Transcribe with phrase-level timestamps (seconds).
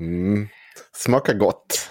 [0.00, 0.48] Mm.
[0.96, 1.90] Smakar gott.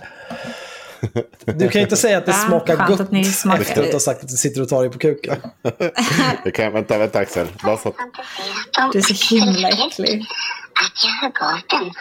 [1.46, 3.62] Du kan inte säga att det Ja, smakar gott att ni smakar.
[3.62, 5.36] efter att du har sagt att du sitter och tar dig på kuken.
[6.44, 7.48] Det kan jag, vänta, vänta Axel.
[7.64, 10.26] Du är så himla äcklig.
[10.74, 11.94] att jag har gått den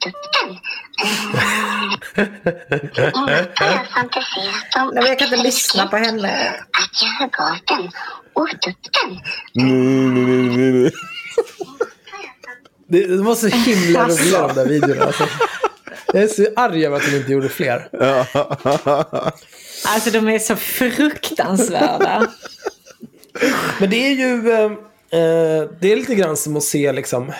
[0.00, 0.58] tutten.
[2.86, 6.48] Inte har jag fantiserat om Nej, jag kan inte lyssna på henne.
[6.50, 7.90] att jag har gått den
[8.32, 9.20] och tutten.
[9.54, 9.72] nej,
[10.24, 10.92] nej, nej, nej.
[12.94, 14.24] Det, det var så himla Alltså.
[14.24, 15.04] roliga de där videorna.
[15.04, 15.28] Alltså.
[16.12, 17.88] Jag är så arg över att de inte gjorde fler.
[19.86, 22.26] Alltså de är så fruktansvärda.
[23.80, 24.50] Men det är ju...
[24.50, 24.64] Eh,
[25.20, 27.32] eh, det är lite grann som att se liksom...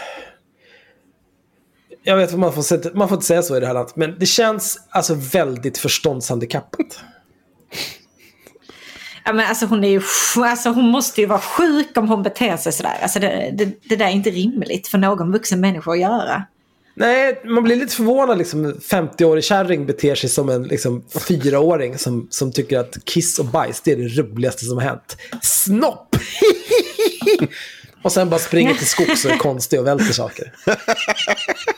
[2.03, 3.97] Jag vet att man får, man får inte säga så i det här landet.
[3.97, 7.01] Men det känns alltså väldigt förståndshandikappat.
[9.25, 10.03] Ja, men alltså hon, är ju,
[10.37, 12.99] alltså hon måste ju vara sjuk om hon beter sig sådär.
[13.03, 16.45] Alltså det, det, det där är inte rimligt för någon vuxen människa att göra.
[16.97, 18.39] Nej, man blir lite förvånad.
[18.39, 23.45] Liksom, 50-årig kärring beter sig som en liksom, fyraåring som, som tycker att kiss och
[23.45, 25.17] bajs det är det roligaste som har hänt.
[25.43, 26.17] Snopp!
[28.03, 30.53] och sen bara springer till skogs och är konstig och välter saker.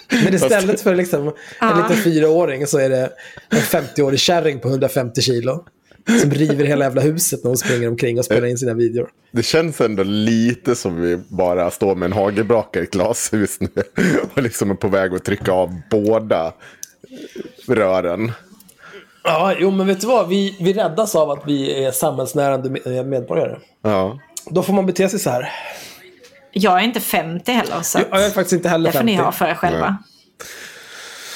[0.24, 3.10] Men istället för liksom, en liten fyraåring så är det
[3.48, 5.64] en 50-årig kärring på 150 kilo.
[6.20, 9.08] Som river hela jävla huset när hon springer omkring och spelar in sina videor.
[9.32, 13.68] Det känns ändå lite som vi bara står med en hagelbrakare i ett glashus nu.
[14.34, 16.52] Och liksom är på väg att trycka av båda
[17.68, 18.32] rören.
[19.24, 20.28] Ja, jo men vet du vad?
[20.28, 23.58] Vi, vi räddas av att vi är samhällsnärande med- medborgare.
[23.82, 24.20] Ja.
[24.50, 25.52] Då får man bete sig så här.
[26.52, 29.24] Jag är inte 50 heller så Jag är faktiskt inte heller det får ni 50.
[29.24, 29.96] ha för er själva.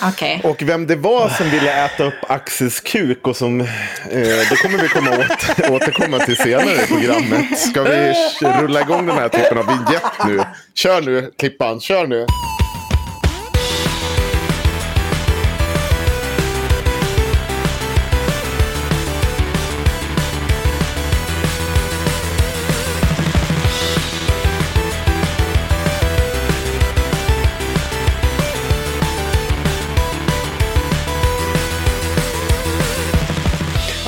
[0.09, 0.41] Okay.
[0.43, 3.61] Och vem det var som ville äta upp Axels kuk och som...
[3.61, 3.67] Eh,
[4.11, 7.59] det kommer vi komma åt, återkomma till senare i programmet.
[7.59, 8.15] Ska vi
[8.61, 10.41] rulla igång den här typen av vignett nu?
[10.75, 11.81] Kör nu, Klippan.
[11.81, 12.27] Kör nu.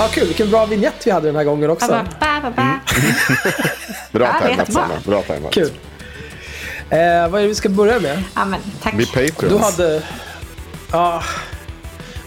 [0.03, 0.27] Ja, kul.
[0.27, 1.89] Vilken bra vignett vi hade den här gången också.
[1.89, 2.81] Ba, ba, ba, ba.
[4.13, 4.73] Bra Ja, tajmat.
[4.73, 4.95] Sanna.
[5.07, 5.53] Bra tajmat.
[5.53, 5.71] Kul.
[6.91, 8.23] Eh, vad är det vi ska börja med?
[8.35, 8.95] Ja, men tack.
[8.95, 9.39] Bli Patreons.
[9.39, 10.03] Du hade...
[10.93, 11.23] Ja...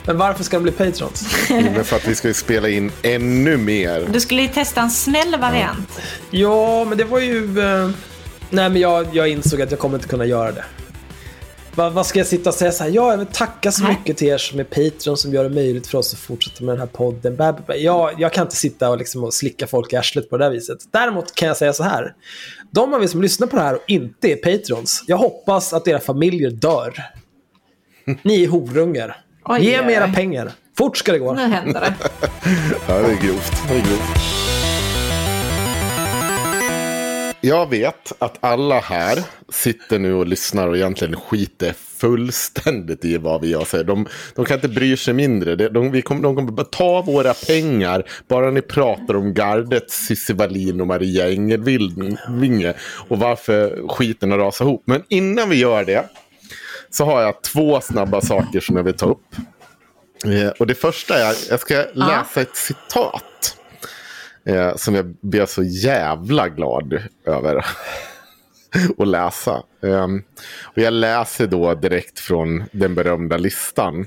[0.05, 1.27] Men varför ska de bli patrons?
[1.49, 4.07] Men för att vi ska spela in ännu mer.
[4.11, 5.99] Du skulle ju testa en snäll variant.
[6.29, 7.59] Ja, men det var ju...
[7.59, 7.89] Eh...
[8.49, 10.63] Nej, men jag, jag insåg att jag kommer inte kunna göra det.
[11.75, 12.91] Vad, vad ska jag sitta och säga så här?
[12.91, 15.87] Ja, jag vill tacka så mycket till er som är Patreon som gör det möjligt
[15.87, 17.37] för oss att fortsätta med den här podden.
[17.67, 20.51] Jag, jag kan inte sitta och, liksom och slicka folk i arslet på det där
[20.51, 20.77] viset.
[20.91, 22.13] Däremot kan jag säga så här.
[22.71, 25.87] De av er som lyssnar på det här och inte är Patrons, jag hoppas att
[25.87, 26.93] era familjer dör.
[28.21, 29.17] Ni är horungar.
[29.45, 30.51] Oj, Ge mig era pengar.
[30.77, 31.33] Fort ska det gå.
[31.33, 31.93] Nu händer det.
[32.87, 33.53] Ja, det är grovt.
[33.67, 34.44] Det är grovt.
[37.45, 39.19] Jag vet att alla här
[39.49, 43.83] sitter nu och lyssnar och egentligen skiter fullständigt i vad vi jag säger.
[43.83, 45.55] De, de kan inte bry sig mindre.
[45.55, 49.91] De, de, vi kommer, de kommer bara ta våra pengar bara ni pratar om gardet
[49.91, 52.73] Cissi Wallin och Maria Engelvinge
[53.07, 54.83] och varför skiten har rasat ihop.
[54.85, 56.09] Men innan vi gör det
[56.89, 59.35] så har jag två snabba saker som jag vill ta upp.
[60.25, 63.57] Eh, och det första är, jag ska läsa ett citat.
[64.47, 67.55] Eh, som jag blev så jävla glad över
[68.97, 69.63] att läsa.
[69.83, 70.07] Eh,
[70.63, 74.05] och jag läser då direkt från den berömda listan.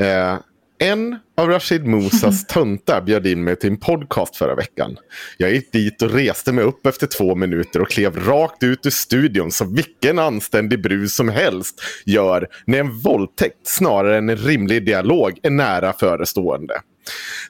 [0.00, 0.38] Eh,
[0.80, 4.96] en av Rashid Musas töntar bjöd in mig till en podcast förra veckan.
[5.36, 8.90] Jag gick dit och reste mig upp efter två minuter och klev rakt ut ur
[8.90, 14.86] studion som vilken anständig brus som helst gör när en våldtäkt snarare än en rimlig
[14.86, 16.74] dialog är nära förestående.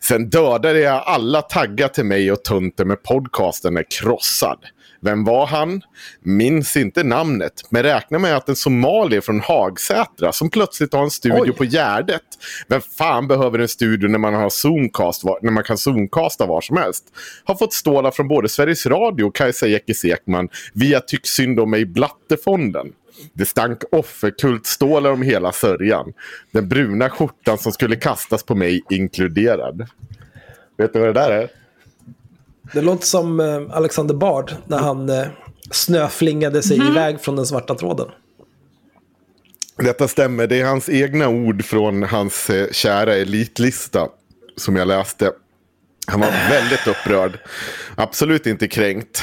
[0.01, 4.59] Sen dödade jag alla taggar till mig och tönten med podcasten är krossad.
[5.01, 5.83] Vem var han?
[6.23, 11.11] Minns inte namnet, men räknar med att en somalier från Hagsätra som plötsligt har en
[11.11, 11.53] studio Oj.
[11.53, 12.23] på Gärdet.
[12.69, 16.77] Vem fan behöver en studio när man, har zoomcast, när man kan zoomcasta var som
[16.77, 17.05] helst?
[17.45, 21.71] Har fått stålar från både Sveriges Radio och Kajsa Ekis Ekman via Tyck synd om
[21.71, 22.87] mig Blattefonden.
[23.33, 26.13] Det stank offerkultstålar om hela sörjan.
[26.51, 29.89] Den bruna skjortan som skulle kastas på mig inkluderad.
[30.77, 31.51] Vet du vad det där är?
[32.73, 35.27] Det låter som eh, Alexander Bard när han eh,
[35.71, 38.09] snöflingade sig iväg från den svarta tråden.
[39.77, 40.47] Detta stämmer.
[40.47, 44.09] Det är hans egna ord från hans eh, kära elitlista
[44.57, 45.33] som jag läste.
[46.11, 47.39] Han var väldigt upprörd.
[47.97, 49.23] Absolut inte kränkt.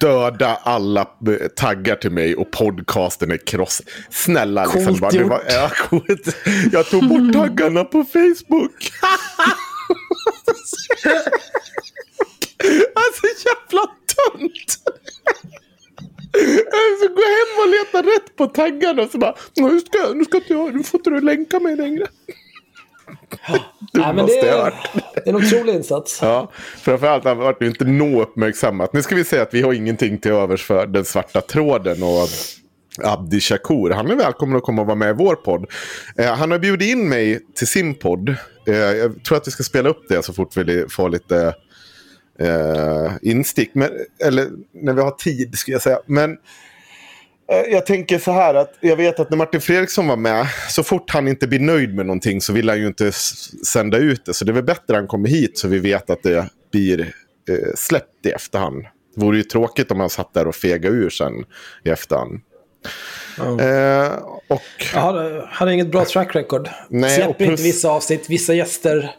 [0.00, 1.04] Döda alla
[1.56, 3.82] taggar till mig och podcasten är kross.
[4.10, 4.84] Snälla liksom.
[4.84, 5.46] Coolt bara, det var, gjort.
[5.48, 6.36] ja, coolt.
[6.72, 8.92] Jag tog bort taggarna på Facebook.
[12.94, 13.86] alltså jävla
[14.16, 14.78] tönt.
[17.00, 20.36] Så gå hem och leta rätt på taggarna och så bara, nu ska, nu ska
[20.36, 22.06] inte jag, nu får inte du länka mig längre.
[23.92, 24.74] Nej, men det, är,
[25.14, 26.18] det är en otrolig insats.
[26.22, 28.92] Ja, framförallt har varit inte nå uppmärksammat.
[28.92, 32.28] Nu ska vi säga att vi har ingenting till övers för den svarta tråden och
[33.02, 33.90] Abdi Shakur.
[33.90, 35.66] Han är välkommen att komma och vara med i vår podd.
[36.16, 38.28] Eh, han har bjudit in mig till sin podd.
[38.66, 41.54] Eh, jag tror att vi ska spela upp det så fort vi får lite
[42.40, 43.70] eh, instick.
[43.74, 43.90] Men,
[44.24, 45.98] eller när vi har tid skulle jag säga.
[46.06, 46.36] Men
[47.70, 51.10] jag tänker så här att jag vet att när Martin Fredriksson var med, så fort
[51.10, 53.12] han inte blir nöjd med någonting så vill han ju inte
[53.66, 54.34] sända ut det.
[54.34, 57.00] Så det är väl bättre att han kommer hit så vi vet att det blir
[57.00, 58.82] eh, släppt i efterhand.
[59.14, 61.32] Det vore ju tråkigt om han satt där och fega ur sen
[61.84, 62.40] i efterhand.
[63.38, 64.12] Eh,
[64.48, 64.62] och
[64.94, 66.68] Jag hade, hade inget bra track record.
[66.88, 68.30] Nej, Släpper plus- inte vissa avsnitt.
[68.30, 69.14] Vissa gäster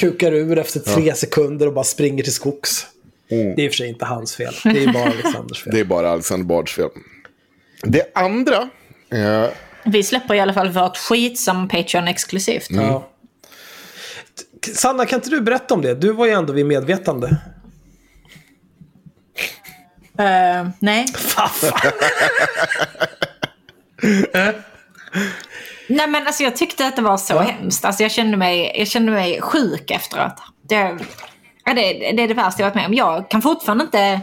[0.00, 2.86] kukar ur efter tre sekunder och bara springer till skogs.
[3.28, 4.54] Det är i och för sig inte hans fel.
[4.64, 5.74] Det är bara Alexanders fel.
[5.74, 6.88] det är bara Alexander Bards fel.
[7.82, 8.68] Det andra,
[9.10, 9.46] eh,
[9.84, 12.70] Vi släpper i alla fall vårt skit som Patreon exklusivt.
[12.70, 12.84] Mm.
[12.84, 13.08] Ja.
[14.74, 15.94] Sanna, kan inte du berätta om det?
[15.94, 17.36] Du var ju ändå vid medvetande.
[20.18, 21.06] Eh, nej.
[25.88, 27.84] Nej men alltså jag tyckte att det var så hemskt.
[27.84, 30.34] Alltså jag kände mig, jag kände mig sjuk efteråt.
[30.68, 30.98] Det,
[31.64, 32.94] ja, det, det är det värsta jag varit med om.
[32.94, 34.20] Jag kan fortfarande inte,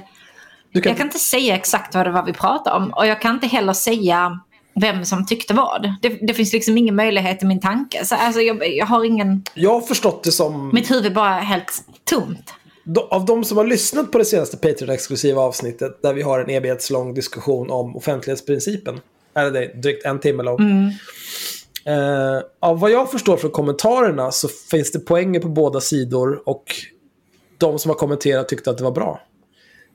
[0.82, 2.94] kan, jag kan inte säga exakt vad det var vi pratade om.
[2.94, 4.40] Och jag kan inte heller säga
[4.76, 5.94] vem som tyckte vad.
[6.02, 8.06] Det, det finns liksom ingen möjlighet i min tanke.
[8.06, 10.70] Så alltså jag, jag har ingen, jag har förstått det som...
[10.74, 12.54] mitt huvud bara är helt tomt.
[13.10, 17.14] Av de som har lyssnat på det senaste Patreon-exklusiva avsnittet där vi har en evighetslång
[17.14, 19.00] diskussion om offentlighetsprincipen.
[19.36, 20.60] Eller det är drygt en timme lång.
[21.86, 26.76] Eh, av vad jag förstår från kommentarerna så finns det poänger på båda sidor och
[27.58, 29.22] de som har kommenterat tyckte att det var bra.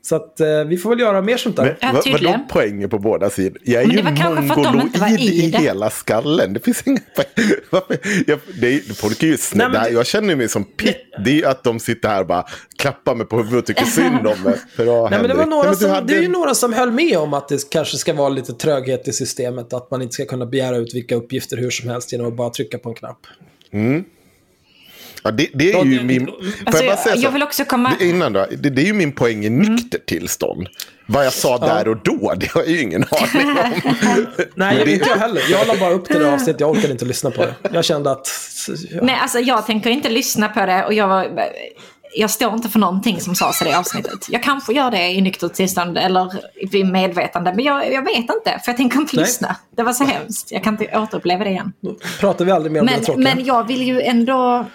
[0.03, 1.63] Så att eh, vi får väl göra mer sånt där.
[1.65, 2.41] Men, Ja, vad, vadå tydligen.
[2.49, 3.59] poänger på båda sidor?
[3.65, 5.91] Jag är Men det ju var kanske för att de inte var mongoloid i hela
[5.91, 6.53] skallen.
[6.53, 7.01] Det finns inga?
[8.27, 9.83] Jag, det är, folk är ju snälla.
[9.85, 10.97] det- Jag känner mig som Pitt.
[11.25, 12.45] Det är ju att de sitter här och bara
[12.79, 14.55] klappar mig på huvudet och tycker synd om mig.
[14.77, 16.91] Bra, Nej, men det, var några Nej, som, hade det är ju några som höll
[16.93, 19.73] med om att det kanske ska vara lite tröghet i systemet.
[19.73, 22.51] Att man inte ska kunna begära ut vilka uppgifter hur som helst genom att bara
[22.51, 23.19] trycka på en knapp.
[25.23, 26.29] Ja, det, det är ju det- min...
[26.67, 27.93] Alltså, jag, jag vill också komma...
[27.99, 30.67] Det- Innan då, det, det är ju min poäng i nyktert tillstånd.
[31.07, 33.57] Vad jag sa där och då, det har jag ju ingen aning om.
[34.55, 35.43] Nej, jag, det- inte jag heller.
[35.51, 36.61] Jag la bara upp det där avsnittet.
[36.61, 37.55] Jag orkade inte lyssna på det.
[37.73, 38.29] Jag kände att...
[38.91, 38.99] Ja.
[39.03, 41.29] Nej, alltså jag tänker inte lyssna på det och jag, var-
[42.17, 44.27] jag står inte för någonting som sades i det avsnittet.
[44.29, 46.33] Jag kanske gör det i nyktert tillstånd eller
[46.73, 49.25] vid medvetande, men jag, jag vet inte, för jag tänker inte Nej.
[49.25, 49.57] lyssna.
[49.77, 51.73] Det var så hemskt, jag kan inte återuppleva det igen.
[51.81, 53.35] Då pratar vi aldrig mer om det Men, tråkiga.
[53.35, 54.67] men jag vill ju ändå...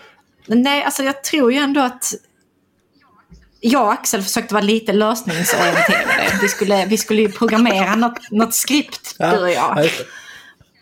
[0.48, 2.14] Nej, alltså jag tror ju ändå att...
[3.60, 6.38] jag och Axel försökte vara lite lösningsorienterade.
[6.42, 9.80] Vi skulle, vi skulle ju programmera något, något skript, du och jag.
[9.86, 9.90] Ja.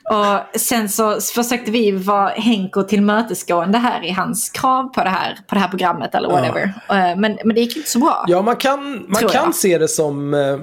[0.10, 5.39] Och sen så försökte vi vara Henko tillmötesgående här i hans krav på det här,
[5.48, 6.63] på det här programmet eller whatever.
[6.89, 8.25] Eh, Men, men det gick inte så bra.
[8.27, 9.55] Ja, man kan, man kan jag.
[9.55, 10.34] se det som...
[10.34, 10.58] Eh,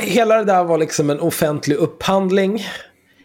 [0.00, 2.66] hela det där var liksom en offentlig upphandling.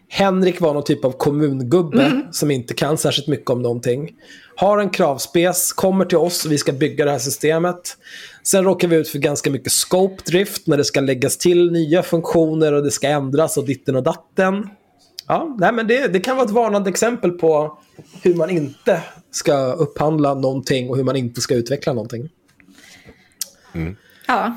[0.10, 2.22] Henrik var någon typ av kommungubbe Mm.
[2.32, 4.12] som inte kan särskilt mycket om någonting.
[4.56, 7.98] Har en kravspec, kommer till oss och vi ska bygga det här systemet.
[8.44, 12.04] Sen råkar vi ut för ganska mycket scope drift när det ska läggas till nya
[12.04, 14.70] funktioner och det ska ändras och ditten och datten.
[15.28, 17.78] Ja, nej, men det, det kan vara ett varnande exempel på
[18.22, 22.30] hur man inte ska upphandla någonting och hur man inte ska utveckla någonting.
[24.28, 24.56] Ja.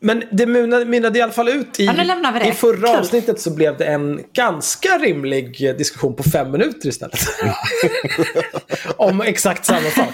[0.00, 1.84] Men det mynnade i alla fall ut i...
[1.84, 2.46] Ja.
[2.46, 2.96] I förra Kul.
[2.96, 7.18] avsnittet så blev det en ganska rimlig diskussion på fem minuter istället.
[8.96, 10.08] Om exakt samma sak.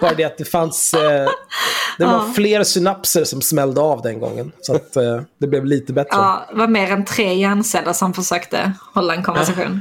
[0.00, 0.94] Bara det att det fanns...
[0.94, 1.28] Eh,
[1.98, 2.32] det var Ja.
[2.34, 4.52] fler synapser som smällde av den gången.
[4.60, 6.08] Så att eh, det blev lite bättre.
[6.16, 9.80] ja, det var mer än tre hjärnceller som försökte hålla en konversation.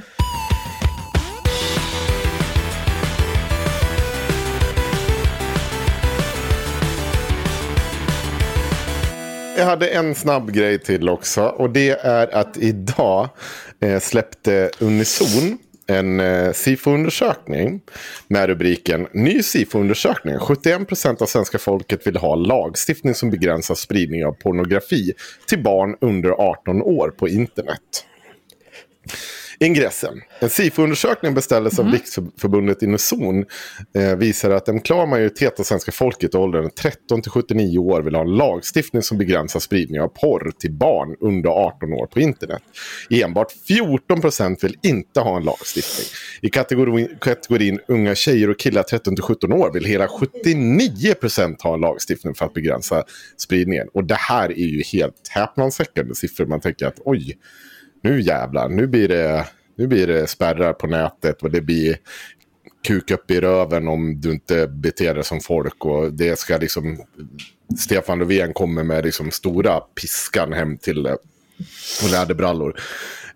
[9.57, 11.43] Jag hade en snabb grej till också.
[11.43, 13.29] Och det är att idag
[13.79, 15.57] eh, släppte Unison
[15.87, 17.81] en eh, SIFO-undersökning
[18.27, 20.37] med rubriken Ny SIFO-undersökning.
[20.37, 25.13] 71% av svenska folket vill ha lagstiftning som begränsar spridning av pornografi
[25.47, 28.05] till barn under 18 år på internet.
[29.63, 30.21] Ingressen.
[30.39, 33.45] En SIFO-undersökning beställdes av Riksförbundet Unison
[33.95, 38.01] eh, visar att en klar majoritet av svenska folket i åldern 13 till 79 år
[38.01, 42.19] vill ha en lagstiftning som begränsar spridning av porr till barn under 18 år på
[42.19, 42.61] internet.
[43.09, 46.07] Enbart 14 procent vill inte ha en lagstiftning.
[46.41, 51.61] I kategorin, kategorin unga tjejer och killar 13 till 17 år vill hela 79 procent
[51.61, 53.03] ha en lagstiftning för att begränsa
[53.37, 53.87] spridningen.
[53.93, 56.45] Och det här är ju helt häpnadsväckande siffror.
[56.45, 57.37] Man tänker att oj,
[58.03, 61.97] nu jävlar, nu blir det, nu blir det spärrar på nätet och det blir
[62.87, 65.85] kuk upp i röven om du inte beter dig som folk.
[65.85, 66.97] Och det ska liksom,
[67.79, 71.13] Stefan Löfven kommer med liksom stora piskan hem till eh,
[72.03, 72.79] och läderbrallor.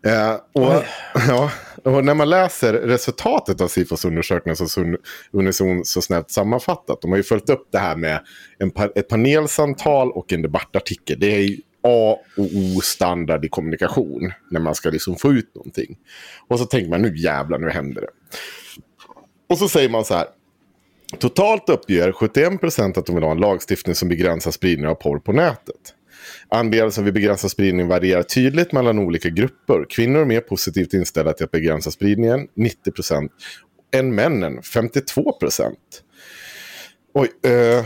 [0.05, 0.83] Eh, och,
[1.27, 1.51] ja,
[1.83, 4.97] och när man läser resultatet av Sifos undersökning så
[5.31, 7.01] Unison så snällt sammanfattat.
[7.01, 8.19] De har ju följt upp det här med
[8.59, 11.19] en, ett panelsamtal och en debattartikel.
[11.19, 11.57] Det är ju
[11.87, 15.97] A och O standard i kommunikation när man ska liksom få ut någonting.
[16.47, 18.09] Och så tänker man nu jävlar, nu händer det.
[19.49, 20.27] Och så säger man så här.
[21.19, 25.31] Totalt uppger 71% att de vill ha en lagstiftning som begränsar spridning av porr på
[25.31, 25.93] nätet.
[26.49, 29.85] Andelen som vill begränsa spridning varierar tydligt mellan olika grupper.
[29.89, 33.29] Kvinnor är mer positivt inställda till att begränsa spridningen, 90%,
[33.95, 35.75] än männen, 52%.
[37.13, 37.85] Oj, eh,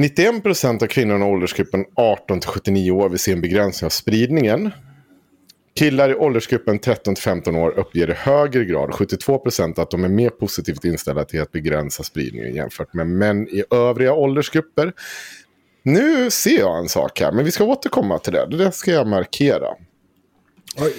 [0.00, 4.70] 91% av kvinnorna i åldersgruppen 18 till 79 år vill se en begränsning av spridningen.
[5.78, 10.84] Killar i åldersgruppen 13-15 år uppger i högre grad, 72%, att de är mer positivt
[10.84, 14.92] inställda till att begränsa spridningen jämfört med män i övriga åldersgrupper.
[15.82, 18.46] Nu ser jag en sak här, men vi ska återkomma till det.
[18.46, 19.68] Det där ska jag markera.
[20.78, 20.94] Oj.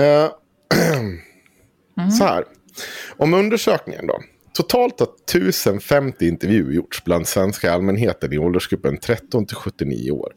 [0.00, 0.30] Eh,
[2.18, 2.44] Så här.
[3.16, 4.20] Om undersökningen då.
[4.60, 10.32] Totalt har 1050 intervjuer gjorts bland svenska allmänheten i åldersgruppen 13 till 79 år.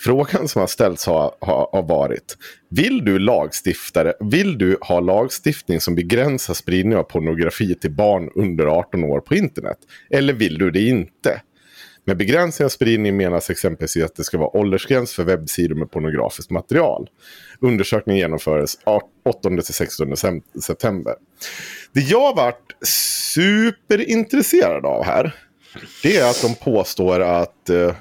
[0.00, 2.36] Frågan som har ställts har, har, har varit.
[2.70, 8.66] Vill du lagstiftare, vill du ha lagstiftning som begränsar spridning av pornografi till barn under
[8.66, 9.78] 18 år på internet?
[10.10, 11.40] Eller vill du det inte?
[12.08, 16.50] Med begränsning av spridning menas exempelvis att det ska vara åldersgräns för webbsidor med pornografiskt
[16.50, 17.08] material.
[17.60, 18.78] Undersökningen genomfördes
[19.44, 21.14] 8-16 september.
[21.92, 22.76] Det jag varit
[23.38, 25.32] superintresserad av här,
[26.02, 27.94] det är att de påstår att eh,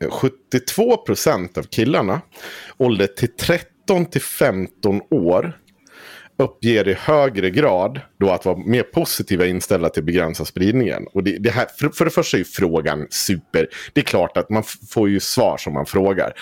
[0.00, 2.20] 72% av killarna,
[2.76, 5.58] ålder till 13 till 15 år,
[6.38, 11.06] uppger i högre grad då att vara mer positiva inställda till begränsa spridningen.
[11.14, 13.68] Och det, det här, för, för det första är ju frågan super.
[13.92, 16.32] Det är klart att man får ju svar som man frågar.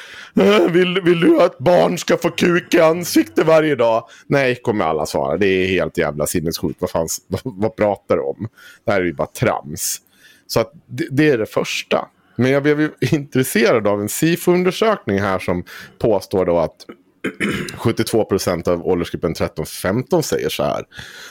[0.41, 4.09] "Äh, Vill, vill du att barn ska få kuk i ansiktet varje dag?
[4.27, 5.37] Nej, kommer alla svara.
[5.37, 6.81] Det är helt jävla sinnessjukt.
[6.81, 8.49] Vad, fanns, vad, vad pratar du om?
[8.85, 9.99] Det här är ju bara trams.
[10.47, 12.09] Så att det, det är det första.
[12.37, 15.65] Men jag blev ju intresserad av en SIFO-undersökning här som
[15.99, 16.87] påstår då att
[17.77, 20.85] 72 procent av åldersgruppen 13-15 säger så här.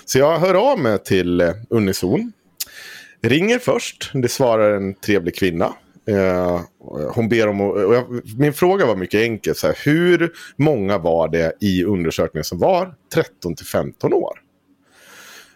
[0.05, 2.31] Så jag hör av mig till eh, Unison.
[3.21, 4.11] Ringer först.
[4.13, 5.73] Det svarar en trevlig kvinna.
[6.09, 6.61] Eh,
[7.13, 9.55] hon ber om och jag, Min fråga var mycket enkel.
[9.55, 12.93] Så här, hur många var det i undersökningen som var
[13.43, 14.39] 13-15 år?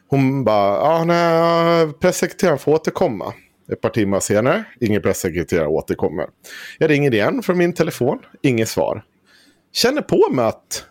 [0.07, 3.33] Hon bara, ja, nej, pressekreteraren får återkomma.
[3.71, 6.25] Ett par timmar senare, ingen pressekreterare återkommer.
[6.77, 9.03] Jag ringer igen från min telefon, inget svar.
[9.73, 10.85] Känner på mig att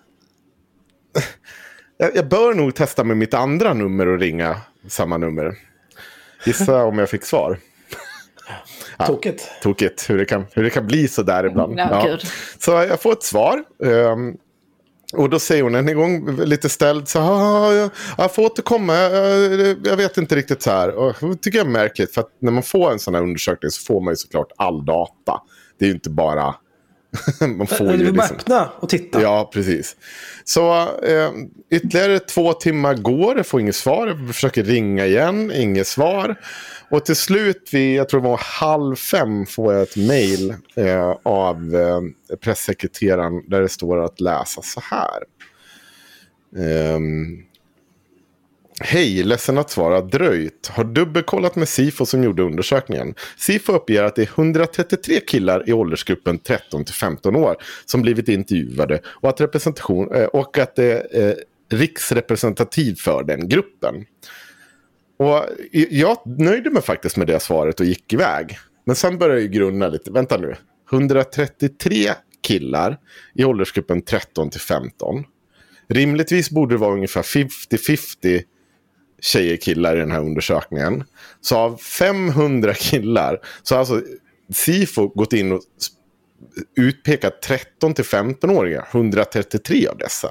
[2.14, 4.56] jag, bör nog testa med mitt andra nummer och ringa
[4.88, 5.54] samma nummer.
[6.46, 7.58] Gissa om jag fick svar.
[9.06, 9.50] Tokigt.
[9.62, 11.78] Tokigt hur det kan, hur det kan bli så där ibland.
[11.78, 12.20] Ja, gud.
[12.58, 13.64] Så jag får ett svar.
[13.84, 14.36] ehm,
[15.12, 19.60] och då säger hon en gång lite ställd så här, jag, jag får återkomma, jag,
[19.60, 20.94] jag, jag vet inte riktigt så här.
[20.94, 23.70] Och det tycker jag är märkligt för att när man får en sån här undersökning
[23.70, 25.40] så får man ju såklart all data.
[25.78, 26.54] Det är ju inte bara...
[27.56, 28.36] man får Du ju bara liksom...
[28.36, 29.22] öppna och titta.
[29.22, 29.96] Ja, precis.
[30.44, 30.72] Så
[31.04, 31.30] eh,
[31.70, 34.06] ytterligare två timmar går, jag får inget svar.
[34.06, 36.36] Jag försöker ringa igen, inget svar.
[36.90, 41.16] Och till slut, vid, jag tror det var halv fem, får jag ett mejl eh,
[41.22, 45.22] av eh, pressekreteraren där det står att läsa så här.
[46.56, 47.42] Ehm,
[48.84, 50.66] Hej, ledsen att svara dröjt.
[50.66, 53.14] Har dubbelkollat med Sifo som gjorde undersökningen.
[53.36, 58.28] Sifo uppger att det är 133 killar i åldersgruppen 13 till 15 år som blivit
[58.28, 61.34] intervjuade och att, representation, eh, och att det är eh,
[61.70, 63.94] riksrepresentativ för den gruppen.
[65.16, 65.44] Och
[65.90, 68.58] jag nöjde mig faktiskt med det svaret och gick iväg.
[68.84, 70.10] Men sen började jag ju grunna lite.
[70.10, 70.54] Vänta nu.
[70.92, 72.10] 133
[72.42, 72.98] killar
[73.34, 75.24] i åldersgruppen 13 till 15.
[75.88, 78.42] Rimligtvis borde det vara ungefär 50-50
[79.22, 81.04] tjejer killar i den här undersökningen.
[81.40, 84.02] Så av 500 killar så har alltså
[84.52, 85.60] Sifo gått in och
[86.76, 90.28] utpekat 13 till 15-åringar, 133 av dessa.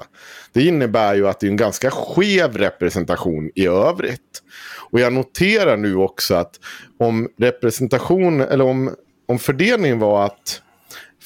[0.52, 4.42] Det innebär ju att det är en ganska skev representation i övrigt.
[4.90, 6.60] Och jag noterar nu också att
[6.98, 8.94] om representation, eller om,
[9.28, 10.62] om fördelningen var att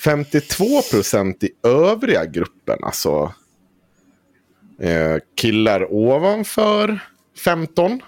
[0.05, 3.33] 52 procent i övriga gruppen, alltså
[4.81, 7.01] eh, killar ovanför
[7.45, 8.03] 15.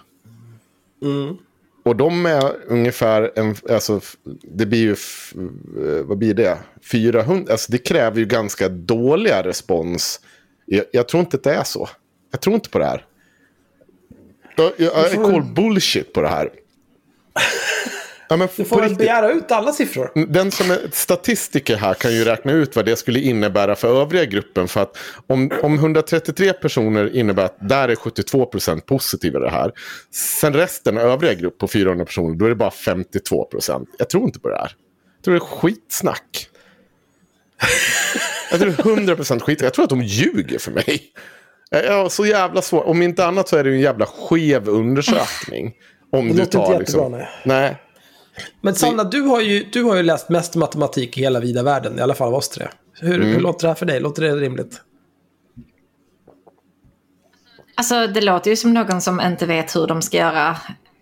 [1.85, 4.01] Och de är ungefär, en, alltså,
[4.43, 6.59] det blir ju, eh, vad blir det?
[6.83, 10.21] 400, alltså det kräver ju ganska dåliga respons.
[10.67, 11.89] Jag, jag tror inte att det är så.
[12.31, 13.07] Jag tror inte på det här.
[14.57, 16.51] Jag, jag, jag är call bullshit på det här.
[18.29, 18.99] Ja, men Du får riktigt.
[18.99, 20.11] begära ut alla siffror.
[20.29, 24.25] Den som är statistiker här kan ju räkna ut vad det skulle innebära för övriga
[24.25, 24.69] gruppen.
[24.69, 29.73] För att om, om 133 personer innebär att där är 72% positiva i det här.
[30.41, 33.87] Sen resten, övriga grupp på 400 personer, då är det bara 52%.
[33.99, 34.73] Jag tror inte på det här.
[35.17, 36.49] Jag tror det är skitsnack.
[38.51, 38.79] Jag tror det
[39.13, 39.61] är 100% skit.
[39.61, 41.03] Jag tror att de ljuger för mig.
[41.71, 42.85] Har så jävla svårt.
[42.87, 45.73] Om inte annat så är det en jävla skev undersökning.
[46.13, 47.13] Om Det du tar inte liksom...
[47.13, 47.77] jättebra, nej.
[48.61, 51.99] Men Sanna, du har, ju, du har ju läst mest matematik i hela vida världen,
[51.99, 52.69] i alla fall av oss tre.
[53.01, 53.29] Hur, Mm.
[53.29, 54.01] hur låter det här för dig?
[54.01, 54.81] Låter det rimligt?
[57.75, 60.51] Alltså det låter ju som någon som inte vet hur de ska göra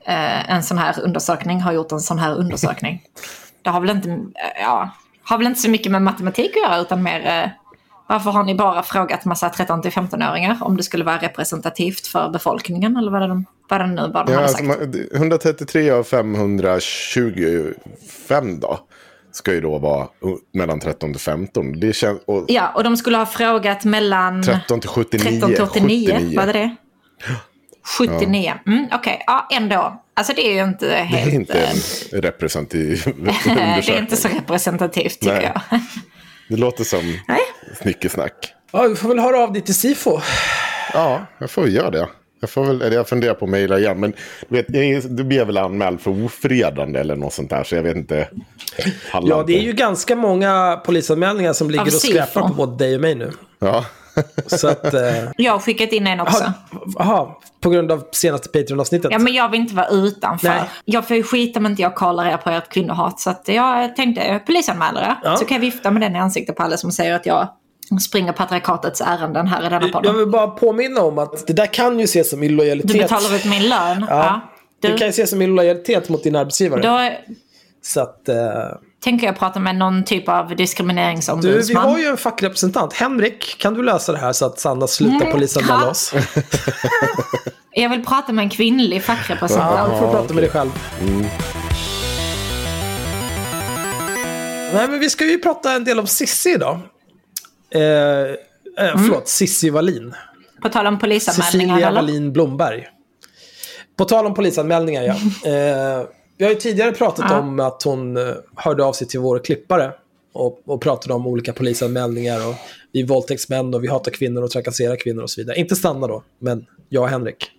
[0.07, 3.03] eh, en sån här undersökning har gjort en sån här undersökning.
[3.63, 4.91] Det har väl inte, eh, ja,
[5.23, 7.51] har väl inte så mycket med matematik att göra utan mer eh,
[8.07, 13.11] varför har ni bara frågat massa 13-15-åringar om det skulle vara representativt för befolkningen eller
[13.11, 14.69] vad det, vad det nu var de Ja, hade alltså, sagt.
[14.81, 18.79] man- 133 av 525 då.
[19.33, 20.09] Ska ju då vara
[20.55, 21.81] mellan 13 till 15.
[21.81, 25.31] Det känns, och Ja, och de skulle ha frågat mellan 13 till 79.
[25.31, 26.37] 13 till 89, 79.
[26.39, 26.77] var det det?
[27.99, 30.03] 79, mm, okej, ja ändå.
[30.15, 31.33] Alltså det är ju inte Det helt...
[31.33, 31.71] är inte eh,
[32.13, 33.03] en representativ
[33.45, 33.51] det
[33.91, 35.53] är inte så representativt tycker Nej.
[35.71, 35.71] jag.
[36.49, 37.41] Det låter som Nej.
[37.83, 38.53] snickesnack.
[38.73, 40.21] Ja, vi får väl höra av dig till Sifo.
[40.93, 42.09] Ja, jag får göra det.
[42.47, 44.01] Jag, får väl, jag funderar på att mejla igen.
[44.01, 44.13] Men
[44.49, 47.65] du vet, du blir väl anmäld för ofredande eller något sånt där.
[47.65, 48.29] Så jag vet inte.
[49.13, 49.67] Pallar Ja, det är inte.
[49.67, 53.33] ju ganska många polisanmälningar som ligger och skräpar på både dig och mig nu.
[53.59, 53.85] Ja.
[54.47, 54.95] Så att...
[54.95, 55.01] Eh,
[55.37, 56.53] Jag har skickat in en också.
[56.99, 57.29] Jaha,
[57.61, 59.13] på grund av senaste Patreon-avsnittet.
[59.13, 60.49] Ja, men jag vill inte vara utanför.
[60.49, 60.63] Nej.
[60.85, 63.21] Jag får ju skita om inte jag kollar er på ert kvinnohat.
[63.21, 65.17] Så att jag tänkte polisanmälare.
[65.25, 65.37] Ja.
[65.37, 67.49] Så kan jag vifta med den i ansiktet på alla som säger att jag
[68.01, 70.17] springer patriarkatets ärenden här i denna Jag podden.
[70.19, 72.93] vill bara påminna om att det där kan ju ses som illojalitet.
[72.93, 74.07] Du betalar ut min lön.
[74.09, 74.41] Ja.
[74.83, 76.81] Det Du, kan ju ses som illojalitet mot din arbetsgivare.
[76.83, 77.11] då
[77.83, 78.29] Så att...
[78.29, 78.37] Eh,
[79.05, 81.83] tänker jag prata med någon typ av du, vi diskrimineringsombudsman.
[81.91, 82.93] har ju en facklig representant.
[82.93, 85.91] Henrik, kan du lösa det här så att Sanna slutar Mm, polisanmäla ja.
[85.91, 86.13] oss?
[87.79, 89.75] Jag vill prata med en kvinnlig fackrepresentant.
[89.79, 90.71] Ja, du får prata med dig själv.
[94.75, 96.81] Nej, men vi ska ju prata en del om Sissi idag.
[97.71, 98.37] Eh, eh,
[98.77, 100.15] förlåt, Sissi Wallin.
[100.63, 101.75] På tal om polisanmälningar.
[101.77, 101.93] Cecilia?
[101.93, 102.87] Wallin Blomberg.
[103.97, 105.15] På tal om polisanmälningar, ja.
[105.51, 106.07] Eh,
[106.39, 107.39] vi har ju tidigare pratat Ja.
[107.41, 109.93] om att hon eh, hörde av sig till vår klippare
[110.33, 112.55] och, och pratade om olika polisanmälningar och
[112.93, 115.57] vi är våldtäktsmän och vi hatar kvinnor och trakasserar kvinnor och så vidare.
[115.57, 117.51] Inte Stanna då, men jag och Henrik.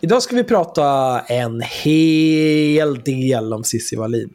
[0.00, 4.30] Idag ska vi prata en hel del om Cissi Wallin.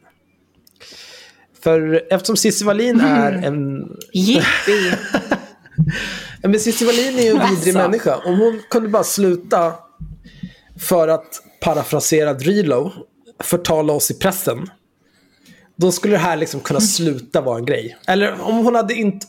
[1.66, 3.88] För eftersom Cissi Wallin är en...
[4.12, 4.92] Jippi!
[6.42, 7.72] Men Cissi Wallin är ju en vidrig Alltså.
[7.72, 8.16] människa.
[8.16, 9.72] Om hon kunde bara sluta
[10.78, 12.92] för att parafrasera Drilo,
[13.42, 14.66] förtala oss i pressen.
[15.76, 17.96] Då skulle det här liksom kunna sluta vara en grej.
[18.06, 19.26] Eller om hon hade inte...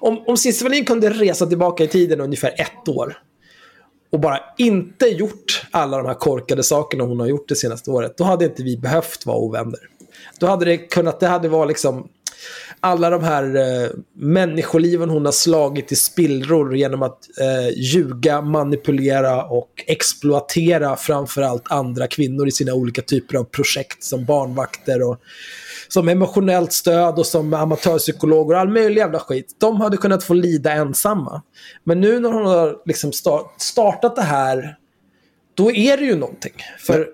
[0.00, 3.16] Om, om Cissi Wallin kunde resa tillbaka i tiden ungefär ett år
[4.12, 8.16] och bara inte gjort alla de här korkade sakerna hon har gjort det senaste året,
[8.16, 9.80] då hade inte vi behövt vara ovänner.
[10.38, 12.08] Då hade det kunnat, det hade varit liksom
[12.80, 19.44] alla de här eh, människoliven hon har slagit i spillror genom att eh, ljuga, manipulera
[19.44, 25.20] och exploatera framförallt andra kvinnor i sina olika typer av projekt som barnvakter och
[25.88, 29.56] som emotionellt stöd och som amatörpsykologer och all möjlig jävla skit.
[29.60, 31.42] De hade kunnat få lida ensamma.
[31.84, 33.12] Men nu när hon har liksom
[33.58, 34.76] startat det här,
[35.54, 36.54] då är det ju någonting.
[36.78, 37.08] För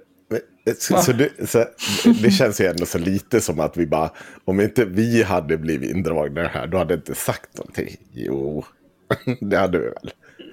[0.78, 1.64] så, så, det, så
[2.22, 4.10] det känns ju ändå så lite som att vi bara,
[4.44, 7.96] om inte vi hade blivit indragna i det här, då hade jag inte sagt någonting.
[8.12, 8.64] Jo,
[9.40, 10.10] det hade vi väl.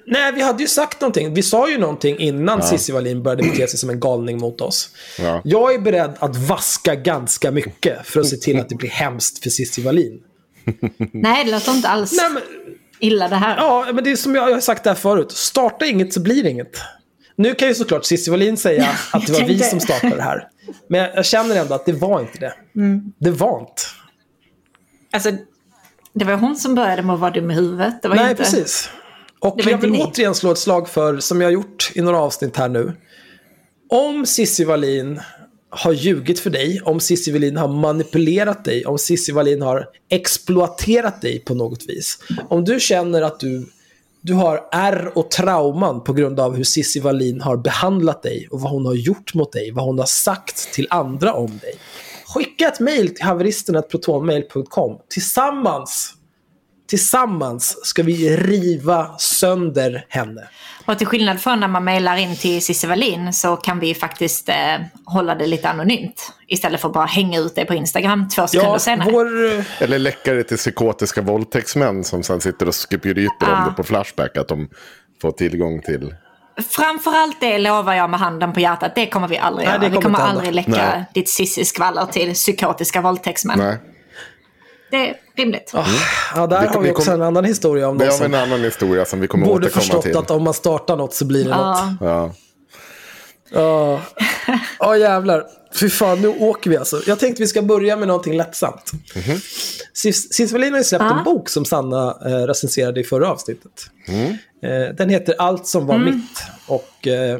[0.09, 1.33] Nej, vi hade ju sagt någonting.
[1.33, 4.89] Vi sa ju någonting innan Cissi Wallin började bete sig som en galning mot oss.
[5.19, 5.41] Ja.
[5.43, 9.43] Jag är beredd att vaska ganska mycket för att se till att det blir hemskt
[9.43, 10.19] för Cissi Wallin.
[11.11, 12.43] Nej, det låter inte alls Nej, men,
[12.99, 13.57] illa det här.
[13.57, 15.31] ja, men det är som jag har sagt där förut.
[15.31, 16.77] Starta inget så blir det inget.
[17.37, 20.21] Nu kan ju såklart Cissi Wallin säga att det var vi tänkte- som startade det
[20.21, 20.47] här.
[20.89, 22.53] Men jag- jag känner ändå att det var inte det.
[23.19, 23.81] Det var inte.
[25.11, 25.31] Alltså,
[26.13, 28.01] det var hon som började med att vara dum i huvudet.
[28.01, 28.43] Det var Nej, inte...
[28.43, 28.89] precis.
[29.39, 30.03] Och Det var jag vill ni.
[30.03, 32.93] återigen slå ett slag för, som jag har gjort i några avsnitt här nu.
[33.89, 35.19] Om Cissi Wallin
[35.69, 41.21] har ljugit för dig, om Cissi Wallin har manipulerat dig, om Cissi Wallin har exploaterat
[41.21, 42.17] dig på något vis.
[42.49, 43.65] Om du känner att du,
[44.27, 48.61] du har ärr och trauman på grund av hur Cissi Wallin har behandlat dig och
[48.61, 51.75] vad hon har gjort mot dig, vad hon har sagt till andra om dig.
[52.25, 54.97] Skicka ett mejl till haveristerna.protonmail.com.
[55.09, 56.13] Tillsammans
[56.87, 60.47] Tillsammans ska vi riva sönder henne.
[60.87, 64.49] Och till skillnad från när man mejlar in till Cissi Wallin så kan vi faktiskt
[64.49, 64.55] eh,
[65.05, 66.33] hålla det lite anonymt.
[66.47, 69.11] Istället för att bara hänga ut det på Instagram två sekunder Ja, senare.
[69.11, 69.57] vår...
[69.57, 74.37] eh, Eller läckare till psykotiska våldtäktsmän som sen sitter och skryter om det på Flashback.
[74.37, 74.69] Att de
[75.21, 76.15] får tillgång till...
[76.69, 79.83] Framförallt det lovar jag med handen på hjärtat, det kommer vi aldrig Nej, göra.
[79.83, 81.05] det Vi kommer kommer aldrig läcka Nej.
[81.13, 83.59] ditt Cissi-skvaller till psykotiska våldtäktsmän.
[83.59, 83.77] Nej.
[84.91, 85.71] Det är rimligt.
[86.35, 88.19] Ja, där Vi har vi vi också kom- en annan historia om Det någon har
[88.19, 90.17] vi en annan historia som vi kommer borde återkomma förstått till.
[90.17, 91.57] att om man startar något så blir det något.
[91.59, 91.97] Ja.
[92.01, 92.31] Ja.
[93.51, 94.01] Ja,
[94.79, 95.43] Ja, jävlar.
[95.79, 97.01] Fy fan, nu åker vi alltså.
[97.07, 98.91] Jag tänkte vi ska börja med någonting lättsamt.
[99.93, 103.71] Cis Wallin har ju släppt en bok som Sanna eh, recenserade i förra avsnittet.
[104.07, 104.31] Mm.
[104.63, 106.43] Eh, den heter Allt som var mitt.
[106.67, 107.39] Och eh, eh,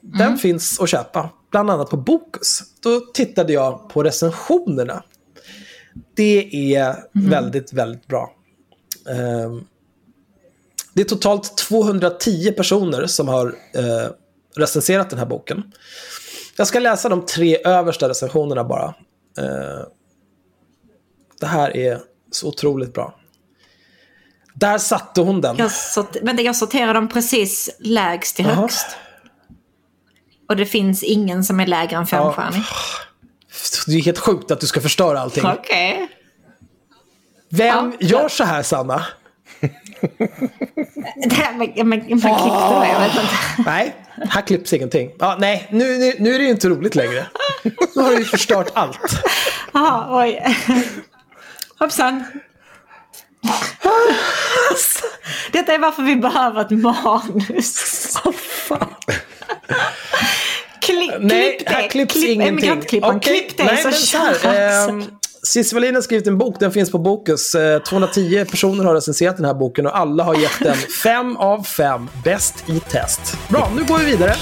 [0.00, 2.60] den finns att köpa, bland annat på Bokus.
[2.82, 5.02] Då tittade jag på recensionerna.
[6.14, 8.32] Det är väldigt, väldigt bra.
[9.10, 9.64] Ehm,
[10.94, 14.10] det är totalt 210 personer som har eh,
[14.56, 15.72] recenserat den här boken.
[16.56, 18.94] Jag ska läsa de tre översta recensionerna bara.
[19.38, 19.86] Eh,
[21.40, 23.18] det här är så otroligt bra.
[24.54, 25.56] Där satte hon den.
[25.56, 28.54] Jag, sort- vänta, jag sorterar dem precis lägst till Jaha.
[28.54, 28.86] högst.
[30.48, 32.62] Och det finns ingen som är lägre än femstjärnig.
[33.86, 35.46] Det är helt sjukt att du ska förstöra allting.
[35.46, 36.08] Okej.
[37.48, 38.06] Vem Ja.
[38.08, 39.04] gör så här, Sanna?
[41.16, 43.34] Det här med, med, med klippte det, jag vet inte.
[43.66, 43.94] Nej,
[44.28, 45.10] här klipps ingenting.
[45.18, 47.26] Ja, nej, nu, nu, nu är det ju inte roligt längre.
[47.94, 48.98] Nu har du ju förstört allt.
[49.72, 50.56] Jaha, oj.
[51.78, 52.24] Hoppsan.
[55.52, 58.18] Detta är varför vi behöver ett manus.
[58.24, 58.94] Vad fan?
[60.84, 61.74] Klipp, Nej, klipp det.
[61.74, 62.48] här klipps klipp, ingenting.
[62.48, 65.04] Emigrantklippan, Okej, klipp det nej, så men så här, ehm,
[65.42, 67.54] Cissi Wallin har skrivit en bok, den finns på Bokus.
[67.54, 71.62] Eh, 210 personer har recenserat den här boken och alla har gett den 5 av
[71.64, 72.08] 5.
[72.24, 73.20] Bäst i test.
[73.48, 74.34] Bra, nu går vi vidare.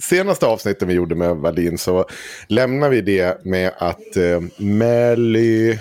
[0.00, 2.04] Senaste avsnittet vi gjorde med Wallin så
[2.48, 5.78] lämnar vi det med att eh, Melly,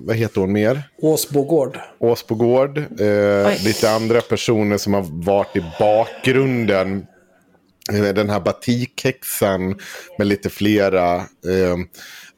[0.00, 0.82] vad heter hon mer?
[0.98, 1.78] Åsbogård.
[1.98, 7.06] Åsbogård, eh, lite andra personer som har varit i bakgrunden.
[7.92, 9.78] Eh, Den här batikhäxan
[10.18, 11.14] med lite flera.
[11.16, 11.76] Eh,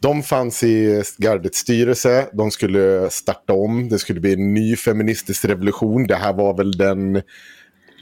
[0.01, 2.27] de fanns i gardets styrelse.
[2.33, 3.89] De skulle starta om.
[3.89, 6.07] Det skulle bli en ny feministisk revolution.
[6.07, 7.23] Det här var väl den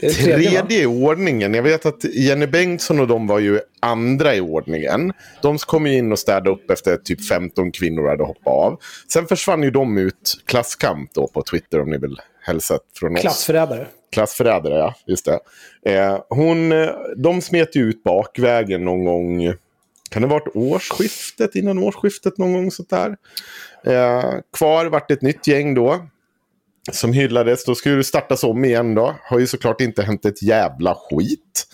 [0.01, 1.53] tredje, tredje i ordningen.
[1.53, 5.13] Jag vet att Jenny Bengtsson och de var ju andra i ordningen.
[5.41, 8.79] De kom ju in och städade upp efter typ 15 kvinnor hade hoppat av.
[9.13, 13.21] Sen försvann ju de ut, klasskamp då på Twitter om ni vill hälsa från oss.
[13.21, 13.87] Klassförrädare.
[14.11, 14.95] Klassförrädare, ja.
[15.05, 15.39] Just det.
[15.91, 19.53] Eh, hon, eh, de smet ju ut bakvägen någon gång.
[20.09, 21.55] Kan det ha varit årsskiftet?
[21.55, 23.17] Innan årsskiftet någon gång sånt där.
[23.85, 26.07] Eh, kvar vart ett nytt gäng då.
[26.91, 27.65] Som hyllades.
[27.65, 29.15] Då skulle det startas om igen då.
[29.23, 31.67] Har ju såklart inte hänt ett jävla skit.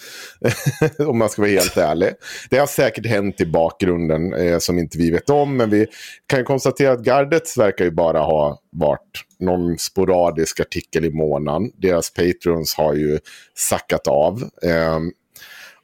[0.99, 2.09] om man ska vara helt ärlig.
[2.49, 5.57] Det har säkert hänt i bakgrunden eh, som inte vi vet om.
[5.57, 5.87] Men vi
[6.27, 11.71] kan ju konstatera att Gardets verkar ju bara ha varit någon sporadisk artikel i månaden.
[11.77, 13.19] Deras patrons har ju
[13.55, 14.49] sackat av.
[14.63, 14.99] Eh,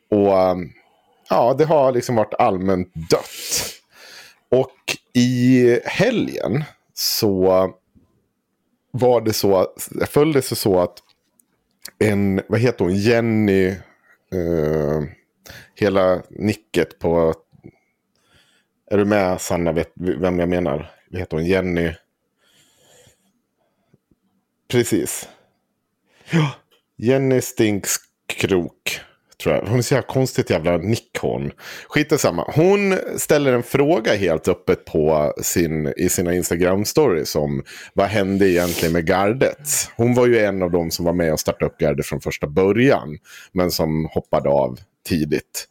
[0.10, 0.70] och ehm,
[1.30, 3.74] ja, det har liksom varit allmänt dött.
[4.52, 7.70] Och i helgen så
[8.96, 9.68] var det så,
[10.08, 10.98] föll det sig så att
[12.00, 13.68] en, vad heter hon, Jenny,
[14.32, 15.04] eh,
[15.76, 17.34] hela nicket på,
[18.92, 20.92] är du med Sanna, vet vem jag menar?
[21.10, 21.94] Vad heter hon, Jenny?
[24.68, 25.30] Precis.
[26.32, 26.56] Ja,
[26.96, 27.96] Jenny Stinks
[28.28, 29.00] Krok.
[29.44, 29.62] Tror jag.
[29.62, 31.52] Hon är så jävla konstigt jävla nick hon.
[31.88, 32.52] Skit samma.
[32.56, 38.94] Hon ställer en fråga helt öppet på sin, i sina Instagram-stories om vad hände egentligen
[38.94, 39.70] med gardet.
[39.96, 42.48] Hon var ju en av dem som var med och startade upp gardet från första
[42.48, 43.18] början.
[43.52, 45.68] Men som hoppade av tidigt.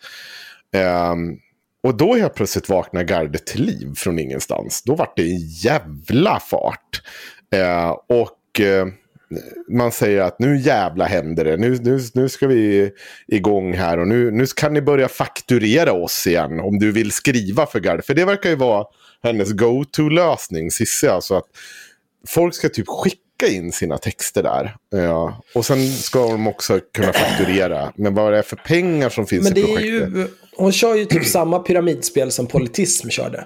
[1.13, 1.39] Um,
[1.83, 4.83] och då helt plötsligt vaknar gardet till liv från ingenstans.
[4.83, 7.03] Då vart det en jävla fart.
[7.55, 8.87] Eh, och eh,
[9.69, 11.57] man säger att nu jävla händer det.
[11.57, 12.91] Nu, nu, nu ska vi
[13.27, 17.67] igång här och nu, nu kan ni börja fakturera oss igen om du vill skriva
[17.67, 18.07] för gardet.
[18.07, 18.85] För det verkar ju vara
[19.23, 21.09] hennes go-to-lösning, Cissi.
[21.09, 21.47] Alltså att
[22.29, 24.77] folk ska typ skicka in sina texter där.
[24.91, 25.43] Ja.
[25.55, 27.93] Och sen ska de också kunna fakturera.
[27.97, 29.91] Men vad det är för pengar som finns Men i det projektet.
[29.91, 33.45] ju, hon kör ju typ samma pyramidspel som politism körde.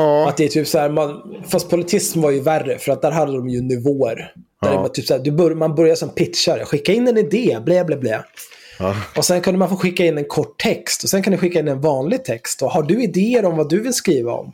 [0.00, 0.28] Ja.
[0.28, 3.10] Att det är typ så här, man, fast politism var ju värre för att där
[3.10, 4.32] hade de ju nivåer.
[4.62, 7.16] Där det var typ så här, du bör, man börjar som pitchare, skicka in en
[7.16, 8.24] idé, blä blä blä.
[9.16, 11.58] Och sen kunde man få skicka in en kort text och sen kan du skicka
[11.58, 12.62] in en vanlig text.
[12.62, 14.52] Och har du idéer om vad du vill skriva om?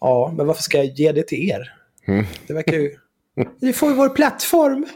[0.00, 1.74] Ja, men varför ska jag ge det till er?
[2.46, 2.96] Det verkar ju...
[3.60, 4.86] Vi får ju vår plattform.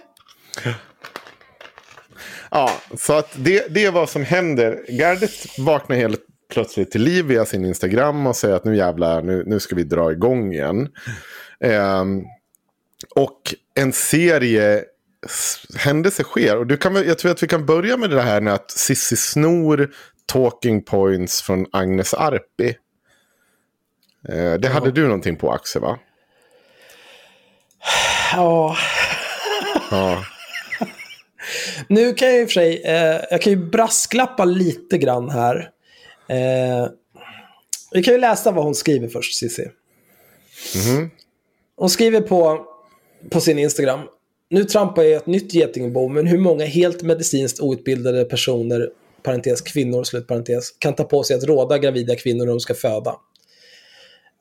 [2.50, 4.84] Ja, så att det, det är vad som händer.
[4.88, 6.20] Gardet vaknar helt
[6.54, 9.84] plötsligt till liv via sin Instagram och säger att nu jävlar, nu, nu ska vi
[9.84, 10.88] dra igång igen.
[11.60, 12.22] Ehm,
[13.14, 14.84] och en serie
[15.78, 16.56] händelser sker.
[16.56, 19.16] Och du kan, jag tror att vi kan börja med det här med att Sissi
[19.16, 19.90] snor
[20.26, 22.76] talking points från Agnes Arpi.
[24.28, 25.98] Eh, det hade du någonting på Axel va?
[28.32, 28.76] Ja,
[29.90, 30.24] Ja.
[31.88, 35.70] nu kan jag i och för sig, eh, jag kan ju brasklappa lite grann här.
[36.28, 36.88] Eh,
[37.92, 39.70] vi kan ju läsa vad hon skriver först, Cissi.
[41.76, 42.66] Hon skriver på,
[43.30, 44.00] på sin Instagram.
[44.50, 48.90] Nu trampar jag ett nytt getingbo, men hur många helt medicinskt outbildade personer,
[49.22, 53.16] parentes kvinnor, slutparentes, kan ta på sig att råda gravida kvinnor när de ska föda?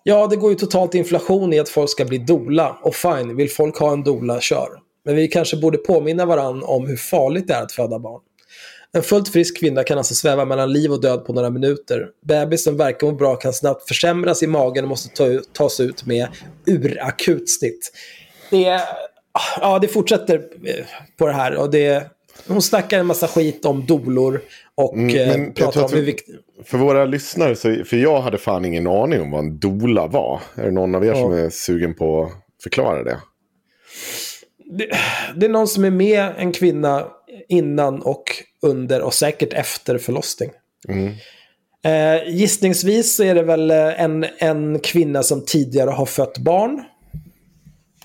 [0.04, 2.80] Ja, det går ju totalt inflation i att folk ska bli dola.
[2.84, 4.70] Och fine, vill folk ha en dola, kör.
[5.06, 8.22] Men vi kanske borde påminna varann om hur farligt det är att föda barn.
[8.98, 12.08] En fullt frisk kvinna kan alltså sväva mellan liv och död på några minuter.
[12.28, 16.06] Bebis som verkar må bra kan snabbt försämras i magen och måste ta, tas ut
[16.06, 16.28] med
[16.68, 17.92] urakut snitt.
[18.52, 18.80] Det,
[19.62, 20.86] ja, det fortsätter eh,
[21.18, 21.56] på det här.
[21.56, 22.04] Och det,
[22.48, 24.42] hon snackar en massa skit om dolor
[24.76, 26.36] och Mm, eh, pratar om hur vi- viktigt...
[26.66, 30.42] För våra lyssnare, så, för jag hade fan ingen aning om vad en dola var.
[30.56, 31.16] Är det någon av er Ja.
[31.16, 32.32] som är sugen på att
[32.64, 33.20] förklara det?
[34.72, 34.90] det,
[35.36, 37.08] det är någon som är med en kvinna
[37.50, 38.24] innan och
[38.64, 40.52] under och säkert efter förlossning.
[41.86, 46.84] Eh, gissningsvis så är det väl eh, en, en kvinna som tidigare har fött barn.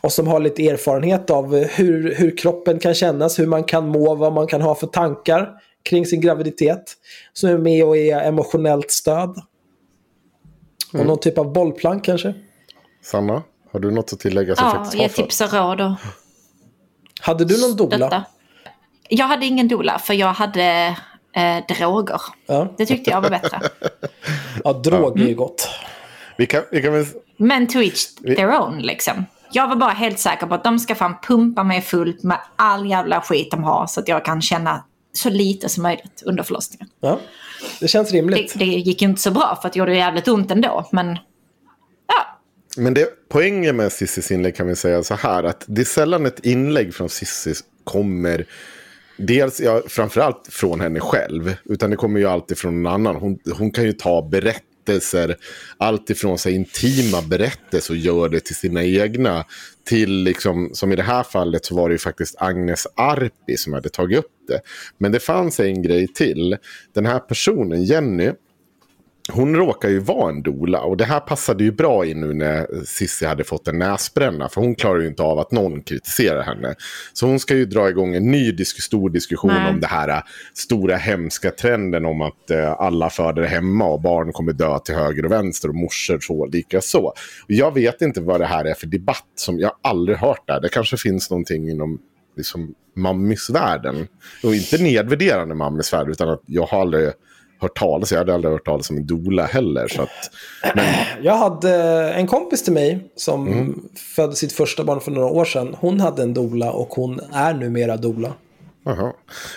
[0.01, 4.14] Och som har lite erfarenhet av hur, hur kroppen kan kännas, hur man kan må,
[4.14, 5.49] vad man kan ha för tankar
[5.83, 6.94] kring sin graviditet.
[7.33, 9.37] Som är med och är emotionellt stöd.
[10.92, 12.35] Och någon typ av bollplank kanske.
[13.05, 13.42] Sanna,
[13.73, 15.16] har du något att tillägga som Ja, faktiskt ge har fött?
[15.16, 15.92] tips och råd och
[17.21, 18.25] Hade du någon dola?
[19.09, 20.97] Jag hade ingen dola för jag hade
[21.37, 22.21] eh, droger.
[22.47, 22.75] Ja.
[22.79, 23.61] Det tyckte jag var bättre.
[24.64, 25.68] ja, drog är ju gott.
[26.37, 27.07] Vi kan, vi kan väl...
[27.37, 29.25] Men to each their own liksom.
[29.53, 32.90] Jag var bara helt säker på att de ska fan pumpa mig fullt med all
[32.90, 36.88] jävla skit de har så att jag kan känna så lite som möjligt under förlossningen.
[37.01, 37.21] Ja.
[37.81, 38.53] Det känns rimligt.
[38.53, 40.88] Det, det gick ju inte så bra för att det gjorde jävligt ont ändå.
[40.92, 41.18] Men
[42.07, 42.38] ja,
[42.77, 46.27] Men det, poängen med Cissis inlägg kan vi säga så här att det är sällan
[46.27, 48.47] ett inlägg från Cissi kommer
[49.19, 51.57] dels, ja, framförallt från henne själv.
[51.65, 53.17] Utan det kommer ju alltid från någon annan.
[53.17, 55.37] Hon, hon kan ju ta berättelser,
[55.79, 59.45] allt ifrån intima berättelser och gör det till sina egna.
[59.85, 63.73] Till, liksom, som i det här fallet, så var det ju faktiskt Agnes Arpi som
[63.73, 64.61] hade tagit upp det.
[64.99, 66.57] Men det fanns en grej till.
[66.95, 68.31] Den här personen, Jenny,
[69.33, 72.85] hon råkar ju vara en dola och det här passade ju bra in nu när
[72.85, 74.49] Sissi hade fått en näsbränna.
[74.49, 76.75] För hon klarar ju inte av att någon kritiserar henne.
[77.12, 79.71] Så hon ska ju dra igång en ny disk stor diskussion Nej.
[79.71, 80.23] om det här äh,
[80.55, 85.25] stora hemska trenden om att äh, alla föder hemma och barn kommer dö till höger
[85.25, 87.05] och vänster och morsor så lika så.
[87.07, 87.14] Och
[87.47, 90.61] jag vet inte vad det här är för debatt som jag aldrig hört där.
[90.61, 91.99] Det kanske finns någonting inom
[92.37, 94.09] liksom, mammisvärlden.
[94.43, 97.12] Och inte nedvärderande mammisvärld utan att jag har aldrig
[97.61, 99.88] hört talas, jag hade aldrig hört talas om en dola heller.
[99.88, 100.31] Så att,
[100.75, 100.85] men,
[101.23, 101.75] Jag hade
[102.12, 103.81] en kompis till mig som Mm.
[104.16, 105.77] födde sitt första barn för några år sedan.
[105.81, 108.33] Hon hade en dola och hon är numera dola.
[108.85, 109.12] Jaha.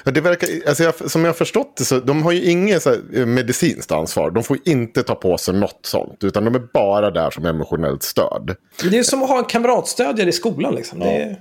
[0.05, 2.85] Ja, Det verkar, alltså jag, som jag har förstått det så de har ju inget
[2.85, 2.93] eh,
[3.25, 4.31] medicinskt ansvar.
[4.31, 6.23] De får inte ta på sig något sånt.
[6.23, 8.55] Utan de är bara där som emotionellt stöd.
[8.91, 10.75] Det är som att ha en kamratstödjare i skolan.
[10.75, 10.99] Liksom.
[10.99, 11.35] Det, är-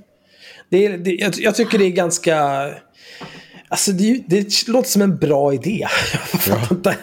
[0.71, 2.69] det, är- det, jag, jag tycker det är ganska...
[3.71, 5.87] Alltså det, det låter som en bra idé.
[6.33, 6.97] Jag fattar inte.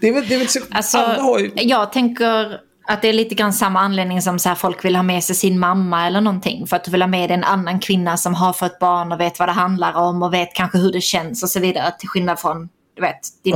[0.00, 3.08] Det är väl, det är väl så, Alltså, alla har ju, jag tänker att det
[3.08, 6.06] är lite grann samma anledning som så här, folk vill ha med sig sin mamma
[6.06, 6.66] eller någonting.
[6.66, 9.20] För att du vill ha med dig en annan kvinna som har fått barn och
[9.20, 11.92] vet vad det handlar om och vet kanske hur det känns och så vidare.
[11.98, 13.54] Till skillnad från du vet, din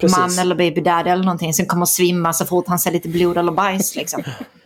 [0.00, 2.90] Ja, man eller baby daddy eller någonting som kommer att svimma så fort han ser
[2.90, 3.96] lite blod eller bajs.
[3.96, 4.22] Liksom.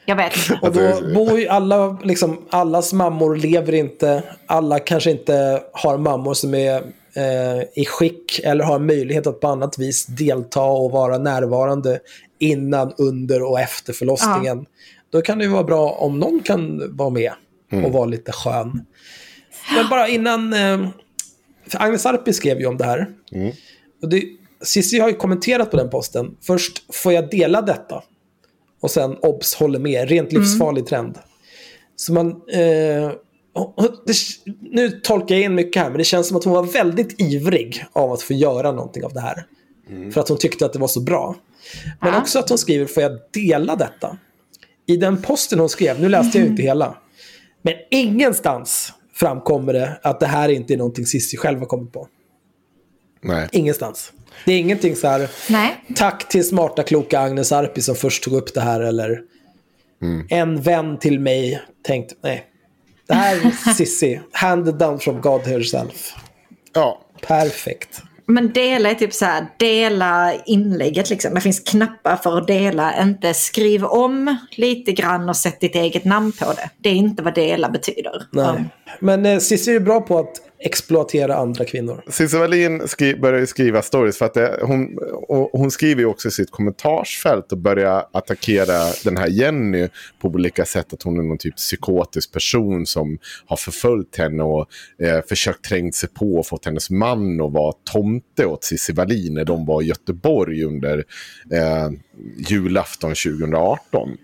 [0.06, 0.58] Jag vet inte.
[0.66, 4.22] och då bor ju alla, liksom, allas mammor lever inte.
[4.46, 6.82] Alla kanske inte har mammor som är
[7.16, 12.00] eh, i skick eller har möjlighet att på annat vis delta och vara närvarande
[12.38, 14.66] innan, under och efter förlossningen.
[15.10, 17.32] Då kan det ju vara bra om någon kan vara med
[17.84, 18.86] och vara lite skön.
[19.74, 20.52] Men bara innan...
[20.52, 20.88] Eh,
[21.66, 23.06] för Agnes Arpi skrev ju om det här.
[24.02, 24.22] Och det,
[24.62, 26.36] Cissi har ju kommenterat på den posten.
[26.42, 28.02] Först, får jag dela detta?
[28.80, 30.08] Och sen, obs, håller med.
[30.08, 31.18] Rent livsfarlig trend.
[31.96, 32.28] Så man...
[32.30, 33.12] Eh,
[34.06, 34.14] det,
[34.60, 37.84] nu tolkar jag in mycket här, men det känns som att hon var väldigt ivrig
[37.92, 39.46] av att få göra någonting av det här.
[40.12, 41.36] För att hon tyckte att det var så bra.
[42.00, 44.18] Men också att hon skriver, får jag dela detta?
[44.86, 46.98] I den posten hon skrev, nu läste jag inte hela,
[47.62, 52.08] men ingenstans framkommer det att det här inte är någonting Cissi själv har kommit på.
[53.22, 53.48] Nej.
[53.52, 54.12] Ingenstans.
[54.44, 55.84] Det är ingenting så här, Nej.
[55.96, 59.22] tack till smarta kloka Agnes Arpi som först tog upp det här eller
[60.28, 62.46] en vän till mig tänkt, nej.
[63.06, 66.14] Det här är Cissi, handed down from God herself.
[66.74, 68.02] Ja, Perfekt.
[68.26, 71.34] Men dela är typ så här, dela inlägget liksom.
[71.34, 76.04] Det finns knappar för att dela, inte skriv om lite grann och sätt ditt eget
[76.04, 76.70] namn på det.
[76.78, 78.22] Det är inte vad dela betyder.
[78.32, 78.64] Nej.
[79.00, 82.02] Men eh, Cissi är ju bra på att exploatera andra kvinnor.
[82.08, 84.98] Cissi Wallin skri börjar skriva stories för att det, hon,
[85.52, 89.88] hon skriver ju också i sitt kommentarsfält och börjar attackera den här Jenny
[90.20, 90.92] på olika sätt.
[90.92, 94.66] Att hon är någon typ psykotisk person som har förföljt henne och
[94.98, 99.34] eh, försökt trängt sig på och fått hennes man att vara tomte åt Cissi Wallin
[99.34, 101.04] när de var i Göteborg under
[101.52, 101.90] eh,
[102.48, 104.16] julafton 2018.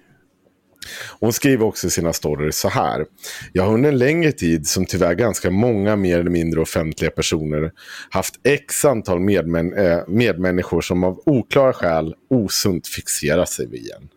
[1.21, 3.07] Hon skriver också i sina stories så här.
[3.53, 7.73] Jag har under en längre tid, som tyvärr ganska många mer eller mindre offentliga personer,
[8.11, 14.09] haft x antal medmän eh, medmänniskor som av oklara skäl osunt fixerar sig vid en.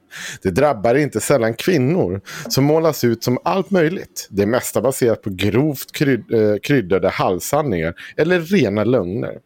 [0.41, 4.27] Det drabbar inte sällan kvinnor som målas ut som allt möjligt.
[4.31, 9.37] Det mesta baserat på grovt kryd eh, kryddade halvsanningar eller rena lögner.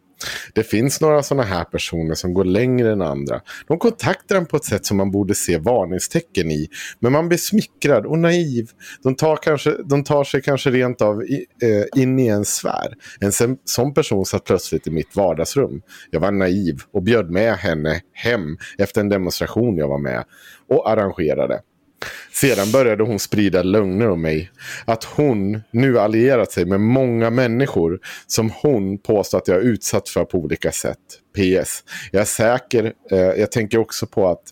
[0.54, 3.42] Det finns några sådana här personer som går längre än andra.
[3.68, 6.68] De kontaktar en på ett sätt som man borde se varningstecken i.
[7.00, 8.70] Men man blir smickrad och naiv.
[9.04, 12.94] De tar, kanske, de tar sig kanske rent av i, eh, in i en sfär.
[13.20, 13.32] En
[13.66, 15.82] sån person satt plötsligt i mitt vardagsrum.
[16.12, 20.24] Jag var naiv och bjöd med henne hem efter en demonstration jag var med
[20.70, 21.62] och arrangerade.
[22.42, 24.52] Sedan började hon sprida lögner om mig.
[24.86, 30.10] Att hon nu allierat sig med många människor som hon påstår att jag är utsatt
[30.10, 30.98] för på olika sätt.
[31.36, 31.84] PS.
[32.12, 32.94] Jag är säker.
[33.12, 34.44] Eh, jag tänker också på att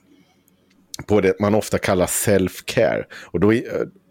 [1.07, 3.03] på det man ofta kallar self-care.
[3.31, 3.61] Och då, eh,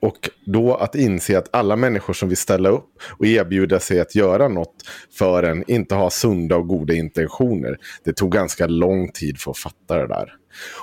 [0.02, 4.14] och då att inse att alla människor som vill ställa upp och erbjuda sig att
[4.14, 4.74] göra något
[5.18, 7.76] för en inte har sunda och goda intentioner.
[8.04, 10.32] Det tog ganska lång tid för att fatta det där.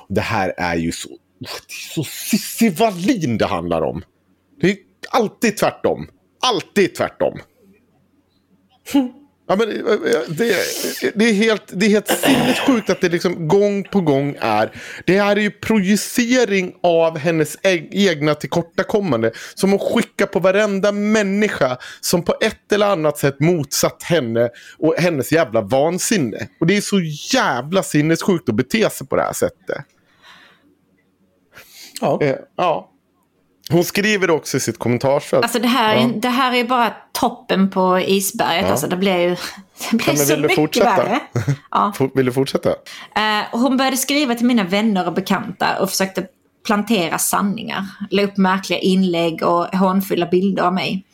[0.07, 1.09] Och det här är ju så,
[1.93, 4.03] så Cissi Wallin det handlar om.
[4.61, 4.77] Det är
[5.09, 6.07] alltid tvärtom.
[6.39, 7.39] Alltid tvärtom.
[9.51, 13.09] Ja, men eh, eh, det, eh, det, är helt, det är helt sinnessjukt att det
[13.09, 14.71] liksom gång på gång är.
[15.05, 17.57] Det här är ju projicering av hennes
[17.91, 19.31] egna tillkortakommande.
[19.55, 24.95] Som hon skickar på varenda människa som på ett eller annat sätt motsatt henne och
[24.97, 26.47] hennes jävla vansinne.
[26.59, 26.99] Och det är så
[27.33, 29.85] jävla sinnessjukt att bete sig på det här sättet.
[32.01, 32.19] Ja.
[32.21, 32.87] Eh, ja.
[33.71, 35.43] Hon skriver också i sitt kommentarsfält.
[35.43, 36.07] Alltså det här, Ja.
[36.15, 38.65] det här är bara toppen på isberget.
[38.65, 38.71] Ja.
[38.71, 39.29] Alltså det blir ju
[39.91, 40.95] det blir Ja, så mycket fortsätta?
[40.95, 41.19] värre.
[41.71, 41.93] Ja.
[42.15, 42.69] Vill du fortsätta?
[43.15, 46.25] Eh, hon började skriva till mina vänner och bekanta och försökte
[46.65, 47.85] plantera sanningar.
[48.09, 51.05] La upp märkliga inlägg och hånfulla bilder av mig.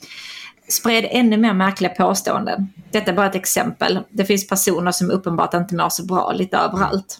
[0.69, 2.67] Spred ännu mer märkliga påståenden.
[2.91, 3.99] Detta är bara ett exempel.
[4.09, 7.17] Det finns personer som uppenbart inte mår så bra lite överallt.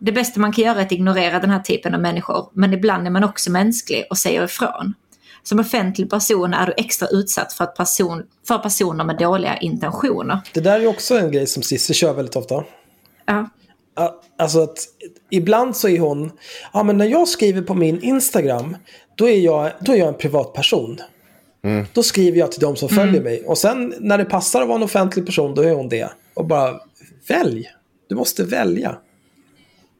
[0.00, 3.06] Det bästa man kan göra är att ignorera den här typen av människor, men ibland
[3.06, 4.94] är man också mänsklig och säger ifrån.
[5.42, 10.40] Som offentlig person är du extra utsatt för, att person, för personer med dåliga intentioner.
[10.54, 12.64] Det där är också en grej som Cissi kör väldigt ofta.
[13.26, 13.50] Ja.
[14.38, 14.78] Alltså att
[15.30, 16.32] ibland så är hon,
[16.72, 18.76] ja men när jag skriver på min Instagram,
[19.14, 20.98] då är jag, då är jag en privatperson.
[21.92, 23.44] Då skriver jag till de som följer mig.
[23.46, 26.10] Och sen när det passar att vara en offentlig person, då är hon det.
[26.34, 26.80] Och bara,
[27.28, 27.70] välj.
[28.08, 28.98] Du måste välja.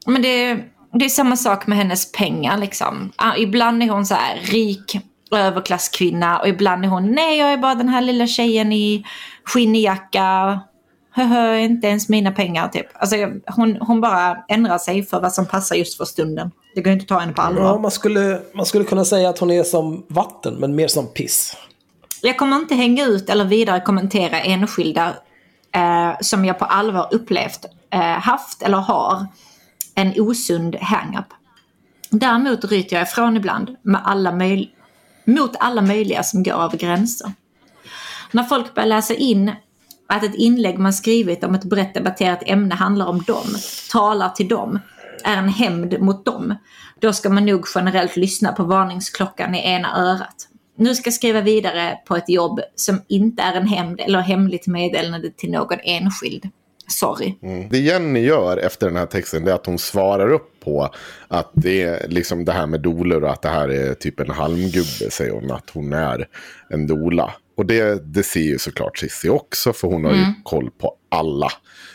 [0.07, 0.55] Men det,
[0.93, 3.13] det är samma sak med hennes pengar liksom.
[3.17, 4.97] Ah, Ibland är hon så här rik
[5.37, 9.05] överklasskvinna och ibland är hon nej jag är bara den här lilla tjejen i
[9.45, 10.61] skinnjacka.
[11.13, 12.87] Höhö, inte ens mina pengar typ.
[12.95, 16.51] Alltså hon, hon bara ändrar sig för vad som passar just för stunden.
[16.75, 17.63] Det går inte att ta henne på allvar.
[17.63, 21.07] Ja, man, skulle, man skulle kunna säga att hon är som vatten, men mer som
[21.07, 21.57] piss.
[22.23, 25.15] Jag kommer inte hänga ut eller vidare kommentera enskilda
[25.75, 29.27] eh, som jag på allvar upplevt, eh, haft eller har
[29.95, 31.27] en osund hang-up.
[32.11, 34.69] Däremot ryter jag ifrån ibland med alla möj-
[35.25, 37.33] mot alla möjliga som går över gränser.
[38.33, 39.53] När folk börjar läsa in
[40.07, 43.47] att ett inlägg man skrivit om ett brett debatterat ämne handlar om dem,
[43.91, 44.79] talar till dem,
[45.25, 46.55] är en hämnd mot dem,
[47.01, 50.49] då ska man nog generellt lyssna på varningsklockan i ena örat.
[50.77, 54.67] Nu ska jag skriva vidare på ett jobb som inte är en hämnd eller hemligt
[54.67, 56.49] meddelande till någon enskild.
[56.91, 57.35] Sorry.
[57.71, 60.91] Det Jenny gör efter den här texten är att hon svarar upp på
[61.29, 64.31] att det är liksom det här med doler och att det här är typ en
[64.31, 66.29] halmgubbe säger hon att hon är
[66.69, 67.35] en dola.
[67.57, 71.49] Och det, det ser ju såklart Cissi också för hon har ju koll på alla.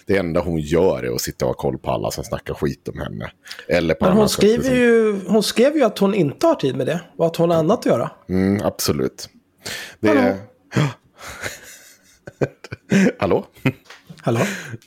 [0.05, 2.87] Det enda hon gör är att sitta och ha koll på alla som snackar skit
[2.87, 3.31] om henne.
[3.67, 4.75] Eller på Men hon skriver, liksom.
[4.75, 7.01] ju, hon skrev ju att hon inte har tid med det.
[7.17, 8.11] Och att hon har annat att göra.
[8.29, 9.29] Mm, absolut.
[9.99, 10.37] Det är...
[13.19, 13.45] Hallå?
[14.25, 14.39] Hallå?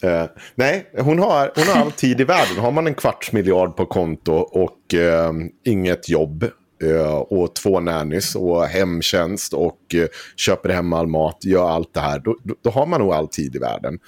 [0.03, 0.25] Eh,
[0.55, 2.57] nej, hon har, hon har all tid i världen.
[2.59, 5.33] Har man en kvarts miljard på konto och eh,
[5.65, 6.45] inget jobb
[6.83, 12.01] eh, och två nannys och hemtjänst och eh, köper hem all mat, gör allt det
[12.01, 13.99] här, då, då, då har man nog all tid i världen.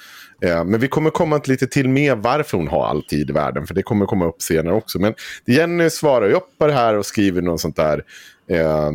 [0.43, 3.33] Eh, men vi kommer komma till lite till med varför hon har all tid i
[3.33, 4.99] världen, för det kommer komma upp senare också.
[4.99, 5.15] Men
[5.47, 8.05] Jenny svarar ju upp på det här och skriver något sånt där.
[8.51, 8.91] Eh,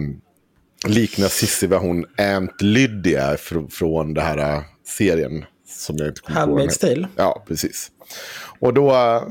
[0.88, 5.45] Liknar Cissi vad hon Aunt Lydia är fr- från det här serien.
[5.78, 6.95] Som jag inte kommer heter.
[6.95, 7.07] Tale.
[7.15, 7.91] Ja, precis.
[8.59, 9.21] Och då äh,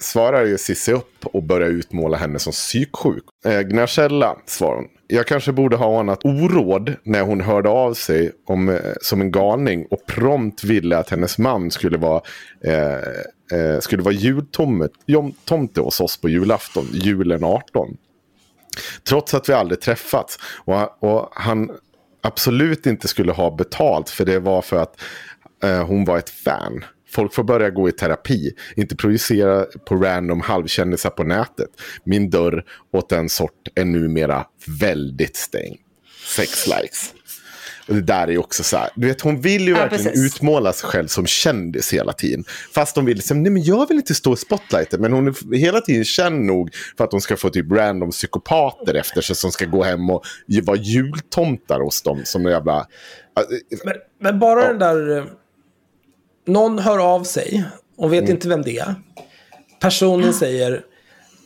[0.00, 3.24] svarar ju Cissi upp och börjar utmåla henne som psyksjuk.
[3.44, 4.88] Eh, Gnarchella, svarar hon.
[5.06, 9.30] Jag kanske borde ha anat oråd när hon hörde av sig om, eh, som en
[9.30, 12.22] galning och prompt ville att hennes man skulle vara,
[12.64, 14.14] eh, eh, skulle vara
[15.06, 17.96] jultomte hos oss på julafton, julen 18.
[19.08, 20.38] Trots att vi aldrig träffats.
[20.64, 21.70] Och, och han
[22.22, 25.04] absolut inte skulle ha betalt för det var för att eh,
[25.86, 26.84] hon var ett fan.
[27.12, 31.68] Folk får börja gå i terapi, inte projicera på random halvkändisar på nätet.
[32.04, 34.46] Min dörr åt den sort är numera
[34.80, 35.78] väldigt stängd.
[36.36, 37.14] Sex likes.
[37.88, 40.04] Och det där är ju också så här, du vet hon vill ju Ja, verkligen
[40.04, 40.36] precis.
[40.36, 42.44] utmåla sig själv som kändis hela tiden.
[42.74, 45.00] Fast hon vill liksom, nej men jag vill inte stå i spotlighten.
[45.00, 48.94] Men hon är hela tiden känd nog för att hon ska få typ random psykopater
[48.94, 50.24] efter sig som ska gå hem och
[50.62, 52.20] vara jultomtar hos dem.
[52.24, 52.86] Som en jävla...
[53.84, 55.26] Men, men bara den där...
[56.46, 57.64] Någon hör av sig
[57.96, 58.94] och vet inte vem det är.
[59.80, 60.84] Personen säger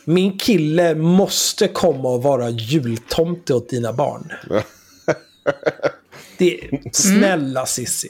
[0.05, 4.33] min kille måste komma och vara jultomte åt dina barn.
[6.39, 6.61] Det,
[6.93, 8.09] snälla Sissi.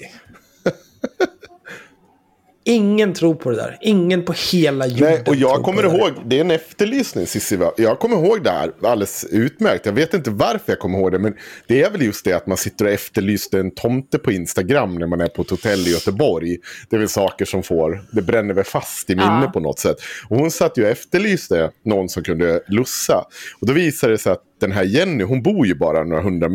[2.67, 3.79] Ingen tror på det där.
[3.81, 7.59] Ingen på hela jorden Nej, och jag kommer det ihåg, det är en efterlysning Cissi.
[7.77, 9.87] Jag kommer ihåg det här alldeles utmärkt.
[9.87, 11.19] Jag vet inte varför jag kommer ihåg det.
[11.19, 11.35] Men
[11.67, 15.07] det är väl just det att man sitter och efterlyste en tomte på Instagram när
[15.07, 16.57] man är på ett hotell i Göteborg.
[16.91, 19.51] Det är väl saker som får, det bränner väl fast i minne Ja.
[19.53, 19.97] på något sätt.
[20.29, 23.25] Och hon satt ju och efterlyste någon som kunde lussa.
[23.61, 26.47] Och då visade det sig att den här Jenny, hon bor ju bara några hundra,
[26.47, 26.53] äh,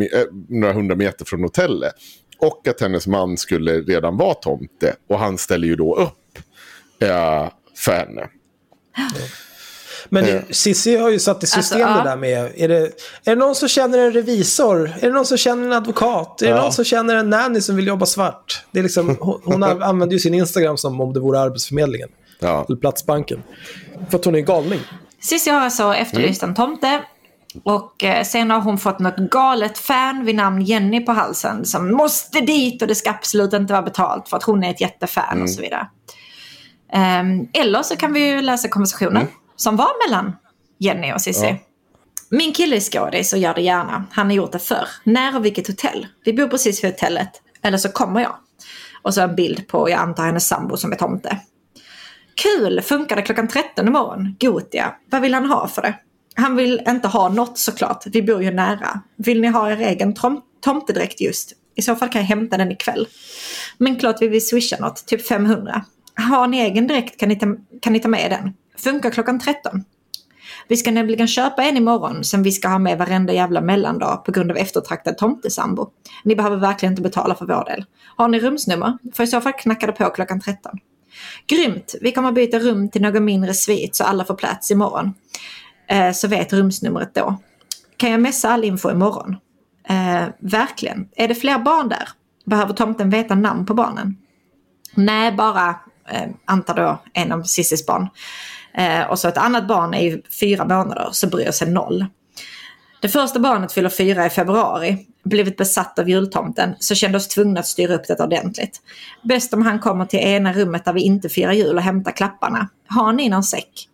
[0.50, 1.94] några hundra meter från hotellet.
[2.42, 4.96] Och att hennes man skulle redan vara tomte.
[5.10, 6.38] Och han ställer ju då upp
[7.02, 8.28] eh, för henne.
[10.10, 10.30] Men Eh.
[10.48, 12.90] det- Cissi har ju satt i system Alltså, det där med, är det, är
[13.26, 14.94] det någon som känner en revisor?
[15.02, 16.42] Är det någon som känner en advokat?
[16.42, 16.62] Är det Ja.
[16.62, 18.64] någon som känner en nanny som vill jobba svart?
[18.72, 22.10] Det är liksom, hon, hon an- använder ju sin Instagram som om det vore Arbetsförmedlingen.
[22.40, 22.66] Ja.
[22.70, 23.44] Eller Platsbanken.
[24.10, 24.80] För att hon är galning.
[25.22, 27.02] Cissi har alltså efterlyst en tomte.
[27.64, 31.92] Och eh, sen har hon fått något galet fan vid namn Jenny på halsen som
[31.92, 35.42] måste dit och det ska absolut inte vara betalt för att hon är ett jättefan
[35.42, 35.88] och så vidare.
[36.94, 40.36] Ehm, eller så kan vi ju läsa konversationen som var mellan
[40.80, 41.46] Jenny och Cissi.
[42.30, 44.04] Min kille är skådis och gör det gärna.
[44.12, 44.88] Han har gjort det förr.
[45.04, 46.08] När och vilket hotell?
[46.26, 47.30] Vi bor precis vid hotellet.
[47.62, 48.36] Eller så kommer jag.
[49.02, 51.40] Och så en bild på, jag antar hennes sambo som är tomte.
[52.44, 52.82] Kul!
[52.82, 54.36] Funkade klockan 13 imorgon.
[54.40, 54.96] Gotia.
[55.12, 55.94] Vad vill han ha för det?
[56.36, 58.04] Han vill inte ha något såklart.
[58.06, 59.02] Vi bor ju nära.
[59.18, 61.54] Vill ni ha er egen tom- tomtedräkt just?
[61.76, 63.08] I så fall kan jag hämta den ikväll.
[63.78, 65.86] Men klart vi vill swisha något, typ 500.
[66.16, 67.46] Har ni egen dräkt kan ni, ta,
[67.82, 68.54] kan ni ta med den.
[68.78, 69.84] Funkar klockan 13.
[70.68, 74.32] Vi ska nämligen köpa en imorgon som vi ska ha med varenda jävla mellandag på
[74.32, 75.90] grund av eftertraktad tomtesambo.
[76.24, 77.86] Ni behöver verkligen inte betala för vår del.
[78.16, 78.98] Har ni rumsnummer?
[79.14, 80.72] För i så fall knackar det på klockan 13.
[81.48, 81.96] Grymt!
[82.02, 85.14] Vi kommer byta rum till någon mindre svit så alla får plats imorgon.
[85.90, 87.38] Eh, så vet rumsnumret då.
[87.98, 89.36] Kan jag messa all info imorgon?
[89.90, 91.10] Eh, verkligen.
[91.16, 92.10] Är det fler barn där?
[92.46, 94.18] Behöver tomten veta namn på barnen?
[94.96, 95.70] Nej, bara
[96.10, 98.10] eh, antar då en av Cissis barn.
[98.74, 102.06] Eh, och så ett annat barn är ju fyra månader, så bryr sig noll.
[103.02, 105.06] Det första barnet fyller fyra i februari.
[105.24, 108.82] Blivit besatt av jultomten, så kände oss tvungna att styra upp det ordentligt.
[109.24, 112.70] Bäst om han kommer till ena rummet där vi inte firar jul och hämtar klapparna.
[112.88, 113.89] Har ni någon säck?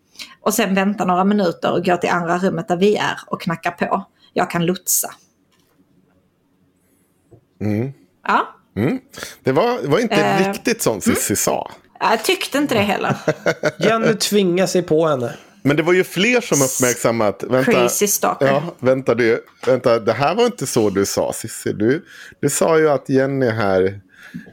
[0.46, 3.72] Och sen vänta några minuter och gå till andra rummet där vi är och knacka
[3.72, 4.06] på.
[4.34, 5.10] Jag kan lotsa.
[8.28, 8.48] Ja,
[9.43, 11.72] Det var, det var inte Eh, riktigt som Cissi sa.
[12.00, 13.16] jag tyckte inte det heller.
[13.80, 15.36] Jenny tvingar sig på henne.
[15.62, 17.43] Men det var ju fler som uppmärksammat.
[17.43, 18.46] Vänta, Crazy stalker.
[18.48, 19.46] Ja, vänta du.
[19.66, 21.74] Vänta, det här var inte så du sa Cissi.
[21.74, 22.06] Du,
[22.41, 24.02] du sa ju att Jenny här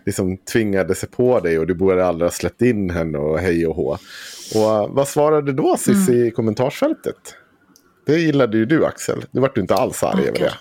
[0.07, 3.66] liksom tvingade sig på dig och du borde aldrig ha släppt in henne och hej
[3.66, 3.99] och hå.
[4.55, 6.26] Och uh, vad svarade då Cissi Mm.
[6.26, 7.16] i kommentarsfältet?
[8.07, 9.24] Det gillade ju du Axel.
[9.30, 10.55] Du vart ju inte alls arg över det.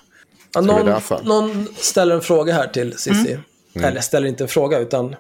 [0.54, 3.38] Ja, någon, någon ställer en fråga här till Cissi.
[3.74, 5.16] Eller ställer inte en fråga, utan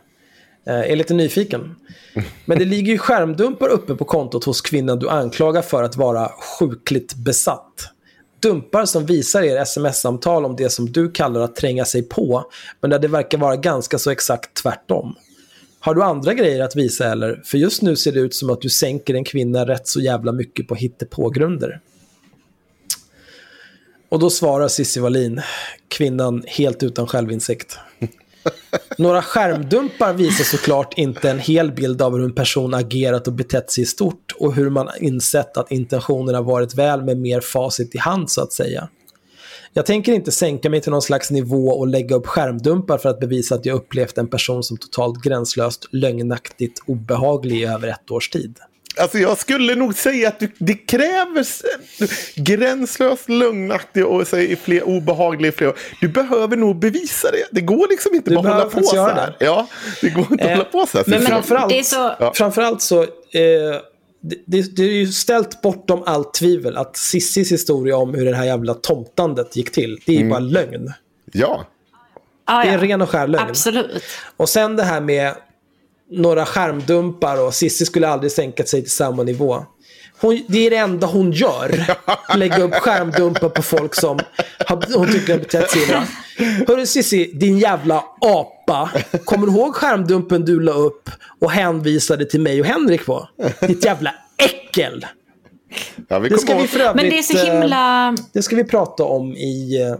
[0.67, 1.75] eh, är lite nyfiken.
[2.45, 6.31] Men det ligger ju skärmdumpar uppe på kontot hos kvinnan du anklagar för att vara
[6.59, 7.73] sjukligt besatt.
[8.41, 12.43] Dumpar som visar er sms-samtal om det som du kallar att tränga sig på,
[12.81, 15.15] men där det verkar vara ganska så exakt tvärtom.
[15.83, 17.41] Har du andra grejer att visa eller?
[17.45, 20.31] För just nu ser det ut som att du sänker en kvinna rätt så jävla
[20.31, 21.79] mycket på hittepågrunder.
[24.09, 25.41] Och då svarar Cissi Wallin,
[25.87, 27.79] kvinnan helt utan självinsikt.
[28.97, 33.71] Några skärmdumpar visar såklart inte en hel bild av hur en person agerat och betett
[33.71, 37.97] sig i stort och hur man insett att intentionerna varit väl med mer facit i
[37.97, 38.89] hand så att säga.
[39.73, 43.19] Jag tänker inte sänka mig till någon slags nivå och lägga upp skärmdumpar för att
[43.19, 48.29] bevisa att jag upplevt en person som totalt gränslöst lögnaktigt obehaglig i över ett års
[48.29, 48.57] tid.
[48.99, 51.45] Alltså jag skulle nog säga att du, det kräver
[52.35, 55.73] gränslöst lögnaktig och säg, fler obehagliga i flera.
[56.01, 57.45] Du behöver nog bevisa det.
[57.51, 59.35] Det går liksom inte Du bara hålla på så här.
[59.39, 59.45] det.
[59.45, 59.67] Ja,
[60.01, 61.05] det går inte att Eh, hålla på så här.
[61.07, 61.31] Men Cissi.
[61.31, 63.07] framförallt, det är så- framförallt så, eh,
[64.21, 68.35] det, det, det är ju ställt bortom allt tvivel att Sissis historia om hur det
[68.35, 70.27] här jävla tomtandet gick till, det är Mm.
[70.27, 70.93] ju bara lögn.
[71.31, 71.65] Ja,
[72.47, 72.71] Ja, Det är ja.
[72.73, 73.49] en ren och skär lögn.
[73.49, 74.03] Absolut.
[74.37, 75.33] Och sen det här med
[76.11, 79.65] några skärmdumpar och Sissi skulle aldrig sänkat sig till samma nivå.
[80.21, 81.85] Hon, det är det enda hon gör.
[82.37, 84.19] Lägga upp skärmdumpar på folk som
[84.67, 86.03] har, hon tycker har betett sig illa.
[86.67, 88.60] Hörru Sissi, din jävla apa.
[89.25, 91.09] Kommer du ihåg skärmdumpen du la upp
[91.39, 93.29] och hänvisade till mig och Henrik på?
[93.67, 95.05] Ditt jävla äckel.
[96.07, 96.95] ja vi Det ska vi för övrigt...
[96.95, 98.15] Men det är så eh, himla...
[98.33, 99.95] Det ska vi prata om i eh,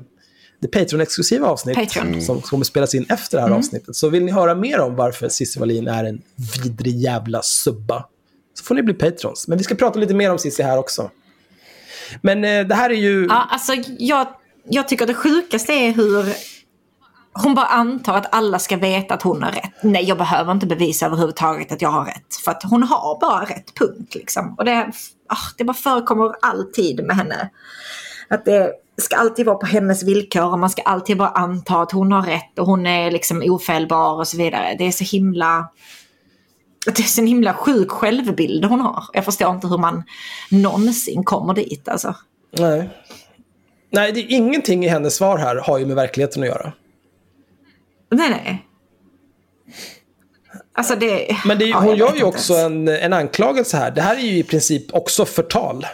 [0.62, 2.22] det Patreon-exklusiva avsnitt Patreon.
[2.22, 3.96] som kommer spelas in efter det här avsnittet.
[3.96, 6.22] Så vill ni höra mer om varför Cissi Wallin är en
[6.64, 8.06] vidrig jävla subba
[8.54, 9.48] så får ni bli patrons.
[9.48, 11.12] Men vi ska prata lite mer om Cissi här också.
[12.22, 13.26] Men eh, det här är ju...
[13.30, 14.28] Ja, alltså, jag,
[14.70, 16.26] jag tycker det sjukaste är hur
[17.34, 19.84] hon bara antar att alla ska veta att hon har rätt.
[19.84, 22.36] Nej, jag behöver inte bevisa överhuvudtaget att jag har rätt.
[22.46, 24.16] För att hon har bara rätt, punkt.
[24.16, 24.56] Liksom.
[24.58, 24.92] Och det,
[25.30, 27.50] oh, det bara förekommer alltid med henne.
[28.30, 31.92] Att det ska alltid vara på hennes villkor och man ska alltid bara anta att
[31.92, 34.76] hon har rätt och hon är liksom ofelbar och så vidare.
[34.78, 35.70] Det är så himla...
[36.86, 39.04] Det är så en himla sjuk självbild hon har.
[39.14, 40.04] Jag förstår inte hur man
[40.52, 42.16] någonsin kommer dit alltså.
[42.58, 42.90] Nej.
[43.90, 46.74] Nej, det är ingenting i hennes svar här har ju med verkligheten att göra.
[48.12, 48.66] Nej, nej.
[50.74, 51.28] Alltså det...
[51.46, 53.92] Men det är, ja, hon gör ju också en, en anklagelse här.
[53.92, 55.86] Det här är ju i princip också förtal.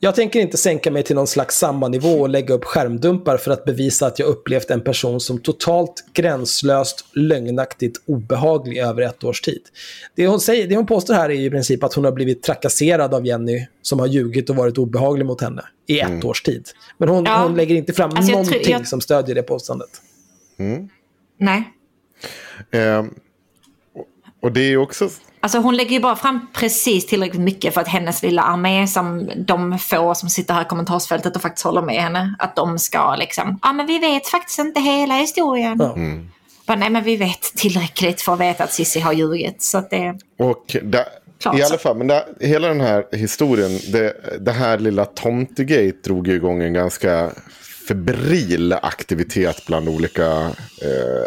[0.00, 3.50] Jag tänker inte sänka mig till någon slags samma nivå och lägga upp skärmdumpar för
[3.50, 9.40] att bevisa att jag upplevt en person som totalt gränslöst, lögnaktigt obehaglig över ett års
[9.40, 9.62] tid.
[10.16, 12.42] Det hon, säger, det hon påstår här är ju i princip att hon har blivit
[12.42, 16.68] trakasserad av Jenny som har ljugit och varit obehaglig mot henne i ett års tid.
[16.98, 17.42] Men hon, Ja.
[17.42, 19.90] hon lägger inte fram Alltså, jag någonting jag- som stödjer det påståendet.
[21.38, 21.72] Nej.
[22.70, 23.04] Eh,
[24.42, 25.08] och det är ju också...
[25.40, 29.30] Alltså hon lägger ju bara fram precis tillräckligt mycket för att hennes lilla armé, som
[29.36, 33.16] de få som sitter här i kommentarsfältet och faktiskt håller med henne, att de ska
[33.16, 35.76] liksom, ja men vi vet faktiskt inte hela historien.
[35.80, 35.96] Ja.
[36.66, 39.62] Bara, nej men vi vet tillräckligt för att veta att Cissi har ljugit.
[39.62, 41.04] Så att det, Och där,
[41.40, 45.96] Klart I alla fall, men där, hela den här historien, det, det här lilla tomtegate
[46.04, 47.30] drog ju igång en ganska
[47.88, 50.26] febril aktivitet bland olika
[50.82, 51.24] eh,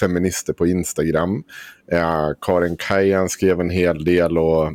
[0.00, 1.44] feminister på Instagram.
[1.92, 4.72] Eh, Karin Kajan skrev en hel del och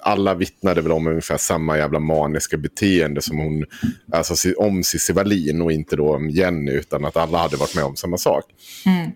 [0.00, 3.64] alla vittnade väl om ungefär samma jävla maniska beteende som hon,
[4.12, 7.84] alltså om Cissi Wallin och inte då om Jenny, utan att alla hade varit med
[7.84, 8.44] om samma sak.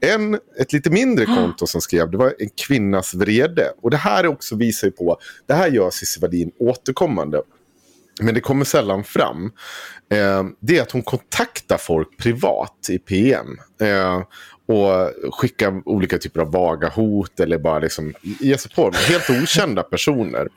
[0.00, 3.72] En, ett lite mindre konto som skrev, det var en kvinnas vrede.
[3.82, 7.42] Och det här också visar ju på, det här gör Cissi Wallin återkommande.
[8.20, 9.52] Men det kommer sällan fram.
[10.12, 13.58] Eh, det är att hon kontaktar folk privat i PM.
[13.80, 14.22] Eh,
[14.66, 18.90] och skicka olika typer av vaga hot eller bara liksom ge sig på.
[19.08, 20.48] Helt okända personer.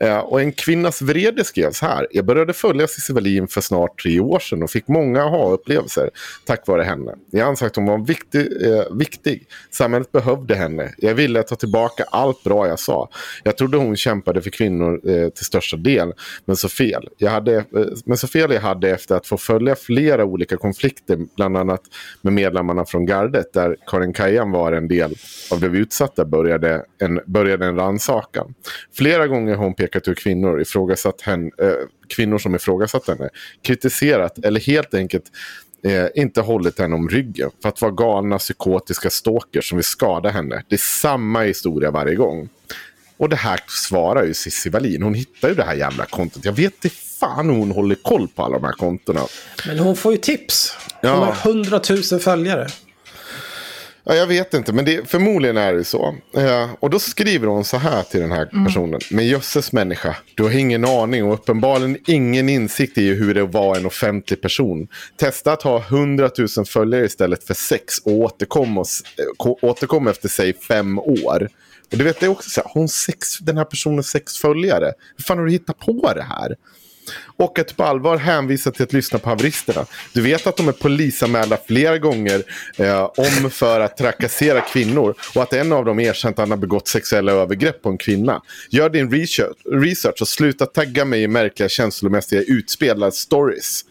[0.00, 2.06] Eh, och en kvinnas vrede skrevs här.
[2.10, 6.10] Jag började följa Cissi Wallin för snart tre år sedan och fick många aha-upplevelser
[6.44, 7.14] tack vare henne.
[7.30, 9.46] Jag anser att hon var viktig, eh, viktig.
[9.70, 10.94] Samhället behövde henne.
[10.98, 13.08] Jag ville ta tillbaka allt bra jag sa.
[13.44, 16.12] Jag trodde hon kämpade för kvinnor eh, till största del.
[16.44, 17.08] Men så fel.
[17.18, 17.64] Jag hade, eh,
[18.04, 21.18] men så fel jag hade efter att få följa flera olika konflikter.
[21.36, 21.80] Bland annat
[22.22, 23.49] med medlemmarna från gardet.
[23.52, 25.14] Där Karin Kajan var en del
[25.50, 28.54] av det vi utsatta började en, började en rannsakan.
[28.96, 31.72] Flera gånger har hon pekat ut kvinnor, ifrågasatt henne, eh,
[32.16, 33.28] kvinnor som ifrågasatt henne.
[33.62, 35.24] Kritiserat eller helt enkelt
[35.84, 40.28] eh, inte hållit henne om ryggen för att vara galna psykotiska stalkers som vill skada
[40.28, 40.62] henne.
[40.68, 42.48] Det är samma historia varje gång.
[43.16, 45.02] Och det här svarar ju Cissi Wallin.
[45.02, 46.44] Hon hittar ju det här jävla kontot.
[46.44, 49.20] Jag vet inte fan hon håller koll på alla de här kontona.
[49.66, 50.76] Men hon får ju tips.
[51.00, 51.14] Hon Ja.
[51.34, 51.80] har 100
[52.12, 52.66] 000 följare.
[54.04, 56.14] Ja, jag vet inte, men det, förmodligen är det så.
[56.36, 59.00] Eh, och då skriver hon så här till den här personen.
[59.10, 63.76] Men jösses människa, du har ingen aning och uppenbarligen ingen insikt i hur det var
[63.76, 64.88] en offentlig person.
[65.16, 68.86] Testa att ha 100 000 följare istället för sex och återkom, och,
[69.18, 71.48] eh, ko- återkom efter sig fem år.
[71.92, 74.92] Och du vet, det är också så här, hon sex, den här personen sex följare?
[75.16, 76.56] Hur fan har du hittat på det här?
[77.36, 79.86] Och att på allvar hänvisa till att lyssna på haveristerna.
[80.12, 82.42] Du vet att de är polisanmälda flera gånger
[82.76, 85.14] eh, om för att trakassera kvinnor.
[85.34, 88.42] Och att en av dem erkänt att han har begått sexuella övergrepp på en kvinna.
[88.70, 93.84] Gör din research, research och sluta tagga mig i märkliga känslomässiga utspelade stories.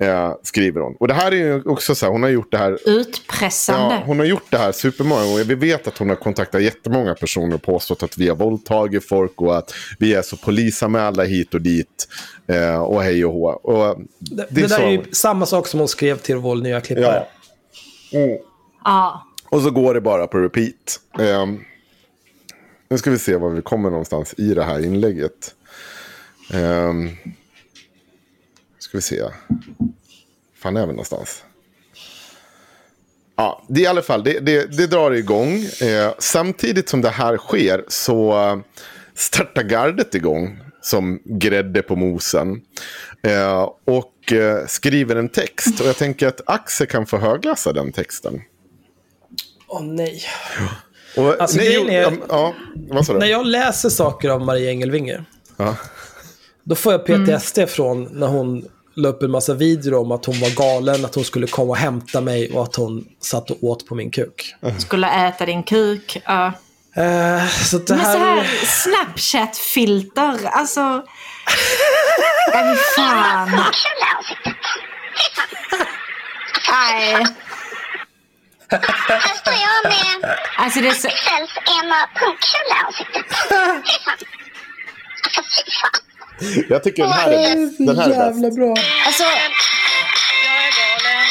[0.00, 0.96] Eh, skriver hon.
[1.00, 3.94] Och det här är ju också så här, hon har gjort det här utpressande.
[3.94, 5.44] Ja, hon har gjort det här supermånga gånger.
[5.44, 9.40] Vi vet att hon har kontaktat jättemånga personer och påstått att vi har våldtagit folk
[9.42, 12.08] och att vi är så polisanmälda hit och dit.
[12.46, 13.48] Eh, och hej och hå.
[13.48, 16.80] Och Det, det är så- är ju samma sak som hon skrev till vår nya
[16.80, 17.26] klippare.
[18.10, 18.18] Ja.
[18.18, 18.38] Mm.
[18.84, 19.24] Ja.
[19.50, 21.00] Och så går det bara på repeat.
[21.18, 21.46] Eh,
[22.90, 25.54] nu ska vi se var vi kommer någonstans i det här inlägget.
[26.52, 26.92] Eh,
[28.88, 29.22] ska vi se.
[30.62, 31.44] fan är vi någonstans?
[33.36, 35.54] Ja, det är i alla fall, det, det, det drar igång.
[35.82, 38.58] Eh, samtidigt som det här sker så eh,
[39.14, 42.60] startar gardet igång som grädde på mosen.
[43.22, 45.80] Eh, och eh, skriver en text.
[45.80, 48.42] Och jag tänker att Axel kan få högläsa den texten.
[49.68, 50.22] Åh nej.
[51.16, 53.18] Och, Alltså, nej, är- ja, ja, vad sa du?
[53.18, 55.24] När jag läser saker av Maria Engelvinge,
[55.56, 55.76] Ja.
[56.64, 58.68] då får jag PTSD från när hon
[58.98, 61.76] la upp en massa videor om att hon var galen, att hon skulle komma och
[61.76, 64.54] hämta mig och att hon satt och åt på min kuk.
[64.78, 66.22] Skulle äta din kuk.
[66.24, 66.46] Ja.
[66.96, 68.36] Eh, så det Men så här...
[68.36, 71.04] här Snapchat-filter, alltså...
[72.54, 73.50] Nej, fan.
[76.70, 77.26] Nej.
[78.70, 81.08] Här står jag med Alltså det är så...
[81.08, 83.26] Axels ena punkkul i ansiktet.
[83.86, 84.18] Fy fan.
[85.24, 86.07] Alltså fy fan.
[86.68, 87.78] Jag tycker den här är bäst.
[87.78, 88.56] Den här är jävla bäst.
[88.56, 88.74] bra.
[89.06, 91.26] Alltså, Jag är galen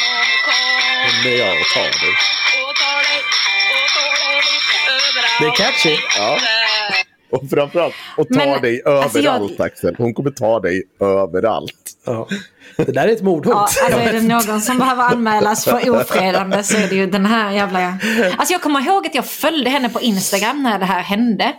[1.18, 2.14] och är jag och tar dig.
[5.40, 5.96] Det är catchy.
[6.18, 6.38] Ja.
[7.30, 9.94] Och framförallt, och tar Men, dig alltså, jag- överallt Axel.
[9.98, 11.87] Hon kommer ta dig överallt.
[12.12, 12.28] Ja.
[12.76, 13.54] Det där är ett mordhot.
[13.54, 17.26] Ja, alltså är det någon som behöver anmälas för ofredande så är det ju den
[17.26, 17.98] här jävla...
[18.36, 21.52] Alltså jag kommer ihåg att jag följde henne på Instagram när det här hände.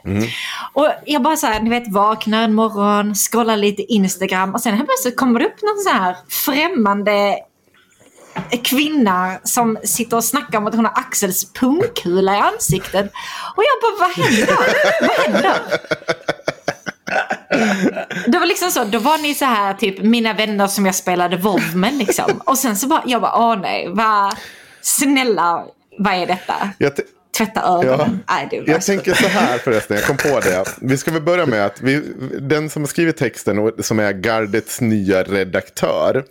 [0.73, 4.73] Och jag bara så här, ni vet, vaknar en morgon, scrollar lite Instagram och sen
[4.73, 7.35] helt plötsligt kommer det upp någon så här främmande
[8.63, 13.11] kvinna som sitter och snackar om att hon har Axels pungkula i ansiktet.
[13.55, 14.55] Och jag bara, vad händer?
[15.01, 15.55] Vad händer?
[18.27, 21.37] Det var liksom så, då var ni så här typ mina vänner som jag spelade
[21.37, 22.41] WoW med liksom.
[22.45, 24.35] Och sen så bara, jag bara, åh nej, vad,
[24.81, 25.65] snälla,
[25.97, 26.69] vad är detta?
[27.37, 28.19] Tvätta ögonen.
[28.29, 30.63] Nej, det var Jag tänker så här förresten, jag kom på det.
[30.81, 32.01] Vi ska väl börja med att vi,
[32.39, 36.23] den som har skrivit texten och som är Gardets nya redaktör.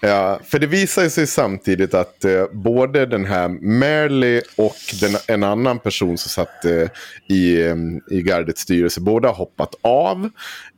[0.00, 5.42] Ja, för det visar sig samtidigt att eh, både den här Merley och den, en
[5.42, 6.88] annan person som satt eh,
[7.26, 7.76] i, eh,
[8.10, 10.30] i Gardets styrelse, båda har hoppat av.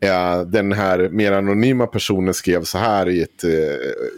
[0.03, 3.51] Eh, den här mer anonyma personen skrev så här i ett eh,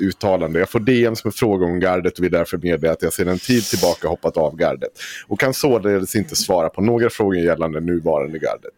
[0.07, 0.59] uttalande.
[0.59, 3.29] Jag får DM som en fråga om Gardet och vill därför meddela att jag sedan
[3.29, 4.91] en tid tillbaka hoppat av Gardet.
[5.27, 8.73] Och kan således inte svara på några frågor gällande nuvarande Gardet.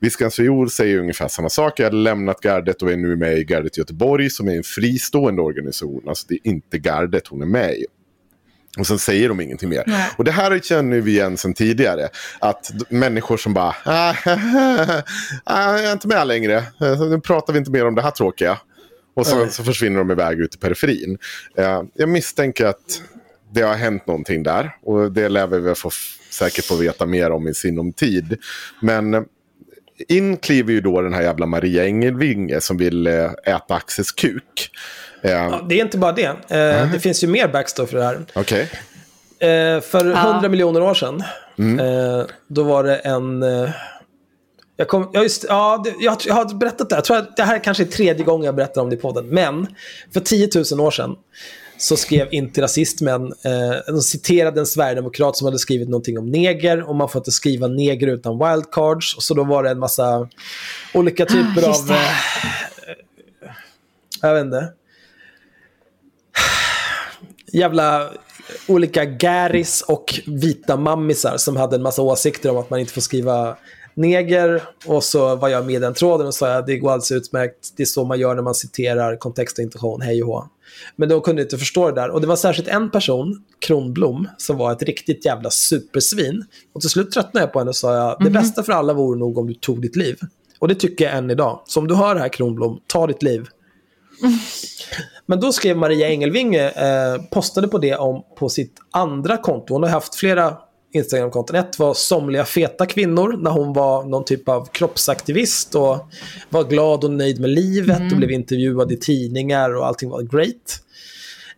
[0.00, 1.80] Viskans Viol säger ungefär samma sak.
[1.80, 5.42] Jag har lämnat Gardet och är nu med i Gardet Göteborg som är en fristående
[5.42, 6.02] organisation.
[6.08, 7.86] Alltså det är inte Gardet hon är med i.
[8.78, 9.84] Och sen säger de ingenting mer.
[10.16, 12.08] Och det här känner vi igen sedan tidigare.
[12.38, 14.14] Att människor som bara, ah,
[15.44, 16.56] ah, jag är inte med längre.
[16.56, 18.58] Eh, Nu pratar vi inte mer om det här tråkiga.
[19.14, 21.18] Och så, så försvinner de iväg ut i periferin.
[21.58, 23.02] Eh, jag misstänker att
[23.52, 24.76] det har hänt någonting där.
[24.82, 25.90] Och det lär vi väl få,
[26.30, 28.38] säkert få veta mer om i sinom tid.
[28.80, 29.22] Men eh,
[30.08, 34.70] in kliver ju då den här jävla Maria Engelvinge som vill eh, äta Axels kuk.
[35.30, 36.24] Ja, det är inte bara det.
[36.48, 38.18] Eh, Det finns ju mer backstory för det här.
[38.34, 38.62] Okej.
[39.38, 40.16] Eh, för Ja.
[40.16, 41.22] hundra miljoner år sedan,
[41.80, 43.42] eh, då var det en...
[43.42, 43.70] Eh,
[44.76, 46.94] jag, kom, ja, just, ja, jag, jag har berättat det.
[46.94, 46.98] här.
[46.98, 49.26] Jag tror att det här kanske är tredje gången jag berättar om det i podden.
[49.28, 49.66] Men
[50.14, 51.16] för 10 000 år sedan
[51.78, 56.82] så skrev inte rasismen, eh, de citerade en sverigedemokrat som hade skrivit någonting om neger
[56.88, 59.16] och man får inte skriva neger utan wildcards.
[59.16, 60.28] Och så då var det en massa
[60.94, 61.86] olika typer Ah, av...
[61.86, 61.94] det.
[61.94, 63.50] Eh,
[64.22, 64.68] jag vet inte.
[67.52, 68.10] Jävla
[68.68, 73.00] olika gäris och vita mammisar som hade en massa åsikter om att man inte får
[73.00, 73.56] skriva
[73.96, 74.62] neger.
[74.86, 77.72] Och så var jag med i den tråden och sa att det går alldeles utmärkt.
[77.76, 80.48] Det är så man gör när man citerar kontext och intention, hej och hå.
[80.96, 82.10] Men de kunde inte förstå det där.
[82.10, 86.44] Och det var särskilt en person, Kronblom, som var ett riktigt jävla supersvin.
[86.72, 89.18] Och till slut tröttnade jag på henne och sa jag, det bästa för alla vore
[89.18, 90.18] nog om du tog ditt liv.
[90.58, 91.60] Och det tycker jag än idag.
[91.66, 93.46] Så om du hör det här Kronblom, ta ditt liv.
[95.26, 99.74] Men då skrev Maria Engelvinge, eh, postade på det om, på sitt andra konto.
[99.74, 100.56] Hon har haft flera
[100.92, 101.56] Instagram-konton.
[101.56, 106.08] Ett var somliga feta kvinnor, när hon var någon typ av kroppsaktivist och
[106.48, 110.82] var glad och nöjd med livet och blev intervjuad i tidningar och allting var great.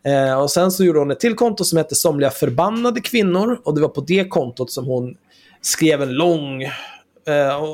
[0.04, 3.74] Eh, och sen så gjorde hon ett till konto som hette Somliga förbannade kvinnor och
[3.74, 5.14] det var på det kontot som hon
[5.61, 7.64] skrev en lång, eh,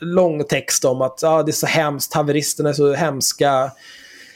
[0.00, 3.70] lång text om att ah, det är så hemskt, haveristerna är så hemska.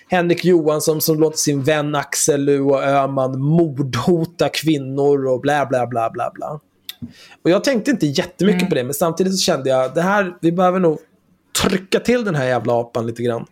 [0.09, 6.11] Henrik Johansson som låter sin vän Axel Luo Öhman mordhota kvinnor och bla bla bla
[6.11, 6.61] bla bla.
[7.43, 10.53] Och jag tänkte inte jättemycket på det, men samtidigt så kände jag det här, vi
[10.53, 10.99] behöver nog
[11.63, 13.47] trycka till den här jävla apan lite grann.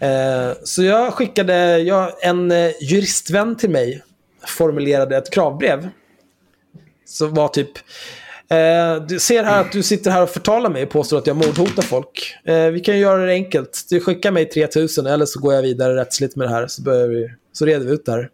[0.00, 4.02] Eh, så jag skickade, jag, en eh, juristvän till mig
[4.46, 5.88] formulerade ett kravbrev.
[7.04, 7.70] Så var typ,
[8.50, 11.36] eh, du ser här att du sitter här och förtalar mig och påstår att jag
[11.36, 12.36] mordhotar folk.
[12.44, 13.86] Eh, vi kan ju göra det enkelt.
[13.90, 17.30] Du skickar mig 3000 eller så går jag vidare rättsligt med det här så, vi,
[17.52, 18.30] så reder vi ut det här.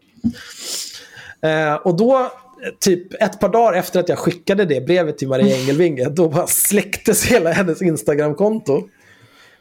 [1.45, 2.33] Eh, och då,
[2.81, 6.47] typ ett par dagar efter att jag skickade det brevet till Maria Engelvinge, då bara
[6.47, 8.89] släcktes hela hennes Instagramkonto.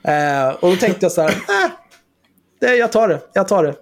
[0.04, 1.72] Eh, och då tänkte jag så här, äh,
[2.60, 3.76] det, jag tar det, jag tar det.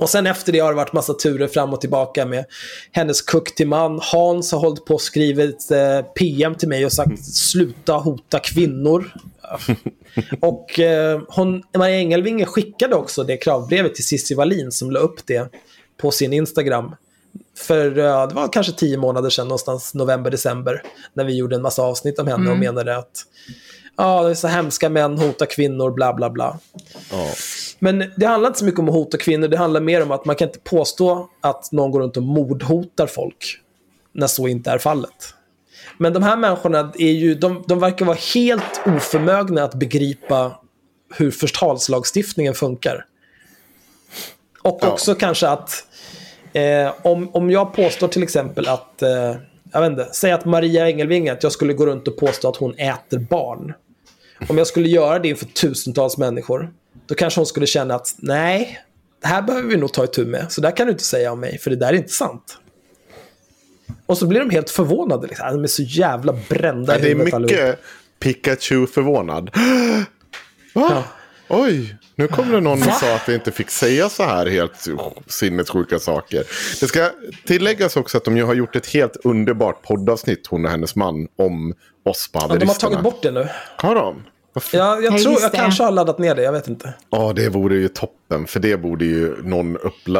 [0.00, 2.44] Och sen efter det har det varit massa turer fram och tillbaka med
[2.92, 4.00] hennes kuck till man.
[4.02, 9.12] Hans har hållit på och skrivit eh, PM till mig och sagt sluta hota kvinnor.
[10.40, 15.26] och eh, hon, Maria Engelvinge skickade också det kravbrevet till Cissi Wallin som la upp
[15.26, 15.52] det
[15.96, 16.94] på sin Instagram.
[17.58, 20.82] För eh, det var kanske tio månader sedan, någonstans november, december,
[21.14, 23.24] när vi gjorde en massa avsnitt om henne och menade att
[24.00, 26.58] ja, det är så hemska män hotar kvinnor, bla bla bla.
[27.78, 30.24] Men det handlar inte så mycket om att hota kvinnor, det handlar mer om att
[30.24, 33.60] man kan inte påstå att någon går runt och mordhotar folk
[34.12, 35.34] när så inte är fallet.
[35.98, 40.52] Men de här människorna är ju, de, de verkar vara helt oförmögna att begripa
[41.14, 43.04] hur förtalslagstiftningen funkar.
[44.62, 45.84] Och också kanske att
[46.52, 49.36] eh, om, om jag påstår till exempel att, eh,
[49.72, 52.56] jag vet inte, säg att Maria Engelvinge, att jag skulle gå runt och påstå att
[52.56, 53.74] hon äter barn.
[54.48, 56.72] Om jag skulle göra det inför tusentals människor,
[57.06, 58.78] då kanske hon skulle känna att nej,
[59.22, 60.52] det här behöver vi nog ta itu med.
[60.52, 62.58] Så där kan du inte säga om mig, för det där är inte sant.
[64.06, 65.26] Och så blir de helt förvånade.
[65.26, 65.46] Liksom.
[65.52, 67.78] De är så jävla brända Ja, i det är huvudet mycket
[68.18, 69.50] Pikachu förvånad.
[70.74, 70.88] Va?
[70.90, 71.04] Ja.
[71.52, 74.88] Oj, nu kom det någon och sa att vi inte fick säga så här helt
[75.26, 76.44] sinnessjuka saker.
[76.80, 77.10] Det ska
[77.46, 81.28] tilläggas också att de ju har gjort ett helt underbart poddavsnitt, hon och hennes man,
[81.36, 81.74] om
[82.04, 83.48] oss på Ja, de har tagit bort det nu.
[83.76, 84.22] Har de?
[84.54, 85.56] Ja, jag Ja, tror, jag det.
[85.56, 86.92] kanske har laddat ner det, jag vet inte.
[87.10, 88.46] Ja, det vore ju toppen.
[88.46, 89.78] För det borde ju någon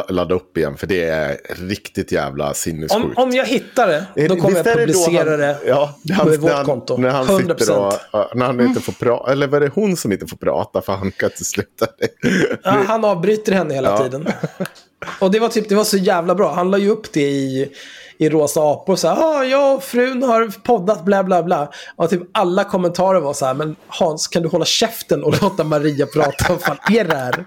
[0.09, 0.77] ladda upp igen.
[0.77, 2.95] För det är riktigt jävla sinnessjukt.
[2.95, 5.95] Om, om jag hittar det, då kommer Visst jag är det publicera han, det ja,
[6.09, 6.97] är på han, vårt när han, konto.
[6.97, 7.57] När han 100%.
[7.59, 7.77] sitter
[8.11, 9.31] och, när han inte får prata.
[9.31, 12.29] Eller var det hon som inte får prata för han kan inte sluta det.
[12.63, 14.03] Ja, han avbryter henne hela Ja.
[14.03, 14.27] tiden.
[15.19, 16.53] Och det var, typ, det var så jävla bra.
[16.53, 17.71] Han la ju upp det i,
[18.21, 18.95] i Rosa apor.
[18.95, 21.71] Så här, ah, jag och frun har poddat bla bla bla.
[21.95, 25.63] Och typ alla kommentarer var så här, men Hans kan du hålla käften och låta
[25.63, 26.45] Maria prata?
[26.49, 27.45] Vad fan är det här?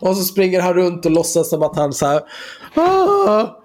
[0.00, 2.20] och så springer han runt och låtsas som att han så här,
[2.74, 3.59] ah,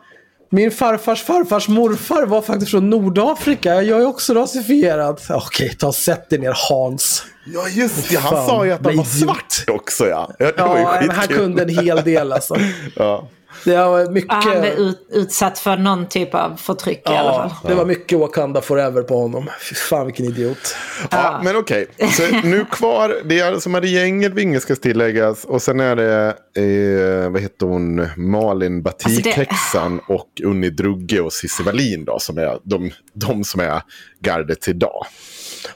[0.50, 3.82] min farfars farfars morfar var faktiskt från Nordafrika.
[3.84, 5.22] Jag är också rasifierad.
[5.30, 7.24] Okej, ta sätt dig ner Hans.
[7.54, 8.16] Ja, just det.
[8.16, 10.08] Han Fan, sa ju att han var svart också.
[10.08, 11.38] Ja, ja det var ju Ja, men han skitkul.
[11.38, 12.56] kunde en hel del alltså.
[12.96, 13.28] Ja.
[13.64, 14.32] Det var mycket...
[14.32, 17.52] Ja, Han blev ut, utsatt för någon typ av förtryck i alla fall.
[17.64, 19.50] Ja, det var mycket Wakanda forever på honom.
[19.70, 20.76] Fy fan vilken idiot.
[21.12, 21.88] Ja, men okej.
[22.12, 25.46] Så nu kvar, det är alltså Maria Engelvinge ska tilläggas.
[25.46, 26.28] Och sen är det,
[26.58, 32.20] eh, vad heter hon, Malin Batikhäxan och Unni Drugge och Cissi Wallin då.
[32.20, 33.82] Som är de, de som är
[34.20, 35.06] gardet idag.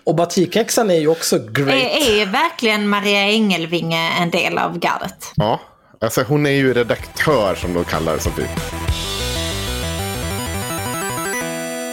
[0.03, 1.69] Och Batikhäxan är ju också great.
[1.69, 5.31] Är, är verkligen Maria Engelvinge en del av gardet?
[5.35, 5.59] Ja,
[5.99, 8.19] alltså hon är ju redaktör som de kallar det.
[8.19, 8.49] Som typ.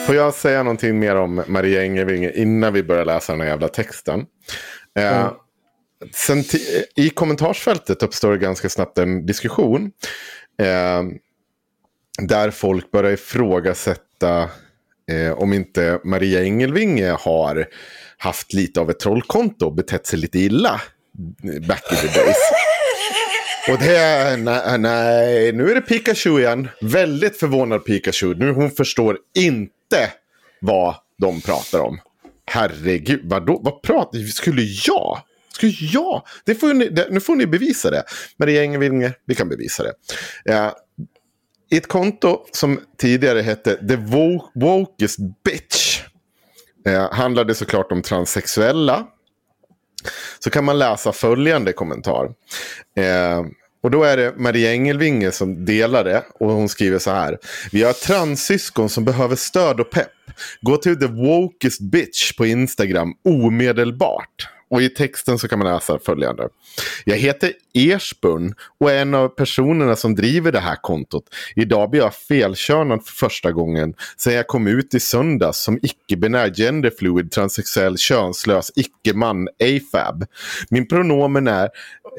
[0.06, 3.68] Får jag säga någonting mer om Maria Engelvinge innan vi börjar läsa den här jävla
[3.68, 4.26] texten?
[4.98, 5.30] Eh,
[6.14, 9.90] sen ti- I kommentarsfältet uppstår det ganska snabbt en diskussion.
[10.62, 11.02] Eh,
[12.22, 14.50] där folk börjar ifrågasätta
[15.10, 17.66] eh, om inte Maria Engelvinge har
[18.18, 20.80] haft lite av ett trollkonto och betett sig lite illa
[21.68, 22.36] back in the days.
[23.68, 26.68] Och det är, nej, nej, nu är det Pikachu igen.
[26.80, 28.34] Väldigt förvånad Pikachu.
[28.34, 30.12] Nu hon förstår inte
[30.60, 32.00] vad de pratar om.
[32.44, 33.60] Herregud, vadå?
[33.64, 35.18] Vad pratar Skulle jag?
[35.54, 36.22] Skulle jag?
[36.44, 38.04] Det får ni, det, nu får ni bevisa det.
[38.36, 39.94] Maria Engelvinge, vi kan bevisa det.
[40.52, 40.72] Eh,
[41.70, 43.96] I ett konto som tidigare hette The
[44.54, 46.02] Wokest Bitch.
[46.86, 49.06] Eh, handlade såklart om transsexuella
[50.38, 52.24] så kan man läsa följande kommentar.
[52.96, 53.44] Eh,
[53.82, 56.24] och då är det Maria Engelvinge som delar det.
[56.40, 57.38] Och hon skriver så här.
[57.72, 60.10] Vi har transsyskon som behöver stöd och pepp.
[60.60, 64.48] Gå till the wokest bitch på Instagram omedelbart.
[64.70, 66.48] Och i texten så kan man läsa följande.
[67.04, 71.24] Jag heter Ersbun och är en av personerna som driver det här kontot.
[71.56, 76.54] Idag blir jag felkörnad för första gången sedan jag kom ut i söndags som icke-binär
[76.54, 80.24] genderfluid transsexuell könslös icke-man AFAB.
[80.70, 81.68] Min pronomen är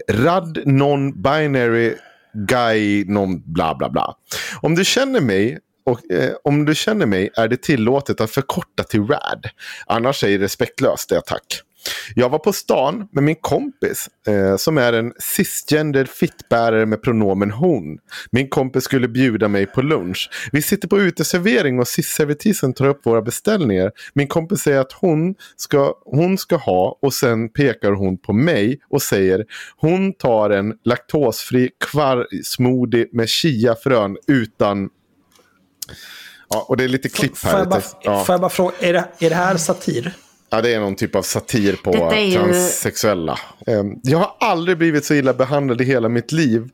[0.09, 1.95] rad non-binary
[2.33, 4.15] guy non bla bla bla.
[4.61, 8.83] Om du känner mig och eh, om du känner mig är det tillåtet att förkorta
[8.83, 9.49] till RAD.
[9.85, 11.61] Annars är det respektlöst, det tack.
[12.15, 17.51] Jag var på stan med min kompis eh, som är en cisgender fittbärare med pronomen
[17.51, 17.97] hon.
[18.31, 20.29] Min kompis skulle bjuda mig på lunch.
[20.51, 23.91] Vi sitter på uteservering och cis-servitrisen tar upp våra beställningar.
[24.13, 28.79] Min kompis säger att hon ska, hon ska ha och sen pekar hon på mig
[28.89, 29.45] och säger
[29.77, 34.89] hon tar en laktosfri kvargsmoothie med chiafrön utan
[36.49, 37.51] Ja, och det är lite klipp här.
[37.51, 38.23] Får jag bara, ja.
[38.23, 40.13] får jag bara fråga, är det, är det här satir?
[40.49, 41.91] Ja, det är någon typ av satir på
[42.31, 43.39] ju- transsexuella.
[43.67, 46.69] Ehm, Jag har aldrig blivit så illa behandlad i hela mitt liv.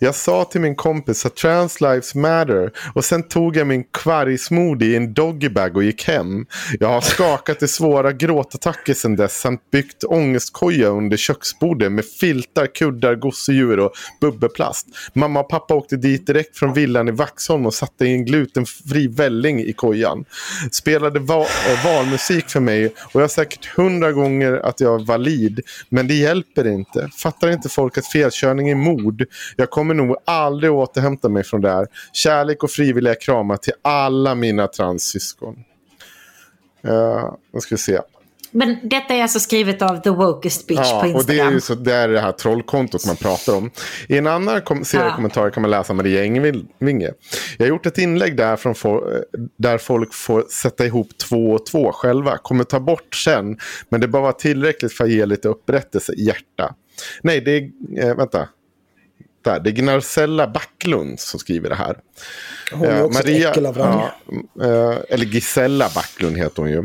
[0.00, 4.88] Jag sa till min kompis att trans lives matter och sen tog jag min kvargsmoothie
[4.88, 6.46] i en doggybag och gick hem.
[6.80, 12.66] Jag har skakat i svåra gråtattacker sedan dess samt byggt ångestkoja under köksbordet med filtar,
[12.66, 14.86] kuddar, gosedjur och bubbelplast.
[15.14, 19.60] Mamma och pappa åkte dit direkt från villan i Vaxholm och satte in glutenfri välling
[19.60, 20.24] i kojan.
[20.72, 25.04] Spelade va- eh, valmusik för mig och jag har säkert hundra gånger att jag är
[25.04, 25.60] valid.
[25.88, 27.08] Men det hjälper inte.
[27.16, 29.24] Fattar inte folk att felkörning är mord?
[29.56, 31.86] Jag kommer nog aldrig återhämta mig från det här.
[32.12, 35.64] Kärlek och frivilliga kramar till alla mina transsyskon.
[36.88, 38.00] Uh, nu ska vi se.
[38.56, 41.48] Men detta är alltså skrivet av The Wokest Bitch Ja, på och det Instagram.
[41.48, 43.70] är ju så, det är det här trollkontot man pratar om.
[44.08, 45.14] I en annan kom- serie Ja.
[45.16, 47.10] kommentarer kan man läsa Maria Engvinge.
[47.58, 49.22] Jag har gjort ett inlägg där, från fo-
[49.58, 52.38] där folk får sätta ihop två och två själva.
[52.38, 56.24] Kommer ta bort sen, men det bara var tillräckligt för att ge lite upprättelse i
[56.24, 56.74] hjärta.
[57.22, 57.70] Nej, det är,
[58.10, 58.48] eh, vänta.
[59.44, 61.96] Där, det är Gnarcella Backlund som skriver det här.
[62.72, 64.00] Hon är Eh, också ett äckel av rang.
[64.00, 66.84] ja, eh, eller Gisella Backlund heter hon ju.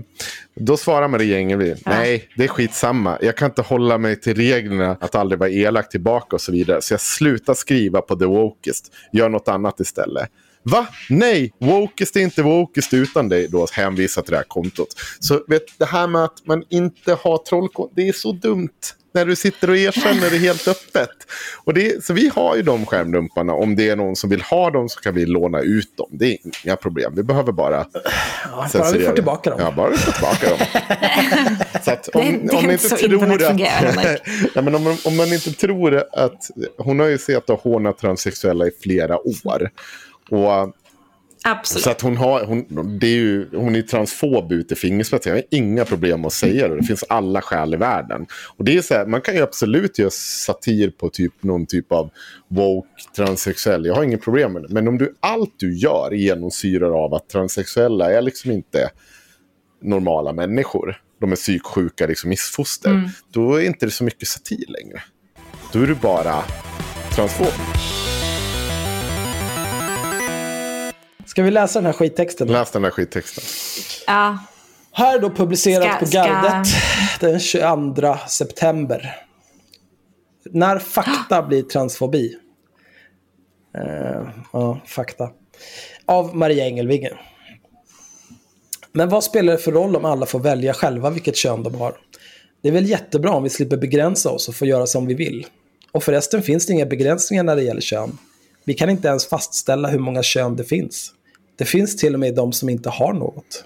[0.55, 3.17] Då svarar Maria Engelby, nej det är skitsamma.
[3.21, 6.81] Jag kan inte hålla mig till reglerna att aldrig vara elak tillbaka och så vidare.
[6.81, 8.93] Så jag slutar skriva på The Wokest.
[9.11, 10.29] Gör något annat istället.
[10.63, 10.87] Va?
[11.09, 13.47] Nej, Wokest är inte Wokest utan dig.
[13.47, 14.87] Då hänvisar till det här kontot.
[15.19, 18.69] Så vet, det här med att man inte har trollkonto, det är så dumt.
[19.13, 21.09] När du sitter och erkänner det helt öppet.
[21.63, 23.53] Och det, så vi har ju de skärmdumparna.
[23.53, 26.07] Om det är någon som vill ha dem så kan vi låna ut dem.
[26.11, 27.13] Det är inga problem.
[27.15, 27.85] Vi behöver bara
[28.73, 29.59] bara vi får tillbaka dem.
[29.61, 30.57] Ja, bara vi får tillbaka dem.
[31.83, 33.59] så att om, Det är- det om ni inte tror att...
[34.55, 36.49] ja, men om, om man inte tror att...
[36.77, 39.69] Hon har ju sett och hånat transsexuella i flera år.
[40.31, 40.73] Och
[41.43, 41.83] Absolut.
[41.83, 42.65] så att hon, har, hon,
[42.99, 45.29] det är ju, hon är transfob ut i fingerspetsen.
[45.29, 46.75] Jag har inga problem att säga det.
[46.75, 48.25] Det finns alla skäl i världen.
[48.57, 51.91] Och det är så här, man kan ju absolut göra satir på typ någon typ
[51.91, 52.09] av
[52.47, 53.85] woke transsexuell.
[53.85, 54.67] Jag har inget problem med det.
[54.69, 58.89] Men om du, allt du gör genomsyrar av att transsexuella är liksom inte
[59.81, 61.01] normala människor.
[61.19, 63.11] De är psyksjuka liksom missfoster.
[63.31, 65.01] Då är inte det så mycket satir längre.
[65.73, 66.43] Då är du bara
[67.15, 67.53] transfob.
[71.31, 72.47] Ska vi läsa den här skittexten?
[72.47, 73.43] Läs den där skittexten.
[74.07, 74.37] Ja.
[74.91, 76.67] Här då publicerat Ska- på ska- Gardet
[77.19, 79.15] den 22 september.
[80.45, 82.35] När fakta blir transfobi.
[83.77, 85.29] Eh, ja, fakta.
[86.05, 87.11] Av Maria Engelvinge.
[88.91, 91.95] Men vad spelar det för roll om alla får välja själva vilket kön de har?
[92.61, 95.47] Det är väl jättebra om vi slipper begränsa oss och får göra som vi vill.
[95.91, 98.17] Och förresten finns det inga begränsningar när det gäller kön.
[98.63, 101.13] Vi kan inte ens fastställa hur många kön det finns.
[101.61, 103.65] Det finns till och med de som inte har något.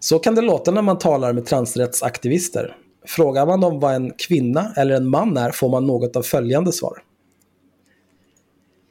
[0.00, 2.76] Så kan det låta när man talar med transrättsaktivister.
[3.06, 6.72] Frågar man dem vad en kvinna eller en man är får man något av följande
[6.72, 7.02] svar.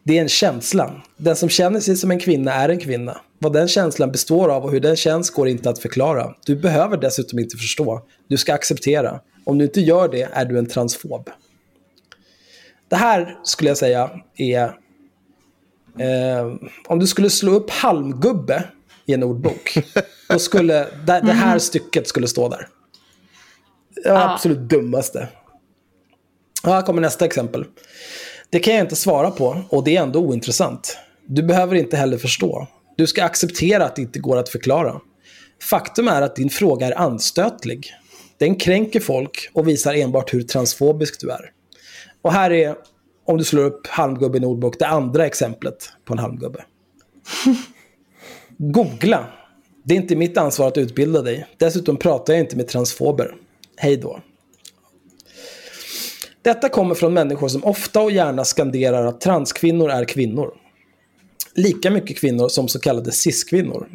[0.03, 1.01] Det är en känsla.
[1.17, 3.21] Den som känner sig som en kvinna är en kvinna.
[3.39, 6.35] Vad den känslan består av och hur den känns går inte att förklara.
[6.45, 8.01] Du behöver dessutom inte förstå.
[8.27, 9.19] Du ska acceptera.
[9.43, 11.29] Om du inte gör det är du en transfob.
[12.89, 14.81] Det här skulle jag säga är...
[15.99, 16.53] Eh,
[16.87, 18.63] om du skulle slå upp halmgubbe
[19.05, 19.77] i en ordbok,
[20.29, 20.73] då skulle
[21.05, 22.67] det, det här stycket skulle stå där.
[24.03, 24.33] Det var Ja.
[24.33, 25.27] absolut dummaste.
[26.63, 27.65] Ja, här kommer nästa exempel.
[28.49, 30.97] Det kan jag inte svara på och det är ändå ointressant.
[31.25, 32.67] Du behöver inte heller förstå.
[32.97, 34.99] Du ska acceptera att det inte går att förklara.
[35.69, 37.93] Faktum är att din fråga är anstötlig.
[38.37, 41.51] Den kränker folk och visar enbart hur transfobisk du är.
[42.21, 42.75] Och här är,
[43.25, 46.63] om du slår upp halmgubbe i Nordbok, det andra exemplet på en halmgubbe.
[48.57, 49.25] Googla.
[49.83, 51.47] Det är inte mitt ansvar att utbilda dig.
[51.57, 53.35] Dessutom pratar jag inte med transfober.
[53.77, 54.19] Hej då.
[56.41, 60.53] Detta kommer från människor som ofta och gärna skanderar att transkvinnor är kvinnor.
[61.55, 63.87] Lika mycket kvinnor som så kallade cis-kvinnor.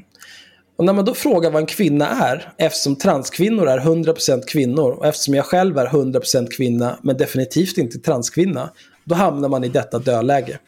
[0.77, 5.07] Och när man då frågar vad en kvinna är, eftersom transkvinnor är 100% kvinnor och
[5.07, 8.71] eftersom jag själv är 100% kvinna men definitivt inte transkvinna,
[9.07, 10.59] då hamnar man i detta dödläge.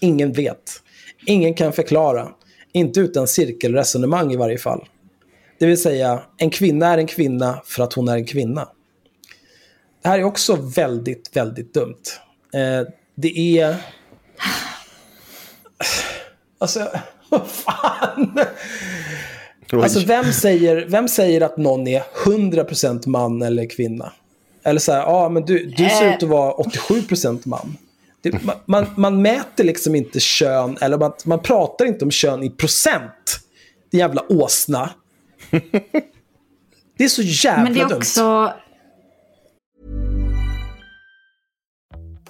[0.00, 0.82] Ingen vet.
[1.26, 2.28] Ingen kan förklara.
[2.72, 4.88] Inte utan cirkelresonemang i varje fall.
[5.58, 8.68] Det vill säga, en kvinna är en kvinna för att hon är en kvinna.
[10.02, 12.02] Det här är också väldigt, väldigt dumt.
[12.54, 13.76] Eh, det är...
[16.58, 16.90] Alltså,
[17.28, 18.38] vad fan?
[19.72, 24.12] Alltså vem säger, vem säger att någon är 100% man eller kvinna?
[24.66, 27.76] Eller så här, ja men du, du ser ut att vara 87% man.
[28.20, 32.42] Det, man, man, man mäter liksom inte kön, eller man, man pratar inte om kön
[32.42, 33.40] i procent.
[33.90, 34.90] Din jävla åsna.
[36.98, 38.02] Det är så jävla Men det är dumt.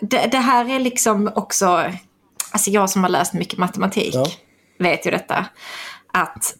[0.00, 1.92] Det, det här är liksom också,
[2.50, 4.26] alltså jag som har läst mycket matematik Ja.
[4.78, 5.46] vet ju detta.
[6.12, 6.54] Att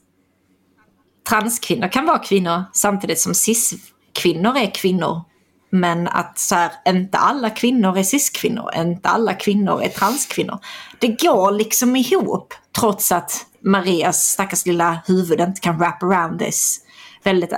[1.28, 5.22] transkvinnor kan vara kvinnor samtidigt som cis-kvinnor är kvinnor.
[5.70, 10.58] Men att så här, inte alla kvinnor är cis-kvinnor, inte alla kvinnor är transkvinnor.
[10.98, 16.80] Det går liksom ihop trots att Marias stackars lilla huvud inte kan wrap around this
[17.22, 17.52] väldigt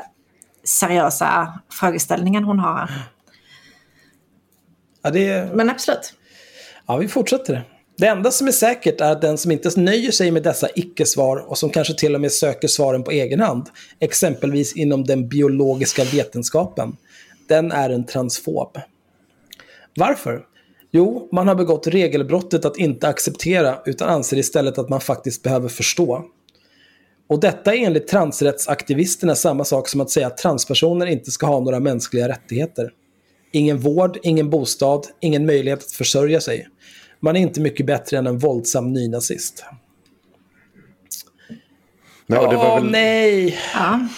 [0.64, 3.03] seriösa frågeställningen hon har här.
[5.09, 5.54] Ja, det.
[5.54, 6.12] Men absolut.
[6.86, 7.64] Ja, vi fortsätter.
[7.96, 11.36] Det enda som är säkert är att den som inte nöjer sig med dessa icke-svar
[11.36, 13.66] och som kanske till och med söker svaren på egen hand,
[14.00, 16.96] exempelvis inom den biologiska vetenskapen,
[17.48, 18.78] den är en transfob.
[19.96, 20.42] Varför?
[20.90, 25.68] Jo, man har begått regelbrottet att inte acceptera utan anser istället att man faktiskt behöver
[25.68, 26.24] förstå.
[27.28, 31.61] Och detta är enligt transrättsaktivisterna samma sak som att säga att transpersoner inte ska ha
[31.61, 32.90] några mänskliga rättigheter.
[33.53, 36.68] Ingen vård, ingen bostad, ingen möjlighet att försörja sig.
[37.20, 39.64] Man är inte mycket bättre än en våldsam nynazist.
[42.26, 42.90] Nej, och det var Åh väl...
[42.90, 43.59] nej!
[43.74, 44.09] Ja.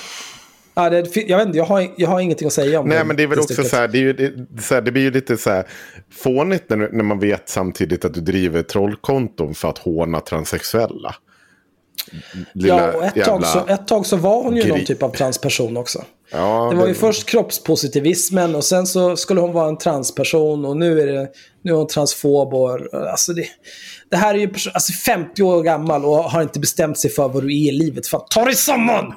[0.74, 3.04] Ja, det, jag vet inte, jag har, jag har ingenting att säga om Nej, det.
[3.04, 5.02] men det är väl också så här, det, är ju, det, så här, det blir
[5.02, 5.64] ju lite så här
[6.10, 11.14] fånigt när, när man vet samtidigt att du driver trollkonton för att håna transsexuella.
[12.52, 15.76] Ja, och ett, tag så, ett tag så var hon ju någon typ av transperson
[15.76, 16.04] också.
[16.32, 20.76] Ja, Det var ju först kroppspositivismen och sen så skulle hon vara en transperson och
[20.76, 21.28] nu är, det,
[21.62, 22.54] nu är hon transfob.
[22.54, 23.44] Och, alltså det,
[24.10, 27.42] det här är ju alltså 50 år gammal och har inte bestämt sig för vad
[27.42, 28.06] du är i livet.
[28.06, 29.14] Fan, ta dig samman!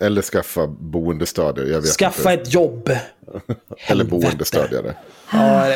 [0.00, 1.84] Eller skaffa boendestöd.
[1.84, 2.42] Skaffa inte.
[2.42, 2.90] ett jobb.
[3.86, 4.94] Eller boendestödjare.
[5.32, 5.74] Ja,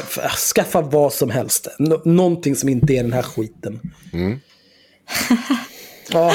[0.55, 1.69] skaffa vad som helst.
[1.79, 3.81] Nå- någonting som inte är den här skiten.
[4.13, 4.41] Mm.
[6.13, 6.33] Ja,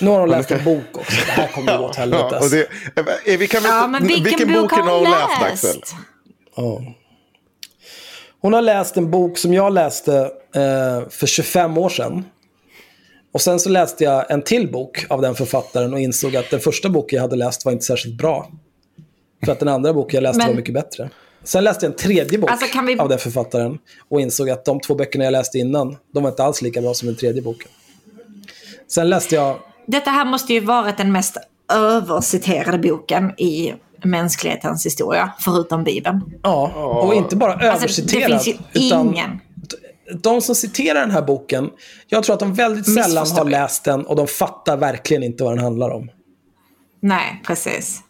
[0.00, 1.16] nu har hon läst en bok också.
[1.26, 2.28] Det här kommer gå åt helvete.
[2.30, 5.42] Ja, och det, eh, vi kan Ja, men vilken, bok har hon läst?
[5.64, 5.82] Axel?
[6.56, 6.82] Ja.
[8.40, 10.16] Hon har läst en bok som jag läste
[10.54, 12.24] eh, för 25 år sedan.
[13.32, 16.60] Och sen så läste jag en till bok av den författaren och insåg att den
[16.60, 18.50] första boken jag hade läst var inte särskilt bra.
[19.44, 21.10] För att den andra boken jag läste Men- var mycket bättre.
[21.44, 24.80] Sen läste jag en tredje bok Alltså, vi- av den författaren och insåg att de
[24.80, 27.68] två böckerna jag läste innan, de var inte alls lika bra som den tredje boken.
[28.88, 31.36] Sen läste jag Detta här måste ju varit den mest
[31.72, 33.74] överciterade boken i
[34.04, 36.20] mänsklighetens historia, förutom Bibeln.
[36.42, 36.68] Ja,
[37.04, 38.22] och inte bara Alltså, överciterad.
[38.22, 39.40] det finns ju utan ingen.
[40.22, 41.70] De som citerar den här boken,
[42.06, 45.52] jag tror att de väldigt sällan har läst den och de fattar verkligen inte vad
[45.52, 46.10] den handlar om.
[47.00, 48.00] Nej, precis.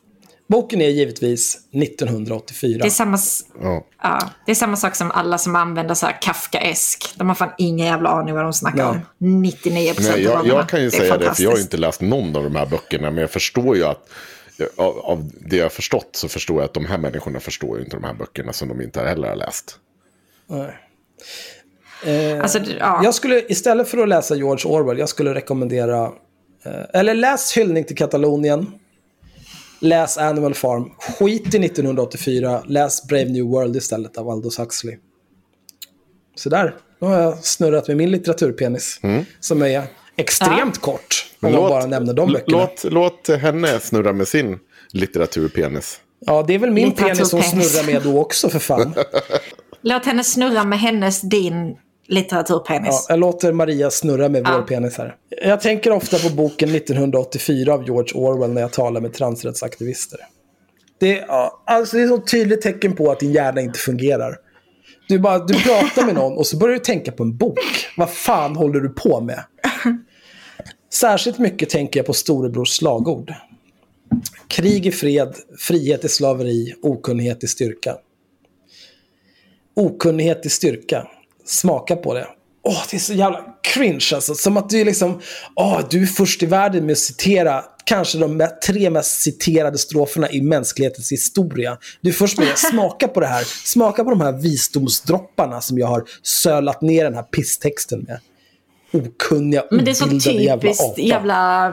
[0.49, 2.79] Boken är givetvis 1984.
[2.83, 3.19] Det är samma,
[3.63, 3.85] Ja.
[4.03, 7.15] ja, det är samma sak som alla som använder så här Kafkaesk.
[7.17, 9.01] De har fan ingen jävla aning vad de snackar om.
[9.43, 11.77] 99 procent Nej, av jag, jag kan ju Det säga det, för jag har inte
[11.77, 13.11] läst någon av de här böckerna.
[13.11, 14.09] Men jag förstår ju att,
[14.77, 17.85] av, av det jag har förstått så förstår jag att de här människorna förstår ju
[17.85, 19.77] inte de här böckerna som de inte heller har läst.
[22.43, 23.01] Alltså, det- ja.
[23.05, 26.03] Jag skulle, istället för att läsa George Orwell, jag skulle rekommendera,
[26.65, 28.67] eh, eller läs Hyllning till Katalonien.
[29.81, 30.91] Läs Animal Farm.
[30.99, 34.97] Skit i 1984, läs Brave New World istället av Aldous Huxley.
[36.35, 39.01] Sådär, nu har jag snurrat med min litteraturpenis.
[39.41, 39.83] Som är
[40.17, 42.59] extremt kort, om man bara nämner de böckerna.
[42.59, 44.59] låt, låt henne snurra med sin
[44.93, 46.01] litteraturpenis.
[46.27, 47.73] Ja, det är väl min penis som Litteraturpenis.
[47.73, 48.95] snurrar med då också för fan.
[49.83, 51.77] Låt henne snurra med hennes, din
[52.09, 53.07] litteraturpenis.
[53.09, 55.17] Ja, jag låter Maria snurra med vår penis här.
[55.43, 60.21] Jag tänker ofta på boken 1984 av George Orwell när jag talar med transrättsaktivister.
[60.99, 64.37] Det, ja, alltså det är ett så tydligt tecken på att din hjärna inte fungerar.
[65.09, 67.59] Du, bara, du pratar med någon och så börjar du tänka på en bok.
[67.97, 69.45] Vad fan håller du på med?
[70.93, 73.35] Särskilt mycket tänker jag på storebrors slagord.
[74.49, 77.97] Krig i fred, frihet i slaveri, okunnighet i styrka.
[79.77, 81.09] Okunnighet i styrka.
[81.49, 82.27] Smaka på det.
[82.63, 84.35] Åh, det är så jävla cringe alltså.
[84.35, 85.21] Som att du är liksom,
[85.57, 90.31] åh, du är först i världen med att citera kanske de tre mest citerade stroferna
[90.31, 91.79] i mänsklighetens historia.
[92.01, 93.45] Du är först med att smaka på det här.
[93.65, 98.21] Smaka på de här visdomsdropparna som jag har sölat ner den här pisstexten med.
[98.93, 101.01] Okunniga, Men det är så jävla typiskt apa.
[101.01, 101.73] jävla,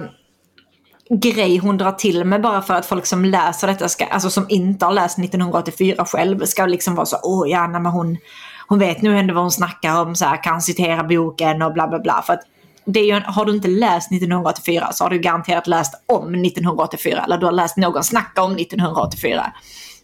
[1.10, 4.45] grej hon drar till med bara för att folk som läser detta, ska, alltså som
[4.49, 8.18] inte har läst 1984 själv, ska liksom vara så åh ja, men hon,
[8.67, 11.87] hon vet nu ändå vad hon snackar om, så här, kan citera boken och bla
[11.87, 12.23] bla bla.
[12.25, 12.41] För att
[12.85, 16.23] det är ju, en- har du inte läst 1984 så har du garanterat läst om
[16.45, 17.23] 1984.
[17.23, 19.53] Eller du har läst någon snacka om 1984.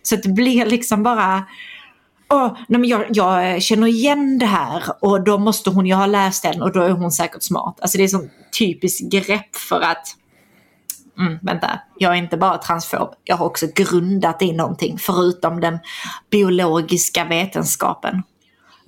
[0.04, 1.44] Så det blir liksom bara...
[2.30, 6.06] Oh, nej men jag, jag känner igen det här och då måste hon ju ha
[6.06, 7.76] läst den och då är hon säkert smart.
[7.82, 8.30] Alltså det är sån
[8.60, 10.16] typiskt grepp för att
[11.20, 13.14] Mm, vänta, jag är inte bara transfob.
[13.24, 15.80] Jag har också grundat i någonting förutom den
[16.30, 18.24] biologiska vetenskapen.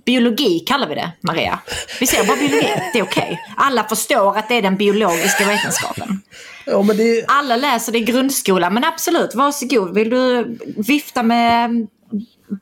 [0.06, 1.60] Biologi kallar vi det, Maria.
[2.00, 3.40] Vi säger bara biologi, det är okej.
[3.58, 6.22] Alla förstår att det är den biologiska vetenskapen.
[6.66, 7.26] Ja, men det.
[7.28, 9.94] Alla läser det i grundskolan, men absolut, varsågod.
[9.96, 11.88] Vill du vifta med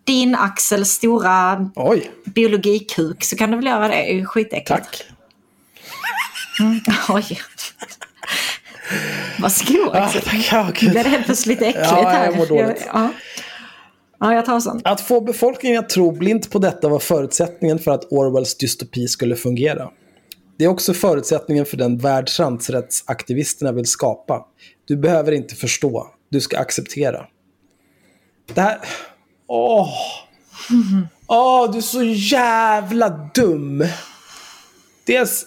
[0.03, 3.95] din Axels stora Oj, biologikuk så kan du väl göra det.
[3.95, 4.67] Det är skitäckligt.
[4.67, 5.03] tack.
[7.09, 7.41] Oj.
[9.39, 10.21] Varsågod Ah, Axel.
[10.21, 10.49] tack.
[10.51, 10.93] Ja, gud.
[10.93, 12.31] det helt plötsligt äckligt Ja, jag här.
[12.31, 12.87] mår dåligt.
[12.93, 13.09] Ja
[14.21, 14.81] ja, jag tar sånt.
[14.85, 19.35] Att få befolkningen att tro blint på detta var förutsättningen för att Orwells dystopi skulle
[19.35, 19.89] fungera.
[20.57, 24.45] Det är också förutsättningen för den värld transrättsaktivisterna vill skapa.
[24.85, 27.25] Du behöver inte förstå, du ska acceptera.
[28.53, 28.79] Det här...
[29.47, 29.89] Åh!
[31.27, 33.85] Åh, du är så jävla dum!
[35.05, 35.45] Dels...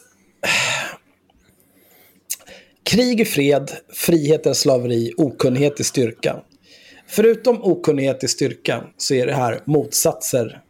[2.82, 6.36] Krig är fred, frihet är slaveri, okunnighet är styrka.
[7.14, 10.60] Förutom okunnighet är styrka så är det här motsatser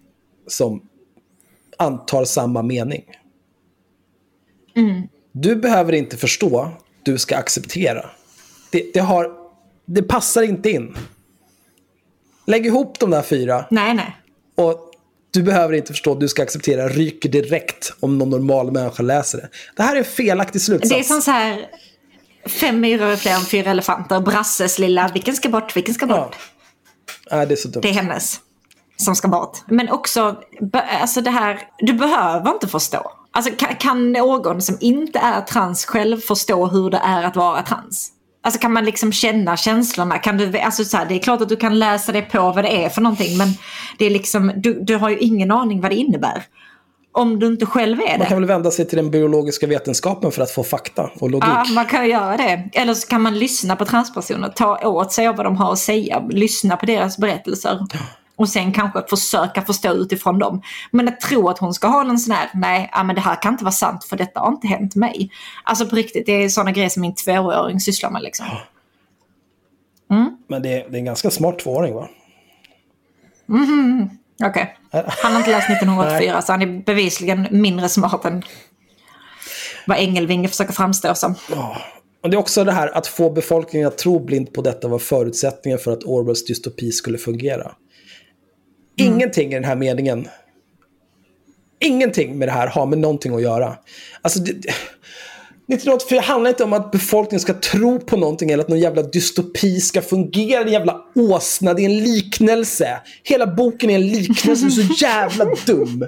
[0.46, 0.82] som
[1.78, 3.04] antar samma mening.
[5.32, 6.70] Du behöver inte förstå,
[7.02, 8.10] du ska acceptera.
[8.72, 9.32] Det, det, har,
[9.84, 10.96] det passar inte in.
[12.46, 14.16] Lägg ihop de där fyra Nej, nej.
[14.54, 14.90] och
[15.30, 19.48] du behöver inte förstå, du ska acceptera, ryker direkt om någon normal människa läser det.
[19.76, 20.90] Det här är en felaktig slutsats.
[20.90, 21.66] Det är som så här,
[22.46, 24.20] fem myror är fler än fyra elefanter.
[24.20, 26.16] Brasses lilla, vilken ska bort, vilken ska Ja.
[26.16, 26.36] bort?
[27.30, 27.82] Nej, det är så dumt.
[27.82, 28.40] Det är hennes
[28.96, 29.58] som ska bort.
[29.66, 30.36] Men också,
[31.00, 33.12] alltså det här, du behöver inte förstå.
[33.32, 37.62] Alltså kan, kan någon som inte är trans själv förstå hur det är att vara
[37.62, 38.10] trans?
[38.42, 40.18] Alltså kan man liksom känna känslorna?
[40.18, 42.64] Kan du, alltså så här, det är klart att du kan läsa det på vad
[42.64, 43.48] det är för någonting men
[43.98, 46.42] det är liksom, du, du har ju ingen aning vad det innebär.
[47.16, 48.26] Om du inte själv är Man det.
[48.26, 51.48] kan väl vända sig till den biologiska vetenskapen för att få fakta och logik.
[51.48, 52.70] Ja, man kan göra det.
[52.72, 55.78] Eller så kan man lyssna på transpersoner, ta åt sig av vad de har att
[55.78, 57.78] säga, lyssna på deras berättelser.
[58.36, 60.62] Och sen kanske försöka förstå utifrån dem.
[60.90, 63.42] Men att tro att hon ska ha någon sån här, nej, ja, men det här
[63.42, 65.30] kan inte vara sant för detta har inte hänt mig.
[65.64, 68.46] Alltså på riktigt, det är sådana grejer som min tvååring sysslar med liksom.
[70.48, 72.08] Men det är, det är en ganska smart tvååring va?
[74.42, 74.76] Okej.
[74.90, 78.42] Han har inte läst 1984 så han är bevisligen mindre smart än
[79.86, 81.34] vad Engelvinge försöker framstå som.
[82.22, 84.98] Och det är också det här att få befolkningen att tro blint på detta var
[84.98, 87.72] förutsättningen för att Orwells dystopi skulle fungera.
[88.96, 90.28] Ingenting i den här meningen,
[91.80, 93.76] ingenting med det här har med någonting att göra.
[94.22, 94.74] Alltså, det,
[95.68, 99.80] 1984 handlar inte om att befolkningen ska tro på någonting eller att någon jävla dystopi
[99.80, 100.62] ska fungera.
[100.62, 103.00] En jävla åsna, det är en liknelse.
[103.22, 106.06] Hela boken är en liknelse, du är så jävla dum.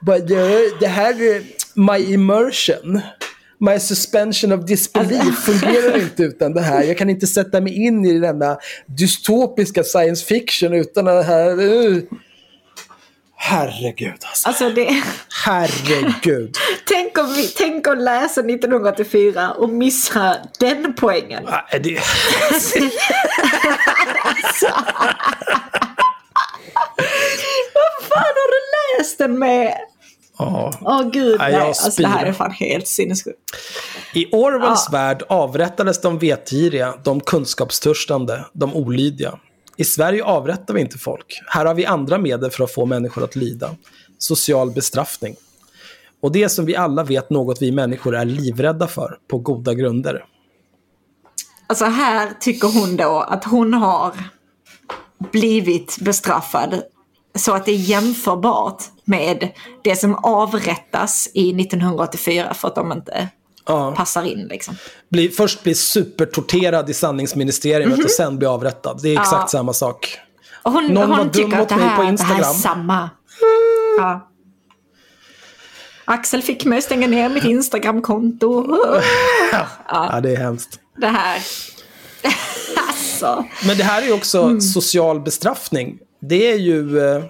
[0.00, 1.42] Bara, det, det här är
[1.74, 3.00] my immersion.
[3.60, 6.82] My suspension of disbelief fungerar inte utan det här.
[6.82, 11.60] Jag kan inte sätta mig in i denna dystopiska science fiction utan det här.
[11.60, 12.02] Uh.
[13.40, 14.48] Herregud alltså.
[14.48, 15.02] Alltså det...
[15.44, 16.56] Herregud.
[16.86, 21.44] Tänk om, vi, tänk att läsa 1984 och missa den poängen.
[21.44, 21.94] Nej, det...
[27.74, 28.58] Vad fan har du
[28.98, 29.74] läst den med?
[30.38, 31.60] Åh gud, Nej, nej.
[31.60, 33.38] Alltså det här är fan helt sinnessjukt.
[34.14, 39.38] I Orwells värld avrättades de vetgiriga, de kunskapstörstande, de olydiga.
[39.78, 41.42] I Sverige avrättar vi inte folk.
[41.46, 43.70] Här har vi andra medel för att få människor att lida.
[44.18, 45.36] Social bestraffning.
[46.22, 50.24] Och det som vi alla vet något vi människor är livrädda för, på goda grunder.
[51.66, 54.12] Alltså här tycker hon då att hon har
[55.32, 56.82] blivit bestraffad
[57.34, 59.48] så att det är jämförbart med
[59.84, 63.28] det som avrättas i 1984 för att de inte
[63.68, 63.92] Ja.
[63.96, 64.76] passar in liksom.
[65.08, 69.00] Bli, först bli supertorterad i sanningsministeriet och sen bli avrättad.
[69.02, 69.32] Det är exakt.
[69.40, 69.46] Ja.
[69.48, 70.18] samma sak.
[70.62, 72.54] Och hon, Någon var hon dum tycker mot mig på det här är Instagram.
[72.54, 73.10] samma.
[73.98, 74.28] Ja.
[76.04, 78.66] Axel fick mig att stänga ner mitt Instagramkonto.
[79.88, 80.80] Ja, det är hemskt.
[80.96, 81.42] Det här.
[82.88, 83.44] alltså.
[83.66, 84.60] Men det här är ju också Mm.
[84.60, 85.98] social bestraffning.
[86.20, 87.22] Det är ju, eh,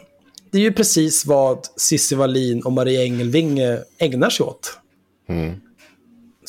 [0.51, 4.78] det är ju precis vad Cissi Wallin och Maria Engelvinge ägnar sig åt.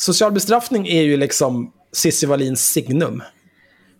[0.00, 3.22] Social bestraffning är ju liksom Cissi Wallins signum.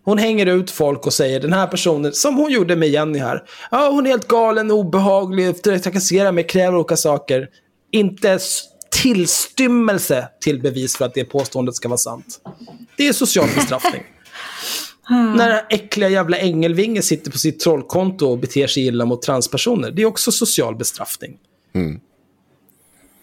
[0.05, 3.43] Hon hänger ut folk och säger den här personen, som hon gjorde med Jenny här.
[3.71, 7.49] Ja, hon är helt galen, obehaglig, trakasserar mig, kräver olika saker.
[7.93, 8.39] Inte
[9.03, 12.41] tillstymmelse till bevis för att det påståendet ska vara sant.
[12.97, 14.03] Det är social bestraffning.
[15.09, 19.91] När den äckliga jävla ängelvinge sitter på sitt trollkonto och beter sig illa mot transpersoner.
[19.91, 21.37] Det är också social bestraffning.
[21.73, 22.01] Du,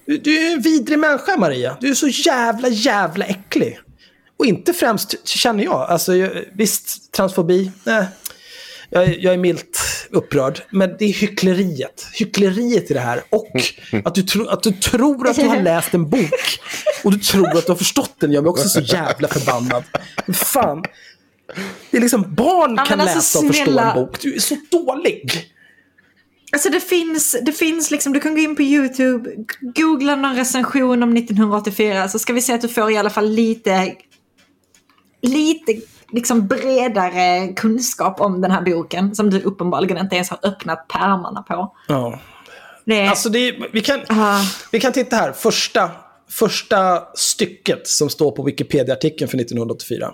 [0.07, 1.77] du är en vidrig människa, Maria.
[1.81, 3.79] Du är så jävla, jävla äcklig.
[4.39, 8.05] Och inte främst, känner jag, alltså jag, visst, transfobi, nej.
[8.89, 9.79] Jag, är- jag är milt
[10.11, 10.61] upprörd.
[10.69, 12.07] Men det är hyckleriet.
[12.13, 13.23] Hyckleriet i det här.
[13.29, 13.51] Och
[14.05, 16.59] att du, tro, att du tror att du har läst en bok.
[17.03, 19.83] Och du tror att du har förstått den gör mig också så jävla förbannad.
[20.33, 20.83] Fan.
[21.91, 23.93] Det är liksom, barn kan alltså, läsa och förstå snälla.
[23.93, 24.21] en bok.
[24.21, 25.45] Du är så dålig.
[26.51, 29.29] Alltså det finns, det finns liksom, du kan gå in på YouTube,
[29.61, 33.29] googla någon recension om 1984 så ska vi se att du får i alla fall
[33.29, 33.95] lite,
[35.21, 40.87] lite liksom bredare kunskap om den här boken som du uppenbarligen inte ens har öppnat
[40.87, 41.75] pärmarna på.
[41.87, 42.19] Ja.
[42.85, 44.41] Det Alltså det, vi, kan, Ah.
[44.71, 45.31] vi kan titta här.
[45.31, 45.91] Första,
[46.29, 50.13] första stycket som står på Wikipedia-artikeln för 1984.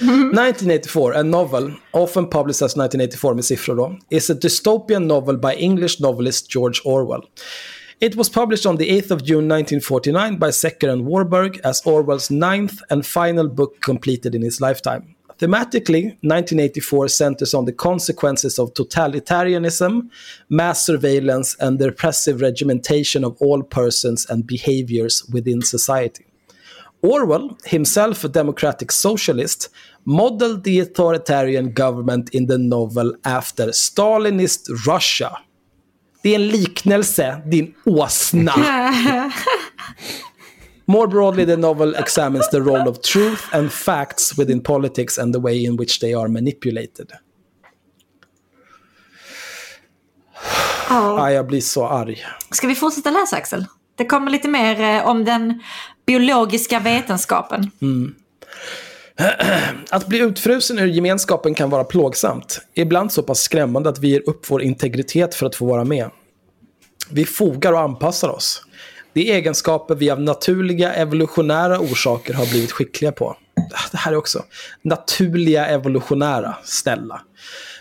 [0.00, 0.36] Mm-hmm.
[0.36, 5.54] 1984, a novel, often published as 1984 med siffror då, is a dystopian novel by
[5.54, 7.22] English novelist George Orwell.
[8.00, 12.30] It was published on the 8th of June 1949 by Secker and Warburg as Orwell's
[12.30, 15.16] ninth and final book completed in his lifetime.
[15.38, 20.10] Thematically, 1984 centers on the consequences of totalitarianism,
[20.48, 26.25] mass surveillance, and the repressive regimentation of all persons and behaviors within society.
[27.02, 29.70] Orwell, himself a democratic socialist,
[30.04, 35.38] modeled the authoritarian government in the novel after Stalinist Russia.
[36.22, 38.52] Det är en liknelse, din åsna.
[40.88, 45.40] More broadly, the novel examines the role of truth and facts within politics and the
[45.40, 47.12] way in which they are manipulated.
[50.88, 52.24] Ah, jag blir så arg.
[52.50, 53.66] Ska vi fortsätta läsa Axel?
[53.94, 55.62] Det kommer lite mer eh, om den
[56.06, 57.70] biologiska vetenskapen.
[57.82, 58.14] Mm.
[59.90, 62.60] Att bli utfrusen ur gemenskapen kan vara plågsamt.
[62.74, 66.10] Ibland så pass skrämmande att vi ger upp vår integritet för att få vara med.
[67.10, 68.62] Vi fogar och anpassar oss.
[69.12, 73.36] Det är egenskaper vi av naturliga evolutionära orsaker har blivit skickliga på.
[73.92, 74.44] Det här är också
[74.82, 77.20] naturliga evolutionära, snälla.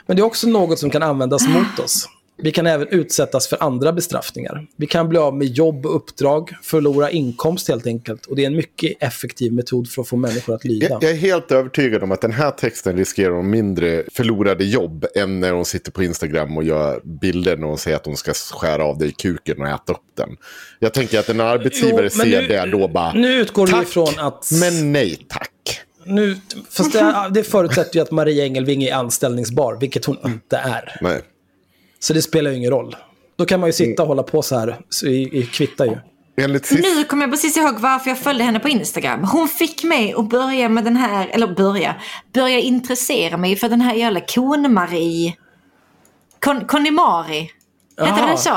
[0.05, 2.07] Men det är också något som kan användas mot oss.
[2.37, 4.67] Vi kan även utsättas för andra bestraffningar.
[4.75, 8.25] Vi kan bli av med jobb och uppdrag, förlora inkomst helt enkelt.
[8.25, 10.87] Och det är en mycket effektiv metod för att få människor att lyda.
[10.89, 15.05] Jag, jag är helt övertygad om att den här texten riskerar de mindre förlorade jobb
[15.15, 18.33] än när hon sitter på Instagram och gör bilder när hon säger att hon ska
[18.33, 20.29] skära av dig kuken och äta upp den.
[20.79, 23.13] Jag tänker att en arbetsgivare Jo, ser nu- det då bara...
[23.13, 25.51] nu utgår du tack, ifrån att- Men nej tack.
[26.07, 26.37] Nu,
[26.69, 30.97] fast det, det förutsätter ju att Maria Engelving är anställningsbar, vilket hon inte är.
[31.01, 31.21] Nej.
[32.05, 32.95] Så det spelar ju ingen roll.
[33.37, 35.97] Då kan man ju sitta och hålla på så här, så i, i kvittar ju.
[36.37, 36.83] Enligt sist...
[36.83, 39.23] Nu kommer jag precis ihåg varför jag följde henne på Instagram.
[39.23, 41.95] Hon fick mig att börja med den här, eller börja,
[42.33, 45.33] börja intressera mig för den här jävla kon-Marie.
[46.39, 47.49] Kon, Konimari.
[47.97, 48.27] Jaha.
[48.27, 48.49] den så?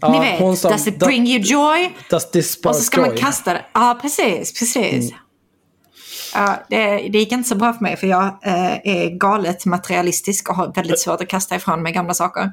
[0.00, 1.90] Ja, Ni vet, hon som- does it bring you joy?
[2.10, 3.18] Does this spark Och så ska man joy?
[3.18, 3.64] kasta det.
[3.72, 4.58] Ja, precis.
[4.58, 5.12] precis.
[6.34, 10.48] Ja, det, det gick inte så bra för mig för jag eh, är galet materialistisk
[10.48, 12.52] och har väldigt svårt att kasta ifrån mig gamla saker.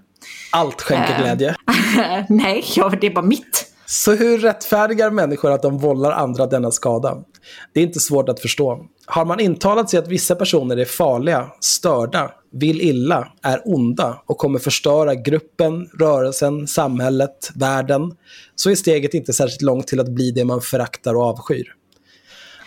[0.51, 1.19] Allt skänker Eh.
[1.19, 1.55] glädje.
[2.29, 3.65] Nej, ja, det är bara mitt.
[3.85, 7.17] Så hur rättfärdigar människor att de vållar andra denna skada?
[7.73, 8.85] Det är inte svårt att förstå.
[9.05, 14.37] Har man intalat sig att vissa personer är farliga, störda, vill illa, är onda och
[14.37, 18.01] kommer förstöra gruppen, rörelsen, samhället, världen,
[18.55, 21.73] så är steget inte särskilt långt till att bli det man föraktar och avskyr.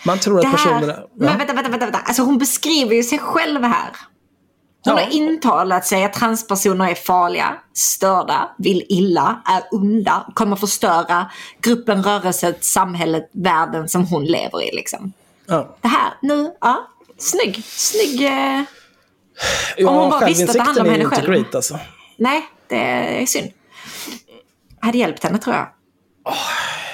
[0.05, 0.93] Man tror att personerna...
[0.93, 1.99] här, men vänta, vänta, vänta, vänta.
[1.99, 3.91] Alltså hon beskriver ju sig själv här.
[4.85, 5.03] Hon Ja.
[5.05, 11.31] har intalat sig att transpersoner är farliga, störda, vill illa, är onda, kommer förstöra
[11.61, 14.77] gruppen, rörelsen, samhället, världen som hon lever i.
[14.77, 15.13] Liksom.
[15.47, 15.77] Ja.
[15.81, 16.89] Det här, nu, ja,
[17.19, 18.23] snygg, snygg.
[18.27, 18.63] Eh,
[19.77, 21.27] Ja, Om hon bara visste att det handlar om henne själv.
[21.27, 21.79] great alltså.
[22.17, 22.77] nej, det
[23.23, 23.51] är synd.
[24.81, 25.67] Hade hjälpt henne tror jag.
[26.25, 26.92] Vidrigt.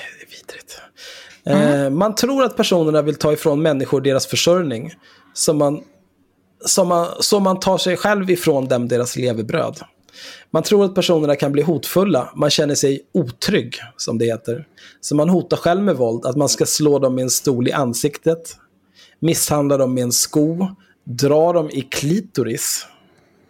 [1.48, 4.92] Eh, man tror att personerna vill ta ifrån människor deras försörjning.
[5.34, 5.80] Som man,
[6.64, 9.80] som man, så man tar sig själv ifrån dem deras levebröd.
[10.50, 12.32] Man tror att personerna kan bli hotfulla.
[12.36, 14.66] Man känner sig otrygg, som det heter.
[15.00, 16.26] Så man hotar själv med våld.
[16.26, 18.56] Att man ska slå dem med en stol i ansiktet.
[19.20, 20.66] Misshandla dem med en sko.
[21.04, 22.86] Dra dem i klitoris.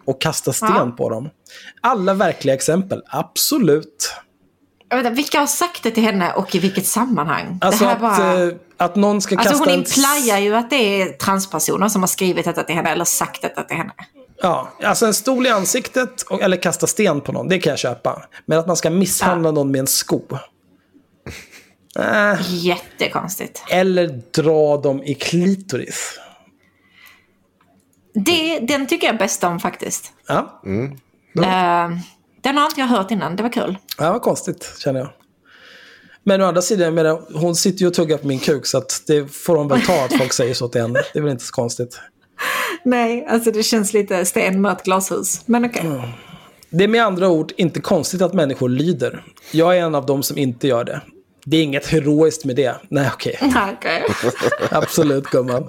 [0.05, 0.95] Och kasta sten Ja.
[0.99, 1.31] på dem.
[1.81, 4.13] Alla verkliga exempel, absolut.
[4.95, 7.59] Inte, vilka har sagt det till henne och i vilket sammanhang?
[7.61, 8.43] Alltså det här att, bara...
[8.43, 9.79] eh, att någon ska Alltså kasta hon en...
[9.79, 13.63] impliar ju att det är transpersoner som har skrivit detta till henne eller sagt detta
[13.63, 13.93] till henne.
[14.43, 17.79] Ja, alltså en stol i ansiktet och, eller kasta sten på någon, det kan jag
[17.79, 18.23] köpa.
[18.47, 20.23] Men att man ska misshandla någon med en sko.
[22.49, 23.63] Jättekonstigt.
[23.71, 26.19] Eller dra dem i klitoris.
[28.15, 30.13] Det, den tycker jag bäst om faktiskt.
[30.29, 30.63] Ja,
[31.37, 31.91] Eh,
[32.41, 33.79] den har inte jag hört innan, det var kul.
[33.99, 35.09] det var konstigt känner jag.
[36.23, 38.79] Men å andra sidan, jag menar, hon sitter ju och tuggar på min kuk så
[38.79, 41.01] att det får hon väl ta att folk säger så till henne.
[41.13, 42.01] Det är väl inte så konstigt.
[42.85, 45.43] Nej, alltså det känns lite sten ett glashus.
[45.47, 46.15] Men okej.
[46.71, 49.25] Det är med andra ord inte konstigt att människor lyder.
[49.51, 51.01] Jag är en av dem som inte gör det.
[51.51, 52.75] Det är inget heroiskt med det.
[52.89, 53.39] Nej, okej.
[53.73, 54.03] Okej.
[54.71, 55.69] Absolut, gumman.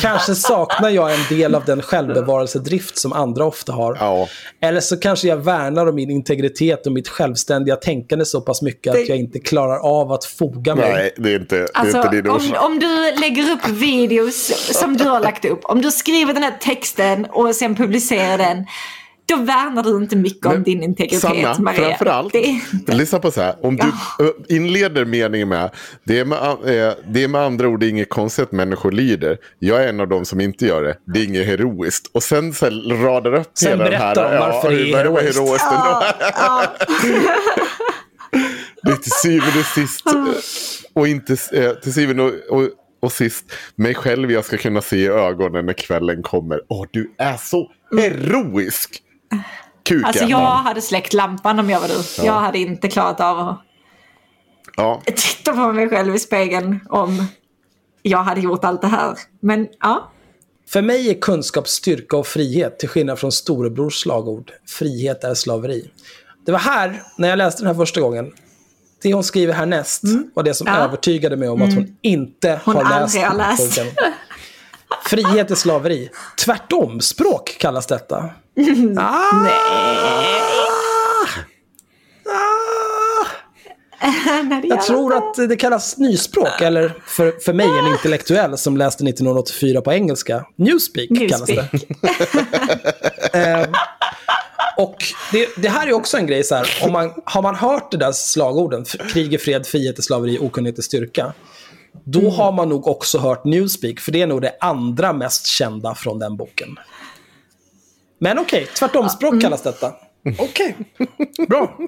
[0.00, 3.96] Kanske saknar jag en del av den självbevarelsedrift som andra ofta har.
[4.00, 4.28] Ja.
[4.60, 8.94] Eller så kanske jag värnar om min integritet och mitt självständiga tänkande så pass mycket
[8.94, 10.92] att jag inte klarar av att foga mig.
[10.92, 14.52] Nej, det är inte, det är Alltså, inte din om, om du lägger upp videos
[14.80, 18.66] som du har lagt upp, om du skriver den här texten och sen publicerar den,
[19.36, 21.88] då värnar du inte mycket om Men, din integritet, Sanna, Maria.
[21.88, 22.32] framförallt,
[22.86, 23.54] Det, lyssna på så här.
[23.66, 23.86] Om du
[24.24, 25.70] ö, inleder meningen med
[26.04, 29.38] det är med, eh, det är med andra ord inget konstigt att människor lider.
[29.58, 30.96] Jag är en av dem som inte gör det.
[31.12, 32.10] Det är inget heroiskt.
[32.12, 34.14] Och sen så här, radar upp Sen hela den här.
[34.14, 35.34] berättar de varför det är heroiskt.
[35.38, 36.02] heroiskt ändå.
[38.82, 40.04] det är till syvende och sist.
[40.94, 42.68] Och inte, eh, till syvende och, och,
[43.02, 43.44] och sist
[43.76, 46.60] mig själv jag ska kunna se i ögonen när kvällen kommer.
[46.68, 48.98] Åh, du är så heroisk.
[49.84, 50.04] Kuken.
[50.04, 52.26] alltså jag hade släckt lampan om jag var du.
[52.26, 53.58] Jag hade inte klarat av att
[54.76, 55.02] Ja.
[55.06, 57.26] titta på mig själv i spegeln om
[58.02, 59.14] jag hade gjort allt det här.
[59.40, 60.12] Men ja,
[60.68, 64.50] För mig är kunskap styrka och frihet, till skillnad från storebrors slagord.
[64.68, 65.90] Frihet är slaveri.
[66.46, 68.32] Det var här, när jag läste den här första gången,
[69.02, 70.02] det hon skriver härnäst
[70.34, 70.76] var det som Ja.
[70.76, 73.78] övertygade mig om att hon inte Hon har läst har läst.
[75.04, 76.10] Frihet är slaveri.
[76.44, 78.16] Tvärtom språk kallas detta.
[78.98, 79.42] Ah!
[79.42, 79.52] nej.
[82.26, 82.82] Ah!
[84.64, 89.80] Jag tror att det kallas nyspråk, eller för, för mig en intellektuell som läste 1984
[89.80, 90.46] på engelska.
[90.56, 91.68] Newspeak, kallas det.
[91.72, 91.98] Newspeak.
[94.76, 97.90] Och det, det här är också en grej, så här, om man, har man hört
[97.90, 101.32] det där slagorden, krig är fred, frihet är slaveri, okunnighet är styrka,
[102.04, 105.94] då har man nog också hört Newspeak, för det är nog det andra mest kända
[105.94, 106.68] från den boken.
[108.18, 109.94] Men okej, tvärtomspråk kallas detta.
[110.38, 110.76] Okej,
[111.48, 111.78] bra.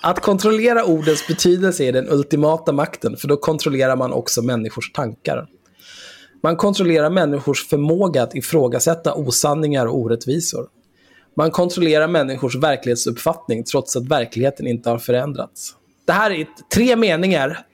[0.00, 5.46] Att kontrollera ordens betydelse är den ultimata makten, för då kontrollerar man också människors tankar.
[6.42, 10.68] Man kontrollerar människors förmåga att ifrågasätta osanningar och orättvisor.
[11.36, 15.74] Man kontrollerar människors verklighetsuppfattning trots att verkligheten inte har förändrats.
[16.04, 17.66] Det här är tre meningar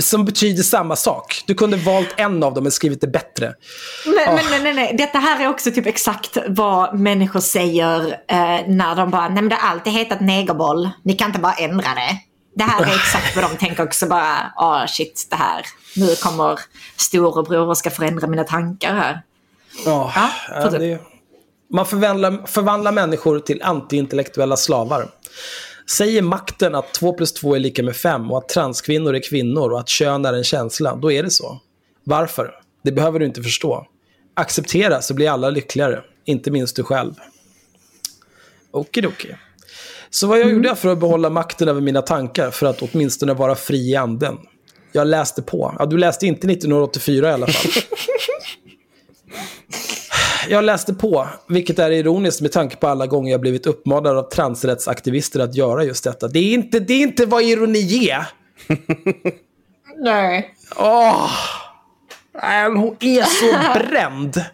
[0.00, 1.42] som betyder samma sak.
[1.46, 3.54] Du kunde valt en av dem och skrivit det bättre.
[4.04, 4.94] Men, men nej, nej, nej.
[4.98, 9.48] Detta här är också typ exakt vad människor säger eh, när de bara, nej men
[9.48, 12.18] det har alltid hetat negerboll, ni kan inte bara ändra det.
[12.54, 15.66] Det här är exakt vad de tänker också bara, ah shit det här,
[15.96, 16.60] nu kommer
[16.96, 19.22] storebror och ska förändra mina tankar här.
[19.84, 21.00] Ja, Ja, ja, det,
[21.72, 25.08] man förvandlar, förvandlar människor till antiintellektuella slavar.
[25.96, 29.72] Säger makten att 2 plus 2 är lika med 5 och att transkvinnor är kvinnor
[29.72, 31.60] och att kön är en känsla, då är det så.
[32.04, 32.54] Varför?
[32.82, 33.86] Det behöver du inte förstå.
[34.34, 37.14] Acceptera så blir alla lyckligare, inte minst du själv.
[38.70, 39.28] Okidoki.
[40.10, 43.54] Så vad jag gjorde för att behålla makten över mina tankar, för att åtminstone vara
[43.54, 44.38] fri i anden?
[44.92, 45.76] Jag läste på.
[45.78, 47.72] Ja, du läste inte 1984 i alla fall.
[50.48, 54.30] Jag läste på, vilket är ironiskt med tanke på alla gånger jag blivit uppmanad av
[54.30, 56.28] transrättsaktivister att göra just detta.
[56.28, 58.26] Det är inte, det är inte vad ironi är.
[59.96, 60.54] Nej.
[60.76, 61.30] Åh!
[62.32, 64.44] Men Hon är så bränd.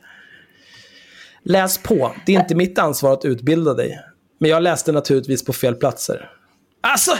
[1.43, 2.13] Läs på.
[2.27, 4.01] Det är inte mitt ansvar att utbilda dig.
[4.41, 6.31] Men jag läste naturligtvis på fel platser.
[6.81, 7.17] Alltså,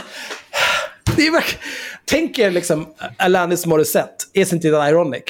[1.15, 1.63] det är verkligen...
[2.05, 2.87] Tänk er liksom
[3.17, 5.23] Alanis Morissette, Isn't it ironic?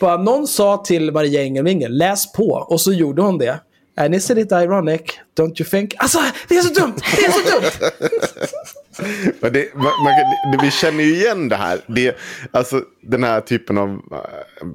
[0.00, 3.60] Bara någon sa till Maria Engelvinger, läs på, och så gjorde hon det.
[3.96, 5.00] And isn't it ironic?
[5.38, 5.94] Don't you think?
[5.98, 6.94] Alltså, det är så dumt!
[7.16, 7.90] Det är så dumt!
[9.40, 11.80] Men det, man, man, det, vi känner ju igen det här.
[11.86, 12.16] Det,
[12.50, 14.68] alltså, den här typen av äh,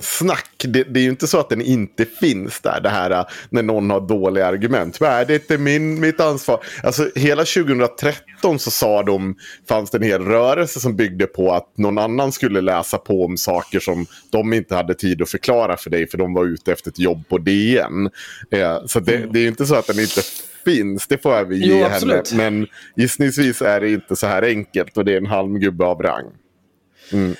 [0.00, 0.50] snack.
[0.64, 2.80] Det, det är ju inte så att den inte finns där.
[2.80, 5.00] Det här äh, när någon har dåliga argument.
[5.00, 6.64] Nej, det är inte min, mitt ansvar.
[6.82, 9.36] Alltså, hela 2013 så sa de,
[9.68, 13.36] fanns det en hel rörelse som byggde på att någon annan skulle läsa på om
[13.36, 16.06] saker som de inte hade tid att förklara för dig.
[16.06, 18.10] För de var ute efter ett jobb på DN.
[18.50, 20.20] Eh, så det, det är ju inte så att den inte
[20.64, 21.06] finns.
[21.06, 22.22] Det får vi ge Jo, henne.
[22.34, 22.66] Men
[22.96, 26.24] gissningsvis är det inte så här enkelt och det är en halmgubbe av rang.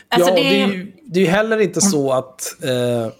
[0.08, 3.12] Alltså, ja, det det, är är- ju, det är ju heller inte så att eh,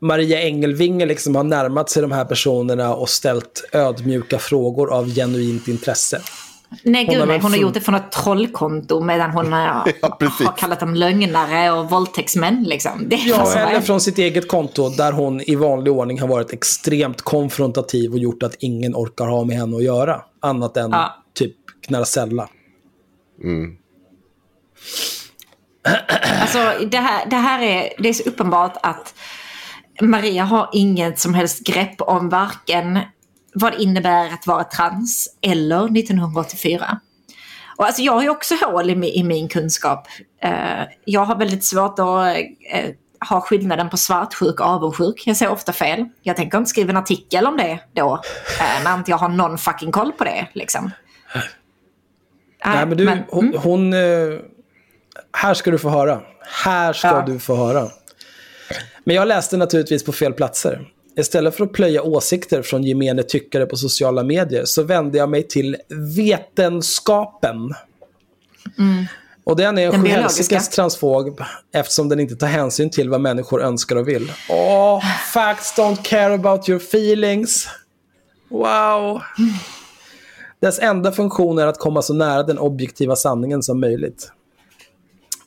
[0.00, 5.68] Maria Engelvinge liksom har närmat sig de här personerna och ställt ödmjuka frågor av genuint
[5.68, 6.20] intresse.
[6.82, 7.38] Nej, gud har nej.
[7.38, 10.46] Hon har gjort det från ett trollkonto medan hon har, Ja, precis.
[10.46, 12.62] har kallat dem lögnare och våldtäktsmän.
[12.62, 13.08] Liksom.
[13.08, 16.28] Det är Ja, alltså, eller från sitt eget konto där hon i vanlig ordning har
[16.28, 20.20] varit extremt konfrontativ och gjort att ingen orkar ha med henne att göra.
[20.42, 21.14] Annat än Ja.
[21.34, 21.56] typ
[21.86, 22.48] Knarcella.
[26.40, 29.14] Alltså, det, här, det här är, det är så uppenbart att
[30.00, 32.98] Maria har inget som helst grepp om varken
[33.54, 37.00] vad det innebär att vara trans eller 1984.
[37.76, 40.06] Och alltså jag har ju också hål i, i min kunskap.
[40.42, 42.36] Eh, jag har väldigt svårt att
[42.72, 42.90] eh,
[43.28, 45.22] ha skillnaden på svartsjuk och avundsjuk.
[45.26, 46.04] Jag säger ofta fel.
[46.22, 48.22] Jag tänker inte skriva en artikel om det då.
[48.60, 50.46] Eh, när inte jag har någon fucking koll på det.
[50.52, 50.90] Liksom.
[52.64, 53.44] Nej, men du, men- hon...
[53.44, 53.60] mm.
[53.62, 54.40] hon eh,
[55.32, 56.20] här ska du få höra.
[56.64, 57.24] Här ska Ja.
[57.26, 57.88] du få höra.
[59.04, 60.88] Men jag läste naturligtvis på fel platser.
[61.16, 65.42] Istället för att plöja åsikter från gemene tyckare på sociala medier så vände jag mig
[65.42, 65.76] till
[66.16, 67.74] vetenskapen.
[69.44, 71.40] Och den är en sjuhelsikes transfob
[71.72, 74.32] eftersom den inte tar hänsyn till vad människor önskar och vill.
[74.50, 77.68] Åh, facts don't care about your feelings.
[78.48, 79.20] Wow.
[80.60, 84.32] Dess enda funktion är att komma så nära den objektiva sanningen som möjligt.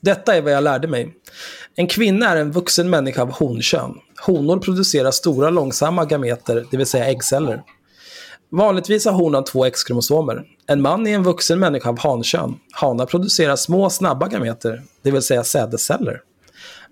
[0.02, 1.14] Detta är vad jag lärde mig.
[1.76, 3.94] En kvinna är en vuxen människa av honkön.
[4.26, 7.64] Honor producerar stora långsamma gameter, det vill säga äggceller.
[8.50, 10.44] Vanligtvis har honan två X-kromosomer.
[10.68, 12.56] En man är en vuxen människa av hankön.
[12.72, 16.22] Hanar producerar små snabba gameter, det vill säga sädesceller.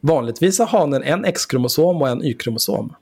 [0.01, 2.95] Vanligtvis har hanen en X-kromosom och en Y-kromosom.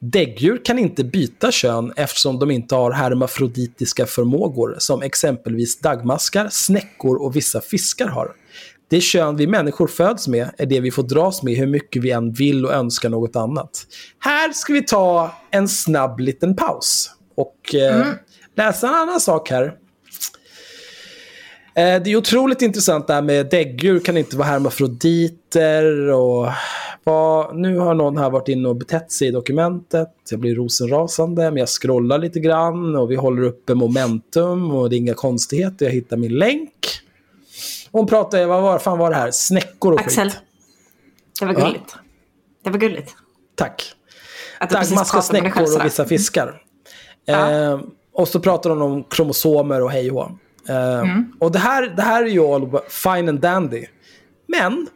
[0.00, 7.22] Däggdjur kan inte byta kön eftersom de inte har hermafroditiska förmågor som exempelvis dagmaskar, snäckor
[7.22, 8.32] och vissa fiskar har.
[8.88, 12.10] Det kön vi människor föds med är det vi får dras med hur mycket vi
[12.10, 13.86] än vill och önskar något annat.
[14.18, 18.06] Här ska vi ta en snabb liten paus och eh,
[18.56, 19.64] läsa en annan sak här.
[21.74, 26.48] Eh, Det är otroligt intressant det här med däggdjur kan inte vara hermafroditer och
[27.04, 30.08] vad, nu har någon här varit inne och betett sig i dokumentet.
[30.30, 34.96] Jag blir rosenrasande, men jag scrollar lite grann och vi håller uppe momentum och det
[34.96, 35.86] är inga konstigheter.
[35.86, 36.70] Jag hittar min länk.
[37.94, 39.30] Hon pratar, vad var, fan var det här?
[39.30, 40.40] Snäckor och Axel, skit.
[41.40, 41.60] det var Ja.
[41.66, 41.96] gulligt.
[42.64, 43.14] Det var gulligt.
[43.54, 43.92] Tack.
[44.60, 46.62] Pratade själv snäckor och vissa fiskar.
[47.24, 47.50] Ja.
[47.50, 47.80] Eh,
[48.12, 50.30] och så pratar de om kromosomer och hej och
[50.68, 51.32] eh, Mm.
[51.40, 53.86] Och det här, det här är ju all fine and dandy.
[54.46, 54.86] Men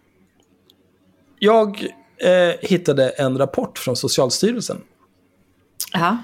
[1.39, 1.87] jag
[2.21, 4.81] eh, hittade en rapport från Socialstyrelsen.
[5.93, 6.19] Ja.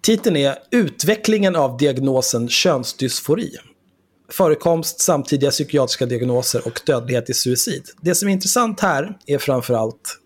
[0.00, 3.50] Titeln är Utvecklingen av diagnosen könsdysfori.
[4.36, 7.82] Förekomst, samtidiga psykiatriska diagnoser och dödlighet i suicid.
[8.00, 10.18] Det som är intressant här är framför allt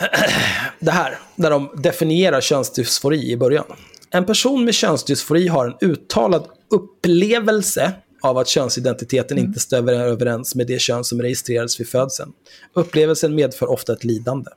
[0.80, 3.64] det här, där de definierar könsdysfori i början.
[4.10, 7.92] En person med könsdysfori har en uttalad upplevelse
[8.22, 12.32] av att könsidentiteten inte stämmer överens med det kön som registrerades vid födseln.
[12.74, 14.50] Upplevelsen medför ofta ett lidande.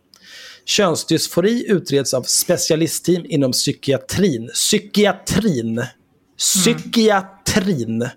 [0.65, 4.49] Könsdysfori utreds av specialistteam inom psykiatrin.
[4.53, 5.85] Psykiatrin.
[6.43, 8.09] Psykiatrin.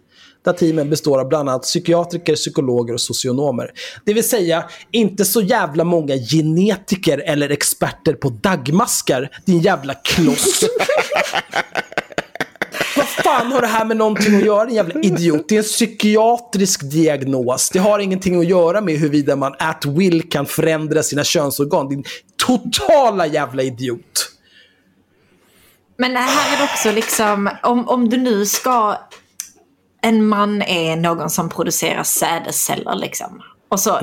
[0.44, 3.70] Där teamen består av bland annat psykiatriker, psykologer och socionomer.
[4.04, 10.64] Det vill säga, inte så jävla många genetiker eller experter på dagmaskar, din jävla kloss.
[12.96, 15.48] Vad fan har det här med någonting att göra, din jävla idiot?
[15.48, 17.70] Det är en psykiatrisk diagnos.
[17.70, 21.88] Det har ingenting att göra med huruvida man at will kan förändra sina könsorgan.
[21.88, 22.04] Din
[22.46, 24.35] totala jävla idiot.
[25.98, 28.96] Men här är det också liksom, om, om du nu ska...
[30.02, 33.42] En man är någon som producerar sädesceller liksom.
[33.68, 33.98] Och så,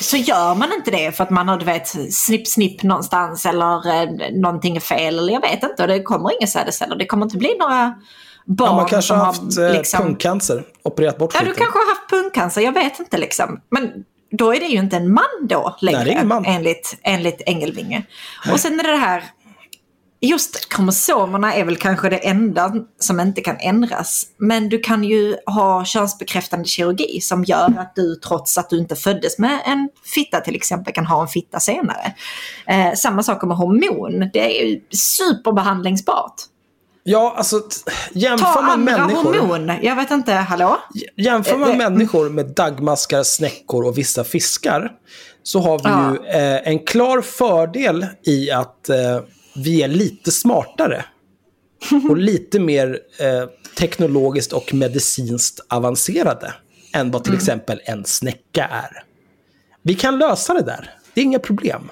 [0.00, 4.02] så gör man inte det för att man har, du vet, snipp snipp någonstans eller
[4.02, 5.82] eh, någonting är fel eller jag vet inte.
[5.82, 6.96] Och det kommer inga sädesceller.
[6.96, 7.94] Det kommer inte bli några
[8.46, 10.02] barn Ja, man kanske har haft eh, liksom...
[10.02, 11.62] pungcancer, opererat bort Ja, du skiten.
[11.62, 13.60] kanske har haft pungcancer, jag vet inte liksom.
[13.70, 13.92] Men
[14.30, 16.44] då är det ju inte en man då längre, Nej, det är ingen man.
[16.46, 18.02] Enligt, enligt Engelvinge.
[18.52, 19.24] Och sen är det det här,
[20.20, 24.26] just kromosomerna är väl kanske det enda som inte kan ändras.
[24.38, 28.96] Men du kan ju ha könsbekräftande kirurgi som gör att du trots att du inte
[28.96, 32.14] föddes med en fitta till exempel kan ha en fitta senare.
[32.66, 36.34] Eh, samma sak med hormon, det är ju superbehandlingsbart.
[37.08, 37.60] Ja, alltså
[38.12, 39.34] jämför Ta man andra människor...
[39.40, 40.76] hormon, jag vet inte, hallå?
[41.16, 44.90] Jämför man Eh, det- människor med dagmaskar, snäckor och vissa fiskar
[45.42, 46.12] så har vi Ja.
[46.12, 48.96] ju eh, en klar fördel i att eh,
[49.56, 51.04] vi är lite smartare.
[52.08, 56.54] Och lite mer eh, teknologiskt och medicinskt avancerade
[56.94, 57.38] än vad till Mm.
[57.38, 59.02] exempel en snäcka är.
[59.82, 60.90] Vi kan lösa det där.
[61.14, 61.90] Det är inga problem.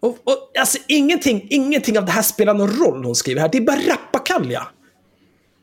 [0.00, 3.48] Och, och, alltså, ingenting, ingenting av det här spelar någon roll, hon skriver här.
[3.48, 4.66] Det är bara rappakalja.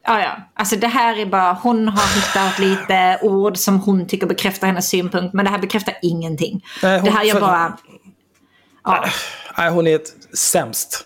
[0.06, 0.38] Ja, ja.
[0.54, 4.90] Alltså det här är bara, hon har hittat lite ord som hon tycker bekräftar hennes
[4.90, 5.34] synpunkt.
[5.34, 6.66] Men det här bekräftar ingenting.
[6.84, 7.78] Nej, hon- det här är för- bara...
[8.84, 9.06] Ja.
[9.58, 11.06] Nej, hon är ett sämst.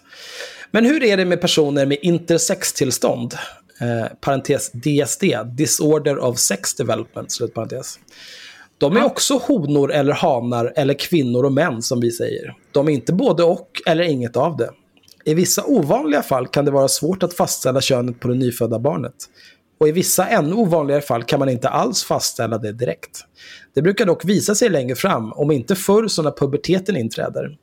[0.71, 3.33] Men hur är det med personer med intersextillstånd?
[3.81, 7.99] Eh, parentes DSD, Disorder of Sex Development, slutparentes.
[8.77, 12.55] De är också honor eller hanar eller kvinnor och män som vi säger.
[12.71, 14.69] De är inte både och eller inget av det.
[15.25, 19.13] I vissa ovanliga fall kan det vara svårt att fastställa könet på det nyfödda barnet.
[19.77, 23.25] Och i vissa ännu ovanligare fall kan man inte alls fastställa det direkt.
[23.73, 27.57] Det brukar dock visa sig längre fram, om inte förr så när puberteten inträder.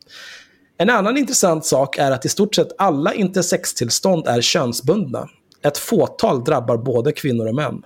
[0.81, 5.29] En annan intressant sak är att i stort sett alla intersextillstånd är könsbundna.
[5.63, 7.83] Ett fåtal drabbar både kvinnor och män.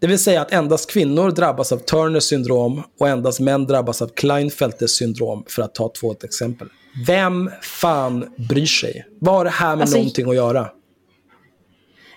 [0.00, 4.08] Det vill säga att endast kvinnor drabbas av Turners syndrom och endast män drabbas av
[4.08, 6.68] Klinefelters syndrom, för att ta två ett exempel.
[7.06, 9.06] Vem fan bryr sig?
[9.20, 10.68] Vad har det här med Alltså, någonting att göra?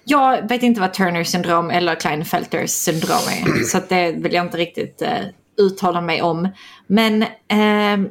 [0.04, 3.64] Jag vet inte vad Turner syndrom eller Klinefelters syndrom är.
[3.64, 5.10] så det vill jag inte riktigt eh,
[5.58, 6.48] uttala mig om.
[6.88, 8.10] Men ehm,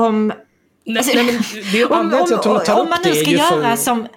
[0.00, 0.32] om...
[0.98, 2.10] alltså, nej, men det hon
[2.64, 4.08] tar om upp man nu ska göra för- som...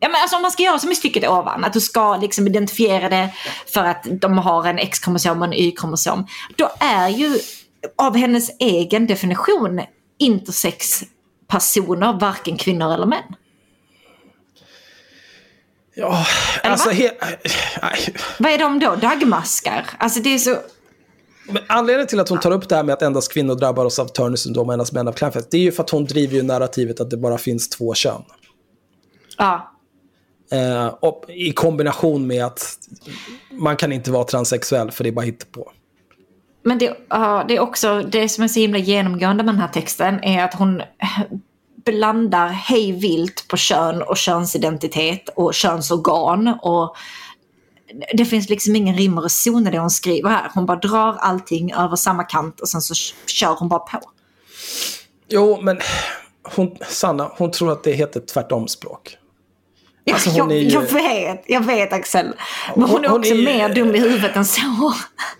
[0.00, 2.46] Ja, men alltså om man ska göra som i stycket ovan, att du ska liksom
[2.46, 3.30] identifiera det
[3.74, 6.26] för att de har en X-kromosom och en Y-kromosom.
[6.56, 7.38] Då är ju
[7.96, 9.80] av hennes egen definition
[10.18, 11.02] intersex
[11.48, 13.22] personer varken kvinnor eller män.
[15.94, 16.26] Ja,
[16.62, 16.88] Eller alltså...
[16.88, 16.94] va?
[16.94, 17.10] He,
[17.82, 18.14] nej.
[18.38, 18.94] Vad är de då?
[18.94, 19.86] Dagmaskar?
[19.98, 20.56] Alltså det är så...
[21.46, 24.06] Men anledningen till att hon tar upp det här med att endast kvinnor drabbas av
[24.06, 26.42] Turners syndrom och endast män av Klinefelter, det är ju för att hon driver ju
[26.42, 28.22] narrativet att det bara finns två kön.
[29.38, 29.70] Ja.
[30.52, 32.78] Eh, och I kombination med att
[33.50, 35.72] man kan inte vara transsexuell för det är bara på.
[36.62, 39.68] Men det, ja, det är också, det som är så himla genomgående med den här
[39.68, 40.82] texten är att hon
[41.84, 46.58] blandar hej vilt på kön och könsidentitet och könsorgan.
[46.62, 46.96] Och
[48.14, 50.50] det finns liksom ingen rim och reson i det hon skriver här.
[50.54, 52.94] Hon bara drar allting över samma kant och sen så
[53.26, 54.00] kör hon bara på.
[55.28, 55.78] Jo, men
[56.56, 59.16] hon, Sanna, hon tror att det heter tvärtomspråk.
[60.12, 62.26] Alltså, hon jag, är ju- jag vet, jag vet Axel.
[62.76, 64.60] Men hon, Hon- är hon också är mer dum i huvudet än så.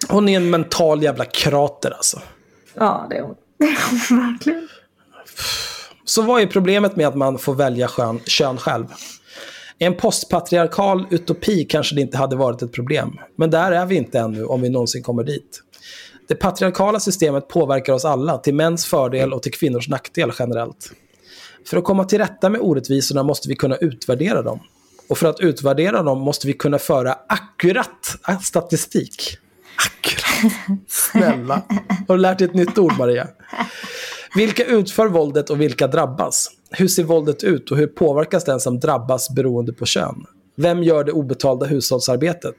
[0.08, 2.20] Hon är en mental jävla krater alltså.
[2.74, 3.34] Ja, det är hon.
[3.58, 4.68] Det är hon verkligen.
[6.04, 8.86] Så vad är problemet med att man får välja kön, kön själv?
[9.78, 13.18] I en postpatriarkal utopi kanske det inte hade varit ett problem.
[13.36, 15.60] Men där är vi inte ännu, om vi någonsin kommer dit.
[16.28, 20.92] Det patriarkala systemet påverkar oss alla, till mäns fördel och till kvinnors nackdel generellt.
[21.66, 24.60] För att komma till rätta med orättvisorna måste vi kunna utvärdera dem.
[25.08, 29.38] Och för att utvärdera dem måste vi kunna föra akkurat ah, statistik.
[29.76, 30.52] Akkurat.
[30.88, 31.62] Snälla.
[32.08, 33.28] Har du lärt dig ett nytt ord, Maria?
[34.34, 36.50] Vilka utför våldet och vilka drabbas?
[36.76, 40.26] Hur ser våldet ut och hur påverkas den som drabbas beroende på kön?
[40.56, 42.56] Vem gör det obetalda hushållsarbetet?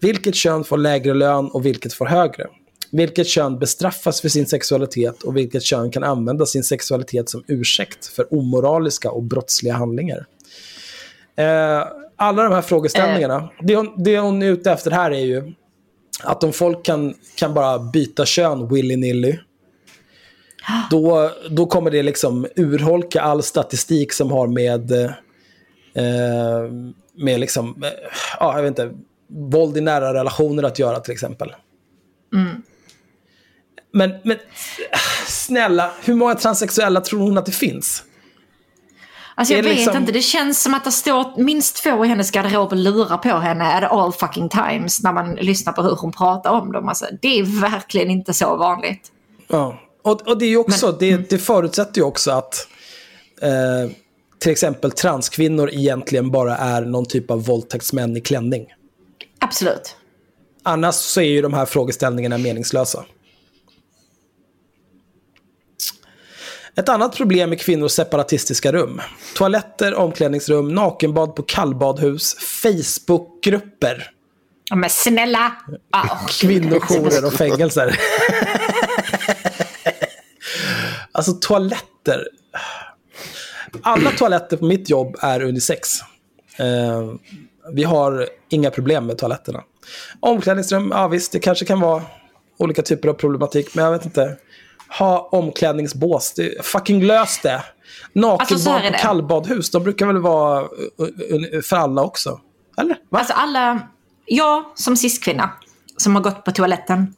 [0.00, 2.46] Vilket kön får lägre lön och vilket får högre?
[2.92, 8.06] Vilket kön bestraffas för sin sexualitet och vilket kön kan använda sin sexualitet som ursäkt
[8.06, 10.26] för omoraliska och brottsliga handlingar?
[11.36, 11.86] Eh,
[12.16, 15.52] alla de här frågeställningarna, det, hon, det hon är ute efter här är ju
[16.22, 19.38] att om folk kan, kan bara byta kön willy-nilly,
[20.90, 25.10] då, då kommer det liksom urholka all statistik som har med, eh,
[27.14, 27.90] med liksom, eh,
[28.40, 28.90] ja, jag vet inte,
[29.28, 31.54] våld i nära relationer att göra till exempel.
[33.92, 34.36] Men, men
[35.26, 38.04] snälla, hur många transsexuella tror hon att det finns?
[39.34, 42.30] Alltså jag vet liksom- inte, det känns som att det står minst två i hennes
[42.30, 46.12] garderob och lurar på henne at all fucking times när man lyssnar på hur hon
[46.12, 46.88] pratar om dem.
[46.88, 49.12] Alltså, det är verkligen inte så vanligt.
[49.48, 52.68] Ja, och, och det, är också, det, det förutsätter ju också att
[53.42, 53.90] eh,
[54.38, 58.66] till exempel transkvinnor egentligen bara är någon typ av våldtäktsmän i klänning.
[59.38, 59.96] Absolut.
[60.62, 63.04] Annars så är ju de här frågeställningarna meningslösa.
[66.76, 69.00] Ett annat problem med kvinnors separatistiska rum.
[69.36, 74.10] Toaletter, omklädningsrum, nakenbad på kallbadhus, Facebookgrupper,
[74.74, 75.52] Men snälla!
[75.90, 78.00] Ah, kvinnojourer och fängelser.
[81.20, 82.28] alltså toaletter.
[83.82, 86.00] Alla toaletter på mitt jobb är unisex.
[86.58, 87.10] Eh,
[87.72, 89.62] vi har inga problem med toaletterna.
[90.20, 92.02] Omklädningsrum, ja visst, det kanske kan vara
[92.58, 94.36] olika typer av problematik, men jag vet inte.
[94.98, 97.64] Ha omklädningsbås, det, fucking lös det.
[98.12, 100.68] Nakenbad Alltså, på kallbadhus, de brukar väl vara uh,
[101.54, 102.40] uh, för alla också?
[102.78, 102.96] Eller?
[103.08, 103.18] Va?
[103.18, 103.80] Alltså alla,
[104.26, 105.50] jag som cis-kvinna
[105.96, 107.14] som har gått på toaletten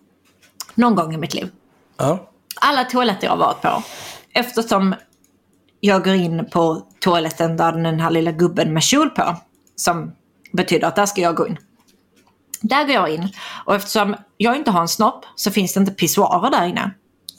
[0.75, 1.51] någon gång i mitt liv.
[1.97, 2.32] Ja.
[2.65, 3.83] Alla toaletter jag har varit på.
[4.35, 4.95] Eftersom
[5.81, 9.37] jag går in på toaletten där den här lilla gubben med kjol på
[9.77, 10.13] som
[10.53, 11.59] betyder att där ska jag gå in.
[12.61, 13.29] Där går jag in
[13.67, 16.91] och eftersom jag inte har en snopp så finns det inte pissoarer där inne.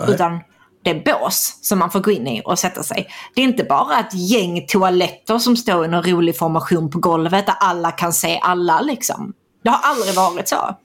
[0.07, 0.39] Utan
[0.83, 3.07] det är bås som man får gå in i och sätta sig.
[3.35, 7.45] Det är inte bara ett gäng toaletter som står i en rolig formation på golvet
[7.45, 9.33] där alla kan se alla liksom.
[9.63, 10.77] Det har aldrig varit så.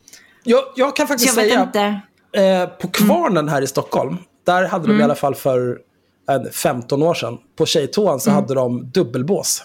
[0.45, 2.01] Jag, jag kan Så faktiskt jag säga, inte.
[2.43, 4.17] eh, på Kvarnen här i Stockholm,
[4.49, 5.79] där hade de i alla fall för
[6.29, 9.65] en 15 år sedan, på Tjejtoan så hade de dubbelbås.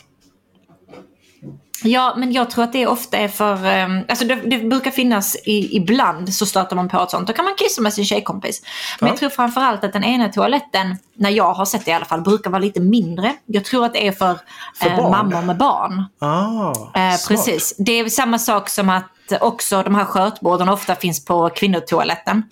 [1.84, 3.66] Ja, men jag tror att det ofta är för...
[3.66, 7.28] ehm, alltså det, det brukar finnas i, ibland så stöter man på ett sånt.
[7.28, 8.62] Då kan man kissa med sin tjejkompis.
[9.00, 9.12] Men Ja.
[9.14, 12.22] jag tror framförallt att den ena toaletten, när jag har sett det i alla fall,
[12.22, 13.34] brukar vara lite mindre.
[13.46, 14.40] Jag tror att det är för,
[14.76, 16.04] För eh, mammor med barn.
[16.20, 17.76] Ah, Eh, precis.
[17.78, 19.10] Det är samma sak som att
[19.42, 22.44] också de här skötborden ofta finns på kvinnotoaletten.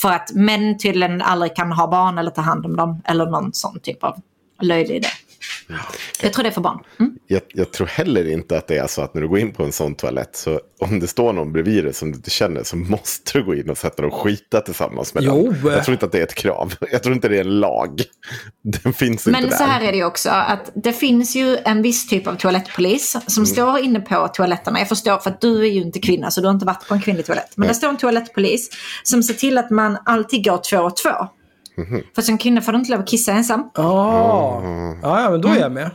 [0.00, 3.02] För att män tydligen aldrig kan ha barn eller ta hand om dem.
[3.04, 4.16] Eller någon sån typ av
[4.62, 5.08] löjlig idé.
[6.22, 6.78] Jag tror det är för barn.
[7.00, 7.12] Mm.
[7.26, 9.62] Jag, jag tror heller inte att det är så att när du går in på
[9.62, 12.76] en sån toalett, så om det står någon bredvid dig som du inte känner, så
[12.76, 15.52] måste du gå in och sätta dig och skita tillsammans med Jo.
[15.62, 15.72] dem.
[15.72, 16.74] Jag tror inte att det är ett krav.
[16.92, 18.02] Jag tror inte det är en lag.
[18.62, 19.56] Den finns inte Men där.
[19.56, 23.16] så här är det ju också att det finns ju en viss typ av toalettpolis
[23.26, 24.78] som står inne på toaletterna.
[24.78, 26.94] Jag förstår för att du är ju inte kvinna så du har inte varit på
[26.94, 27.52] en kvinnlig toalett.
[27.56, 28.70] Men det står en toalettpolis
[29.02, 31.28] som ser till att man alltid går två och två.
[32.14, 33.70] För som kvinna får du inte lov att kissa ensam.
[33.74, 33.82] Ah.
[35.02, 35.90] Ja, ja, men då är jag med.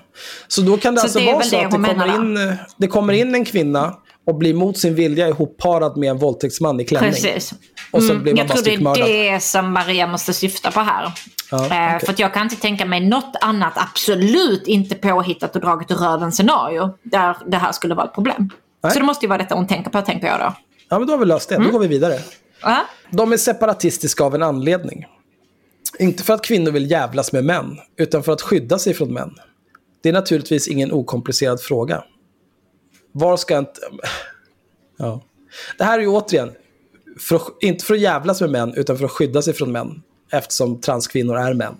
[0.47, 2.53] Så då kan det Så alltså det vara så det att det kommer, in, eh,
[2.77, 3.95] det kommer in en kvinna
[4.27, 7.11] och blir mot sin vilja ihopparad med en våldtäktsman i klänning.
[7.11, 7.53] Precis.
[7.91, 10.72] Och så Mm, blir man jag bara tror det är det som Maria måste syfta
[10.72, 11.11] på här.
[11.52, 11.99] Ja, Eh, okej.
[12.06, 15.95] För att jag kan inte tänka mig något annat absolut inte påhittat och draget ur
[15.95, 18.49] röven scenario där det här skulle vara ett problem.
[18.84, 18.93] Nej.
[18.93, 20.56] Så det måste ju vara detta hon tänker på, tänker jag då.
[20.89, 21.56] Ja, men då har vi löst det.
[21.56, 21.68] Mm.
[21.68, 22.19] Då går vi vidare.
[22.61, 22.77] Ja.
[23.10, 25.06] De är separatistiska av en anledning.
[26.00, 29.36] Inte för att kvinnor vill jävlas med män, utan för att skydda sig från män.
[30.02, 32.04] Det är naturligtvis ingen okomplicerad fråga.
[33.12, 33.82] Var ska inte...
[34.98, 35.24] Ja.
[35.78, 36.52] Det här är ju återigen,
[37.20, 40.02] för att, inte för att jävlas med män, utan för att skydda sig från män.
[40.32, 41.76] Eftersom transkvinnor är män.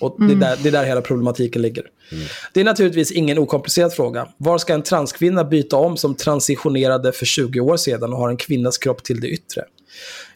[0.00, 1.84] Och det, är där, det är där hela problematiken ligger.
[2.52, 4.28] Det är naturligtvis ingen okomplicerad fråga.
[4.36, 8.36] Var ska en transkvinna byta om som transitionerade för 20 år sedan och har en
[8.36, 9.64] kvinnas kropp till det yttre?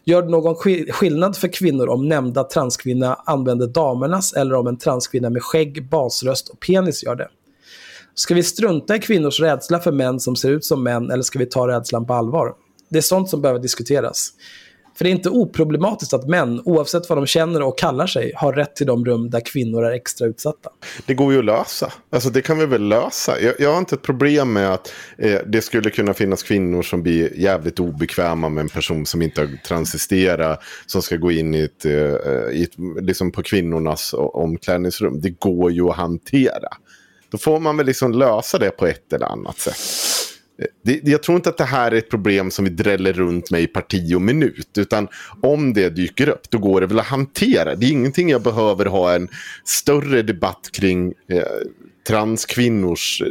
[0.05, 0.55] Gör det någon
[0.91, 6.49] skillnad för kvinnor om nämnda transkvinna använder damernas eller om en transkvinna med skägg, basröst
[6.49, 7.27] och penis gör det?
[8.15, 11.39] Ska vi strunta i kvinnors rädsla för män som ser ut som män eller ska
[11.39, 12.53] vi ta rädslan på allvar?
[12.89, 14.29] Det är sånt som behöver diskuteras.
[14.95, 18.53] För det är inte oproblematiskt att män, oavsett vad de känner och kallar sig, har
[18.53, 20.69] rätt till de rum där kvinnor är extra utsatta.
[21.05, 21.93] Det går ju att lösa.
[22.09, 23.41] Alltså det kan vi väl lösa.
[23.41, 27.03] Jag, jag har inte ett problem med att eh, det skulle kunna finnas kvinnor som
[27.03, 30.59] blir jävligt obekväma med en person som inte har transisterat.
[30.85, 35.21] Som ska gå in i ett, eh, eh i ett liksom på kvinnornas omklädningsrum.
[35.21, 36.69] Det går ju att hantera.
[37.29, 39.75] Då får man väl liksom lösa det på ett eller annat sätt.
[40.83, 43.61] Det, jag tror inte att det här är ett problem som vi dräller runt med
[43.61, 44.77] i parti och minut.
[44.77, 45.07] Utan
[45.41, 47.75] om det dyker upp, då går det väl att hantera.
[47.75, 49.27] Det är ingenting jag behöver ha en
[49.63, 51.43] större debatt kring eh,
[52.07, 53.27] transkvinnors, eh,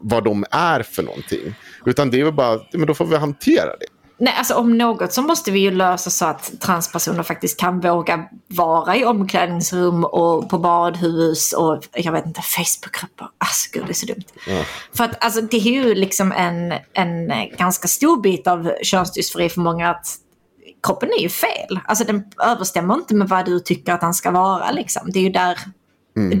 [0.00, 1.54] vad de är för någonting.
[1.86, 3.86] Utan det är väl bara, men då får vi hantera det.
[4.22, 8.28] Nej, alltså om något så måste vi ju lösa så att transpersoner faktiskt kan våga
[8.48, 13.28] vara i omklädningsrum och på badhus och jag vet inte, Facebookgrupper.
[13.38, 14.24] Alltså gud, det är så dumt.
[14.96, 19.60] För att alltså, det är ju liksom en, en ganska stor bit av könsdysfori för
[19.60, 20.16] många att
[20.82, 21.80] kroppen är ju fel.
[21.84, 25.02] Alltså den överstämmer inte med vad du tycker att den ska vara liksom.
[25.12, 25.58] Det är ju där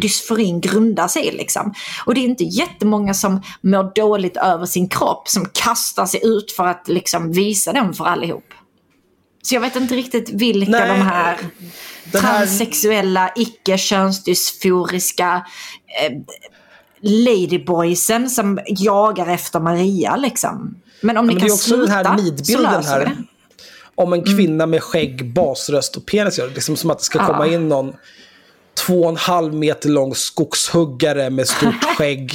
[0.00, 1.74] dysforin grundar sig liksom.
[2.06, 6.52] Och det är inte jättemånga som mår dåligt över sin kropp som kastar sig ut
[6.52, 8.44] för att liksom visa den för allihop.
[9.42, 11.38] Så jag vet inte riktigt vilka Nej, de här
[12.04, 15.46] den här- transsexuella, icke-könsdysforiska
[16.02, 16.12] eh,
[17.00, 20.74] ladyboysen som jagar efter Maria liksom.
[21.00, 23.00] Men om ni Men kan det är också sluta den här nidbilden här.
[23.00, 23.16] det.
[23.94, 26.54] Om en kvinna med skägg, basröst och penis gör det.
[26.54, 27.26] Liksom som att det ska Ja.
[27.26, 27.92] komma in någon
[28.74, 32.32] två och en halv meter lång skogshuggare med stort skägg.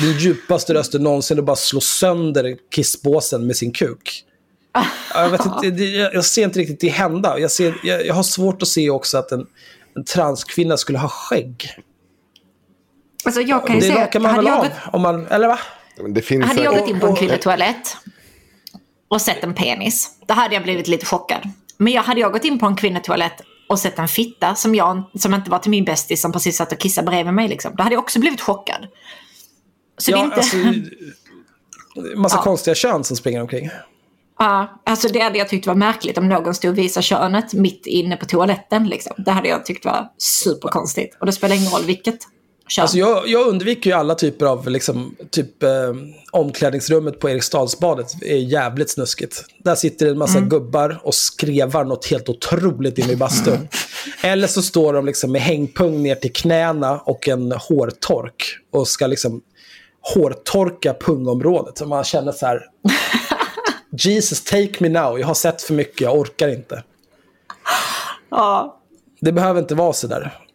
[0.00, 4.22] Den djupaste rösten någonsin och bara slå sönder kissbåsen med sin kuk.
[4.74, 4.84] Ja,
[5.14, 7.38] Jag, vet inte, jag, ser inte riktigt det hända.
[7.38, 9.46] Jag, ser, jag, jag har svårt att se också att en,
[9.96, 11.70] en transkvinna skulle ha skägg.
[13.24, 14.66] Alltså jag kan ju Det säga rakar man väl jag av?
[14.92, 15.58] Om man, eller va?
[16.02, 17.96] Men det finns Hade jag gått in på en och- kvinnotoalett
[19.08, 21.40] och sett en penis, då hade jag blivit lite chockad.
[21.76, 23.32] Men jag hade jag gått in på en kvinnotoalett
[23.68, 26.72] och sett en fitta som, jag, som inte var till min bästis som precis satt
[26.72, 28.86] och kissade bredvid mig, liksom, då hade jag också blivit chockad.
[29.98, 30.36] Så det är inte...
[30.36, 30.56] alltså,
[32.16, 32.42] massa Ja.
[32.42, 33.70] konstiga kön som springer omkring.
[34.38, 37.86] Ja, alltså det hade jag tyckt var märkligt om någon stod och visade könet mitt
[37.86, 38.88] inne på toaletten.
[38.88, 39.12] Liksom.
[39.18, 41.16] Det hade jag tyckt var superkonstigt.
[41.20, 42.18] Och det spelar ingen roll vilket.
[42.68, 42.82] Kör.
[42.82, 45.70] Alltså jag, jag undviker ju alla typer av, liksom, typ eh,
[46.32, 49.44] omklädningsrummet på Eriksdalsbadet är jävligt snuskigt.
[49.58, 53.68] Där sitter en massa gubbar och skrevar något helt otroligt inne i bastun.
[54.22, 59.06] Eller så står de liksom med hängpung ner till knäna och en hårtork och ska
[59.06, 59.40] liksom
[60.14, 61.78] hårtorka pungområdet.
[61.78, 62.62] Så man känner så här,
[63.90, 66.82] Jesus take me now, jag har sett för mycket, jag orkar inte.
[68.30, 68.80] Ja.
[69.20, 70.45] Det behöver inte vara så där.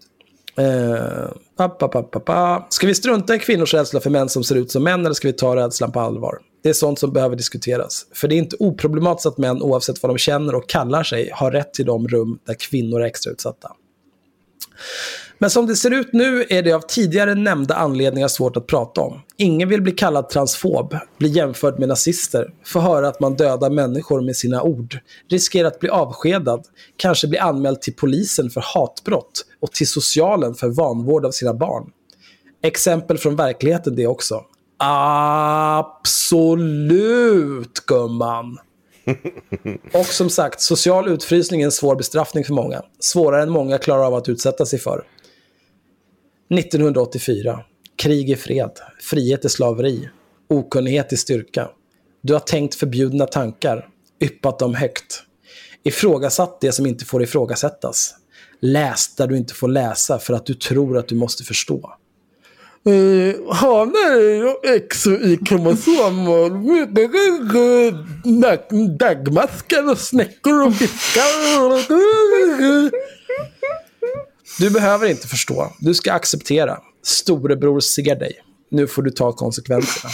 [0.60, 2.68] Uh, pa, pa, pa, pa, pa.
[2.70, 5.28] Ska vi strunta i kvinnors rädsla för män som ser ut som män eller ska
[5.28, 6.40] vi ta rädslan på allvar?
[6.64, 8.06] Det är sånt som behöver diskuteras.
[8.14, 11.52] För det är inte oproblematiskt att män, oavsett vad de känner och kallar sig, har
[11.52, 13.72] rätt till de rum där kvinnor är extra utsatta.
[15.42, 19.02] Men som det ser ut nu är det av tidigare nämnda anledningar svårt att prata
[19.02, 19.22] om.
[19.38, 24.22] Ingen vill bli kallad transfob, bli jämförd med nazister, få höra att man dödar människor
[24.22, 24.98] med sina ord,
[25.30, 26.66] riskera att bli avskedad,
[26.98, 31.90] kanske bli anmäld till polisen för hatbrott och till socialen för vanvård av sina barn.
[32.64, 34.42] Exempel från verkligheten det också.
[36.04, 38.58] Absolut, gumman.
[39.94, 42.82] Och som sagt, social utfrysning är en svår bestraffning för många.
[43.00, 45.04] Svårare än många klarar av att utsätta sig för.
[46.52, 47.60] 1984.
[47.96, 48.72] Krig i fred.
[49.00, 50.10] Frihet i slaveri.
[50.50, 51.70] Okunnighet i styrka.
[52.22, 53.88] Du har tänkt förbjudna tankar.
[54.20, 55.24] Yppat dem högt.
[55.84, 58.16] Ifrågasatt det som inte får ifrågasättas.
[58.60, 61.94] Läst där du inte får läsa för att du tror att du måste förstå.
[62.86, 66.50] Eh, hanar och X och Y-kromosomer.
[68.98, 71.82] Dagmaskar och snäckor och fiskar.
[74.60, 75.74] Du behöver inte förstå.
[75.80, 76.80] Du ska acceptera.
[77.04, 78.34] Storebror ser dig.
[78.72, 80.14] Nu får du ta konsekvenserna.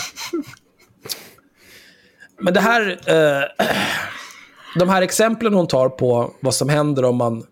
[2.41, 2.99] Men det här...
[3.05, 3.43] Eh,
[4.80, 7.43] de här exemplen hon tar på vad som händer om man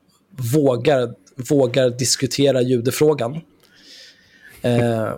[0.56, 1.10] vågar,
[1.50, 3.36] vågar diskutera judefrågan.
[4.62, 5.14] Eh,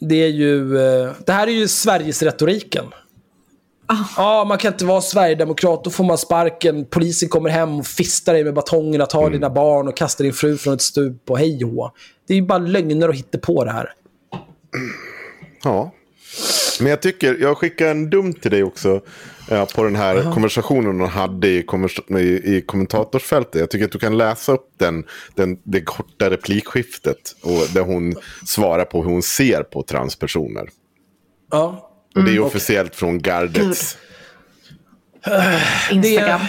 [0.00, 0.78] det är ju...
[0.78, 2.84] Eh, det här är ju Sveriges-retoriken.
[4.16, 6.84] Ja, man kan inte vara sverigedemokrat, då får man sparken.
[6.90, 10.56] Polisen kommer hem och fistar dig med batongerna, tar dina barn och kastar din fru
[10.56, 11.94] från ett stup och hej och.
[12.28, 13.92] Det är ju bara lögner och hitta på det här.
[15.64, 15.92] Ja.
[16.80, 19.00] Men jag tycker, jag skickar en dum till dig också.
[19.50, 23.60] eh, på den här konversationen hon hade i, konvers- i, i kommentatorsfältet.
[23.60, 25.04] Jag tycker att du kan läsa upp den,
[25.34, 27.36] den, det korta replikskiftet.
[27.42, 28.14] Och där hon
[28.46, 30.68] svarar på hur hon ser på transpersoner.
[31.50, 31.84] Ja.
[32.14, 33.96] Och det är officiellt från gardets.
[35.92, 36.40] Instagram.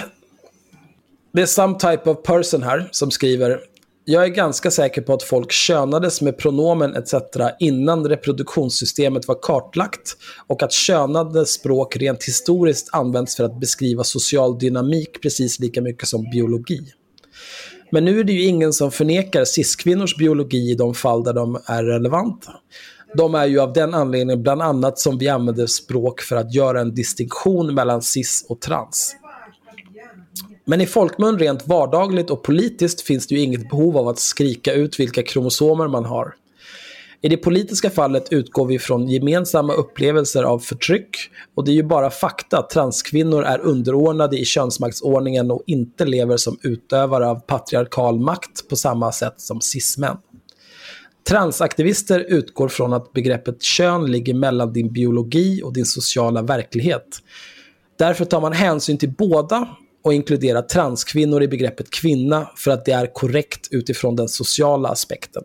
[1.34, 3.60] Det är some type of person här som skriver
[4.06, 7.14] Jag är ganska säker på att folk könades med pronomen etc.
[7.60, 10.18] innan reproduktionssystemet var kartlagt
[10.48, 16.08] och att könade språk rent historiskt används för att beskriva social dynamik precis lika mycket
[16.08, 16.94] som biologi.
[17.92, 21.60] Men nu är det ju ingen som förnekar cis-kvinnors biologi i de fall där de
[21.66, 22.52] är relevanta.
[23.18, 26.82] De är ju av den anledningen bland annat som vi använder språk för att göra
[26.82, 29.16] en distinktion mellan cis och trans.
[30.66, 34.74] Men i folkmun rent vardagligt och politiskt finns det ju inget behov av att skrika
[34.74, 36.34] ut vilka kromosomer man har.
[37.22, 41.18] I det politiska fallet utgår vi från gemensamma upplevelser av förtryck
[41.56, 46.38] och det är ju bara fakta att transkvinnor är underordnade i könsmaktsordningen och inte lever
[46.38, 50.18] som utövare av patriarkal makt på samma sätt som cis-män.
[51.30, 57.08] Transaktivister utgår från att begreppet kön ligger mellan din biologi och din sociala verklighet.
[58.00, 59.68] Därför tar man hänsyn till båda
[60.04, 65.44] och inkluderar transkvinnor i begreppet kvinna för att det är korrekt utifrån den sociala aspekten.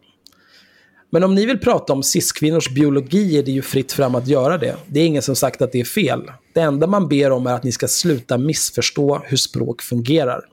[1.11, 4.59] Men om ni vill prata om cis-kvinnors biologi är det ju fritt fram att göra
[4.59, 4.77] det.
[4.87, 6.31] Det är ingen som sagt att det är fel.
[6.55, 10.45] Det enda man ber om är att ni ska sluta missförstå hur språk fungerar.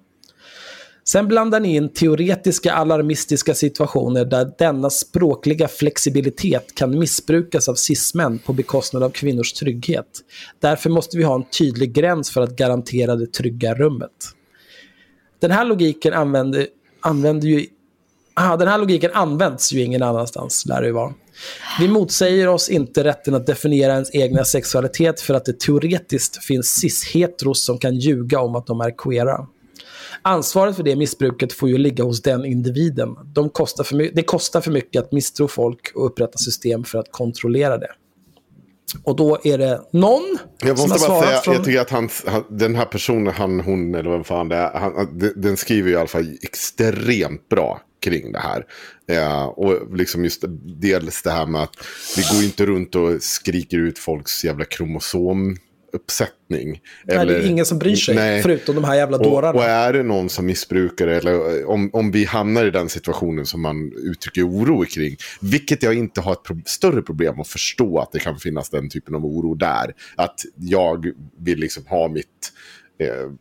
[1.11, 8.39] Sen blandar ni in teoretiska alarmistiska situationer där denna språkliga flexibilitet kan missbrukas av cismän
[8.39, 10.05] på bekostnad av kvinnors trygghet.
[10.59, 14.11] Därför måste vi ha en tydlig gräns för att garantera det trygga rummet.
[15.39, 16.67] Den här logiken använder,
[17.01, 17.65] använder ju
[18.33, 21.13] Ah, den här logiken används ju ingen annanstans, lär det ju vara.
[21.79, 26.67] Vi motsäger oss inte rätten att definiera ens egna sexualitet för att det teoretiskt finns
[26.67, 29.47] cis-heteros som kan ljuga om att de är queera.
[30.21, 33.15] Ansvaret för det missbruket får ju ligga hos den individen.
[33.33, 37.11] De kostar för det kostar för mycket att misstro folk och upprätta system för att
[37.11, 37.91] kontrollera det.
[39.03, 41.53] Och då är det någon Jag som har måste bara svarat säga, från...
[41.53, 44.79] jag tycker att han, han, den här personen, han, hon eller vad fan det är,
[44.79, 48.65] han, den- den skriver i alla fall extremt bra kring det här.
[49.07, 50.43] Eh, och liksom just
[50.81, 51.75] dels det här med att
[52.17, 55.57] vi går inte runt och skriker ut folks jävla kromosom
[55.93, 56.81] uppsättning.
[57.03, 58.41] Nej, det är ingen som bryr sig, Nej.
[58.41, 59.59] förutom de här jävla Och, dårarna.
[59.59, 63.45] och är det någon som missbrukar det, eller om, om vi hamnar i den situationen
[63.45, 67.99] som man uttrycker oro kring, vilket jag inte har ett pro större problem att förstå
[67.99, 69.93] att det kan finnas den typen av oro där.
[70.15, 72.27] Att jag vill liksom ha mitt
[72.99, 73.31] eh,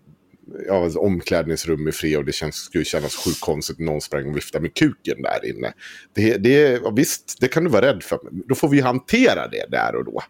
[0.66, 4.28] ja, ett omklädningsrum i fred och det känns, skulle kännas sjukt konstigt om någon sprang
[4.28, 5.72] och viftade med kuken där inne.
[6.14, 8.18] Det, det, visst, det kan du vara rädd för,
[8.48, 10.22] då får vi hantera det där och då.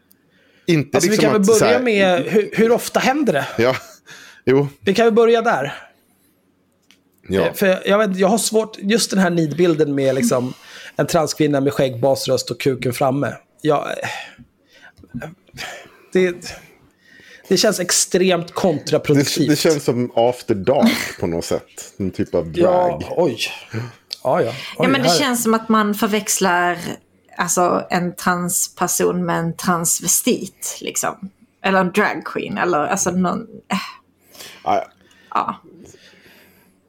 [0.72, 3.47] Inte Alltså, vi liksom kan väl börja här- med, hur, hur ofta händer det?
[3.59, 3.76] Ja,
[4.44, 5.74] jo, Vi kan väl börja där.
[7.28, 7.52] ja.
[7.55, 10.55] För jag, vet, jag har svårt, just den här nidbilden med liksom
[10.97, 13.34] en transkvinna med skägg, basröst och kuken framme.
[13.62, 15.28] Jag, eh,
[16.12, 16.34] det,
[17.48, 19.48] det känns extremt Det, kontraproduktivt.
[19.51, 21.94] det känns som after dark på något sätt.
[21.98, 23.02] En typ av drag.
[23.09, 23.38] Ja, oj.
[23.72, 24.48] Ja, ja.
[24.51, 26.78] Oj, Ja, men det här- känns som att man förväxlar
[27.41, 30.79] alltså, en transperson med en transvestit.
[30.81, 31.31] Liksom.
[31.65, 32.59] Eller en dragqueen.
[32.59, 33.41] Eller alltså någon...
[33.73, 33.77] Äh,
[34.65, 34.85] Ja,
[35.31, 35.61] ja.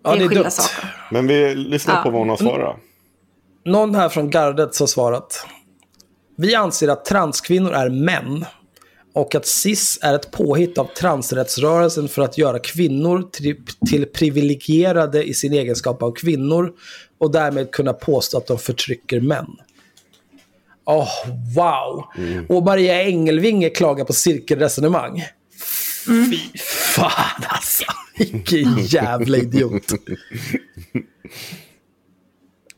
[0.03, 0.95] ja, det är skilda saker.
[1.11, 2.01] men vi lyssnar Ja.
[2.03, 2.75] på vad hon har svarat.
[3.65, 5.45] Någon här från gardet har svarat.
[6.37, 8.45] Vi anser att transkvinnor är män.
[9.13, 13.55] Och att cis är ett påhitt av transrättsrörelsen för att göra kvinnor till,
[13.89, 16.73] till privilegierade i sin egenskap av kvinnor.
[17.17, 19.47] Och därmed kunna påstå att de förtrycker män.
[20.85, 21.09] Åh,
[21.55, 22.05] wow!
[22.49, 25.23] Och Maria Engelvinge klagar på cirkelresonemang.
[26.05, 27.83] Fy fan alltså.
[28.17, 29.91] Vilken jävla idiot.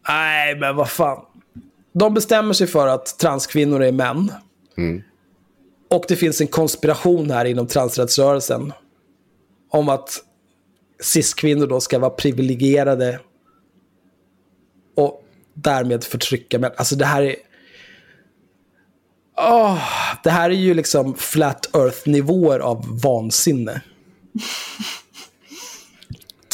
[0.08, 1.26] Nej, men vad fan.
[1.94, 4.32] De bestämmer sig för att transkvinnor är män.
[5.90, 8.74] Och det finns en konspiration här inom transrättsrörelsen.
[9.70, 10.20] Om att
[11.02, 13.20] cis-kvinnor då ska vara privilegierade.
[14.96, 15.24] Och
[15.54, 16.72] därmed förtrycka män.
[16.78, 17.36] Alltså det här är...
[19.38, 19.80] Åh,
[20.24, 23.82] det här är ju liksom flat earth-nivåer av vansinne.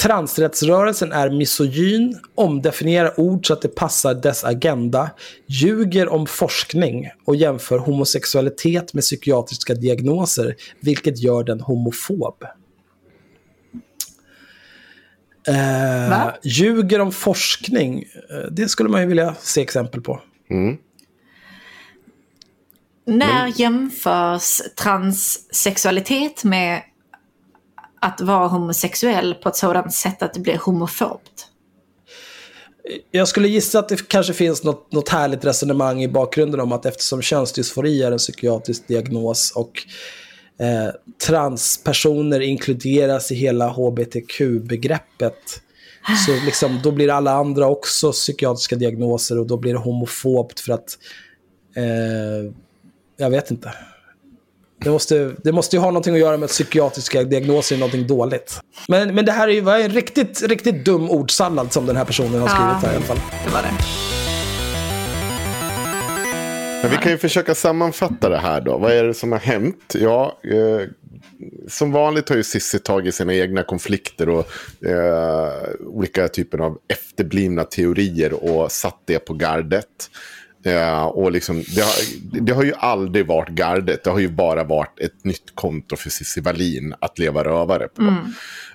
[0.02, 5.10] Transrättsrörelsen är misogyn, omdefinierar ord så att det passar dess agenda,
[5.48, 12.44] ljuger om forskning och jämför homosexualitet med psykiatriska diagnoser, vilket gör den homofob.
[15.48, 16.10] Eh,
[16.44, 20.22] ljuger om forskning, eh, det skulle man ju vilja se exempel på.
[23.10, 26.82] När jämförs transsexualitet med
[28.02, 31.48] att vara homosexuell på ett sådant sätt att det blir homofobt?
[33.12, 36.86] Jag skulle gissa att det kanske finns något, något härligt resonemang i bakgrunden om att
[36.86, 39.84] eftersom könsdysfori är en psykiatrisk diagnos och
[40.60, 40.94] eh,
[41.28, 45.62] transpersoner inkluderas i hela hbtq-begreppet
[46.26, 50.74] så liksom, då blir alla andra också psykiatriska diagnoser och då blir det homofobt för
[50.74, 50.98] att
[51.76, 52.54] eh,
[53.20, 53.74] jag vet inte.
[54.84, 58.08] Det måste, det måste ju ha någonting att göra med att psykiatriska diagnoser är någonting
[58.08, 58.60] dåligt.
[58.88, 62.42] Men, men det här är ju en riktigt, riktigt dum ordsallad som den här personen
[62.42, 63.20] har skrivit här i alla fall.
[63.46, 63.72] Det var det.
[66.82, 68.78] Men vi kan ju försöka sammanfatta det här då.
[68.78, 69.96] Vad är det som har hänt?
[69.96, 70.88] Ja, eh,
[71.68, 74.48] som vanligt har ju Cissi tagit sina egna konflikter och
[74.86, 80.10] eh, olika typer av efterblivna teorier och satt det på gardet.
[80.66, 81.94] Eh, och liksom, det, har,
[82.42, 84.04] det har ju aldrig varit gardet.
[84.04, 88.02] Det har ju bara varit ett nytt konto för Cissi Wallin att leva rövare på.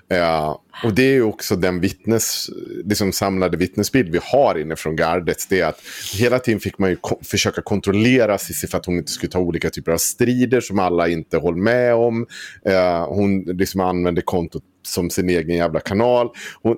[0.09, 2.49] Eh, och det är ju också den vittnes,
[2.85, 5.37] liksom samlade vittnesbild vi har inifrån gardet.
[5.49, 5.81] Det är att
[6.17, 9.39] hela tiden fick man ju ko- försöka kontrollera Cissi för att hon inte skulle ta
[9.39, 12.25] olika typer av strider som alla inte höll med om.
[12.65, 16.29] Eh, hon liksom använde kontot som sin egen jävla kanal.
[16.61, 16.77] Hon,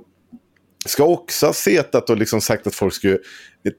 [0.86, 3.18] ska också ha setat och liksom sagt att folk skulle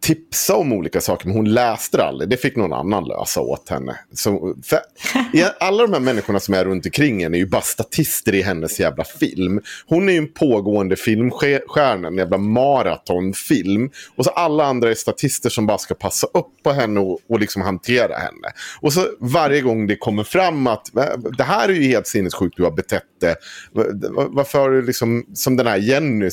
[0.00, 2.30] tipsa om olika saker, men hon läste det aldrig.
[2.30, 3.98] Det fick någon annan lösa åt henne.
[4.14, 4.78] Så, för,
[5.60, 8.80] alla de här människorna som är runt omkring henne är ju bara statister i hennes
[8.80, 9.60] jävla film.
[9.86, 13.90] Hon är ju en pågående filmstjärna, en jävla maratonfilm.
[14.16, 17.40] Och så alla andra är statister som bara ska passa upp på henne och, och
[17.40, 18.48] liksom hantera henne.
[18.80, 22.56] Och så varje gång det kommer fram att "Äh, det här är ju helt sinnessjukt
[22.56, 23.36] du har betett det.
[23.72, 26.30] Va- Varför har du liksom, som den här Jenny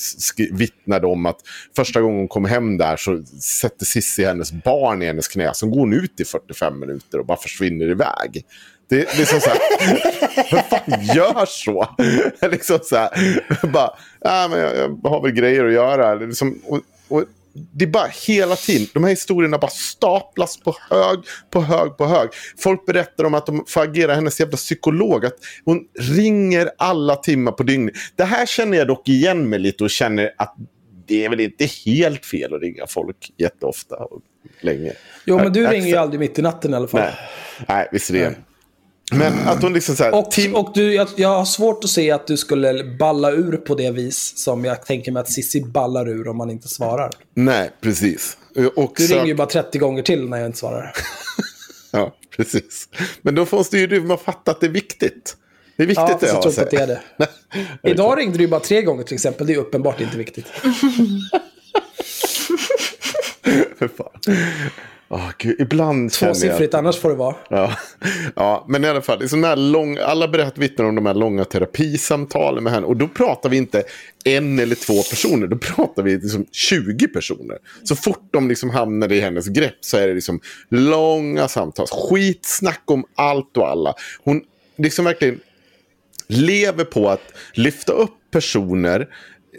[0.56, 1.38] vittnade om att
[1.76, 5.54] första gången hon kom hem där så sätter Sissi hennes barn i hennes knä.
[5.54, 8.46] sen går hon ut i 45 minuter och bara försvinner iväg.
[8.90, 9.60] Det, det är som så här,
[10.52, 11.88] vem fan gör så?
[12.52, 13.10] liksom så här,
[13.68, 13.94] bara,
[14.26, 16.16] äh, men jag, jag har väl grejer att göra.
[16.16, 17.24] Liksom, och, och
[17.56, 21.20] det är bara hela tiden, de här historierna bara staplas på hög,
[21.50, 22.30] på hög, på hög.
[22.58, 25.26] Folk berättar om att de får agera hennes jävla psykolog.
[25.26, 27.96] Att hon ringer alla timmar på dygnet.
[28.16, 30.56] Det här känner jag dock igen mig lite och känner att
[31.08, 34.22] det är väl inte helt fel att ringa folk jätteofta och
[34.62, 34.94] länge.
[35.26, 37.02] Jo, men du ringer ju aldrig mitt i natten i alla fall.
[37.02, 37.14] Nej,
[37.68, 38.36] Nej visserligen.
[39.12, 40.16] Men att hon liksom så här...
[40.16, 43.58] Och, Tim- och du, jag, jag har svårt att se att du skulle balla ur
[43.58, 47.12] på det vis som jag tänker mig att Sissi ballar ur om man inte svarar.
[47.34, 48.38] Nej, precis.
[48.76, 50.94] Och Du ringer ju bara 30 gånger till när jag inte svarar.
[51.92, 52.90] Ja, precis.
[53.22, 55.38] Men då måste ju du fatta att det är viktigt.
[55.78, 57.02] Det är viktigt Ja, det jag jag tror inte att det är det.
[57.84, 57.90] det.
[57.92, 59.48] Idag ringde du ju bara tre gånger till exempel.
[59.48, 60.46] Det är uppenbart inte viktigt.
[63.78, 64.36] För fan.
[65.08, 66.42] Åh, gud, ibland känner jag...
[66.42, 67.36] Tvåsiffrigt, annars får det vara.
[67.50, 67.78] Ja.
[68.36, 71.46] ja, men i alla fall, sån här lång, alla berättar vittnar om de här långa
[71.46, 72.86] terapisamtalen med henne.
[72.86, 73.84] Och då pratar vi inte
[74.26, 77.58] en eller två personer, då pratar vi liksom 20 personer.
[77.84, 81.88] Så fort de liksom hamnar i hennes grepp så är det liksom långa samtal.
[81.88, 83.94] Skitsnack om allt och alla.
[84.24, 84.42] Hon
[84.78, 85.40] liksom verkligen
[86.28, 89.08] lever på att lyfta upp personer,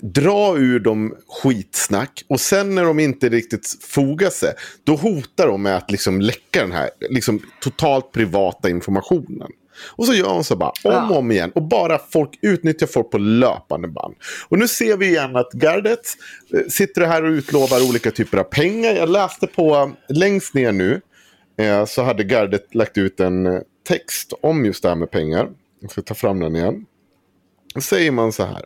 [0.03, 4.55] dra ur dem skitsnack och sen när de inte riktigt fogar sig,
[4.85, 9.49] då hotar de med att liksom läcka den här liksom, totalt privata informationen.
[9.97, 11.53] Och så gör hon så bara om och om igen.
[11.55, 14.15] Och bara folk utnyttjar folk på löpande band.
[14.49, 16.01] Och nu ser vi igen att gardet
[16.55, 18.95] eh, sitter här och utlovar olika typer av pengar.
[18.95, 21.01] Jag läste på längst ner nu
[21.59, 25.49] eh, så hade gardet lagt ut en eh, text om just det här med pengar.
[25.81, 26.87] Jag ska ta fram den igen.
[27.75, 28.65] Då säger man så här.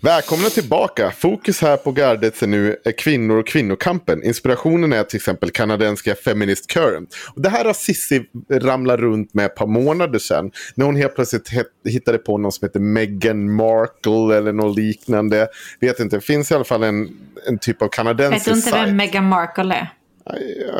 [0.00, 1.10] Välkomna tillbaka.
[1.10, 4.22] Fokus här på gardet är nu är kvinnor och kvinnokampen.
[4.22, 7.14] Inspirationen är till exempel kanadensiska Feminist Current.
[7.34, 10.50] Och det här har Sissi ramlat runt med ett par månader sedan.
[10.74, 11.50] När hon helt plötsligt
[11.88, 15.48] hittade på någon som heter Meghan Markle eller något liknande.
[15.80, 17.08] Vet inte, det finns i alla fall en,
[17.48, 18.94] en typ av Vet kanadensisk du inte vem sajt.
[18.94, 19.88] Meghan Markle är?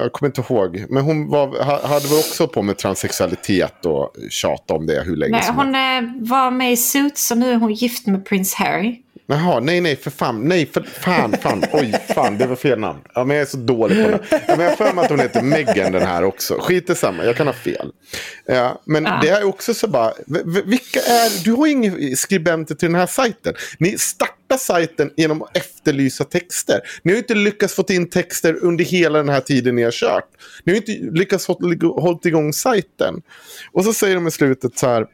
[0.02, 0.84] Jag kommer inte ihåg.
[0.88, 5.16] Men hon var, ha- hade väl också på med transsexualitet och tjata om det hur
[5.16, 8.26] länge Nej, som hon eh, var med i Suits och nu är hon gift med
[8.26, 9.02] prins Harry.
[9.30, 10.40] Jaha, nej, nej, för fan.
[10.48, 11.64] Nej, för fan, fan.
[11.72, 13.00] Oj, fan, det var fel namn.
[13.14, 14.20] Ja, men jag är så dålig på det.
[14.30, 16.58] Ja, men jag har för mig att hon heter Megan den här också.
[16.60, 17.92] Skit i samma, jag kan ha fel.
[18.46, 20.12] Ja, men det är också så bara,
[20.64, 23.54] vilka är, du har inga skribenter till den här sajten.
[23.78, 26.80] Ni startar sajten genom att efterlysa texter.
[27.02, 30.28] Ni har inte lyckats få in texter under hela den här tiden ni har kört.
[30.64, 33.22] Ni har inte lyckats hålla igång sajten.
[33.72, 35.06] Och så säger de i slutet så här,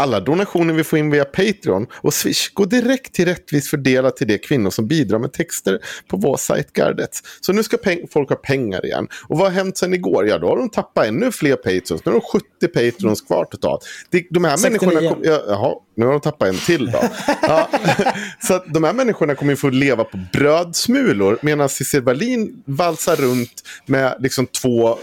[0.00, 4.26] alla donationer vi får in via Patreon och Swish går direkt till rättvist fördelat till
[4.26, 5.78] de kvinnor som bidrar med texter
[6.08, 7.22] på vår sajt Gardets.
[7.40, 7.76] Så nu ska
[8.10, 9.08] folk ha pengar igen.
[9.28, 10.28] Och vad har hänt sedan igår?
[10.28, 12.04] Ja, då har de tappat ännu fler Patreons.
[12.04, 13.86] Nu har de 70 Patreons kvar totalt.
[14.10, 14.88] De, de här 69.
[14.88, 15.14] människorna...
[15.14, 17.02] Kom, ja, jaha, nu har de tappat en till då.
[17.42, 17.68] Ja,
[18.46, 23.62] så de här människorna kommer ju få leva på brödsmulor medan Cissi Wallin valsar runt
[23.86, 24.98] med liksom två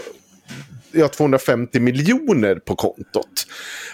[0.92, 3.46] ja, 250 miljoner på kontot.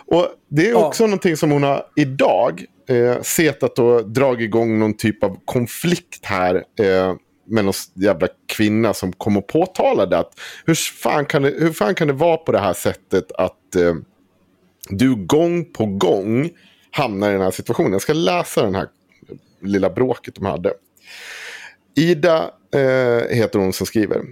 [0.06, 0.86] Och det är Ja.
[0.86, 6.24] också någonting som hon har idag eh, setat och dragit igång någon typ av konflikt
[6.24, 7.14] här eh,
[7.46, 11.94] med någon jävla kvinna som kom och påtalade att hur fan kan det, hur fan
[11.94, 13.94] kan det vara på det här sättet att eh,
[14.88, 16.50] du gång på gång
[16.90, 17.92] hamnar i den här situationen.
[17.92, 18.88] Jag ska läsa den här
[19.62, 20.72] lilla bråket de hade.
[21.96, 24.22] Ida eh, heter hon som skriver.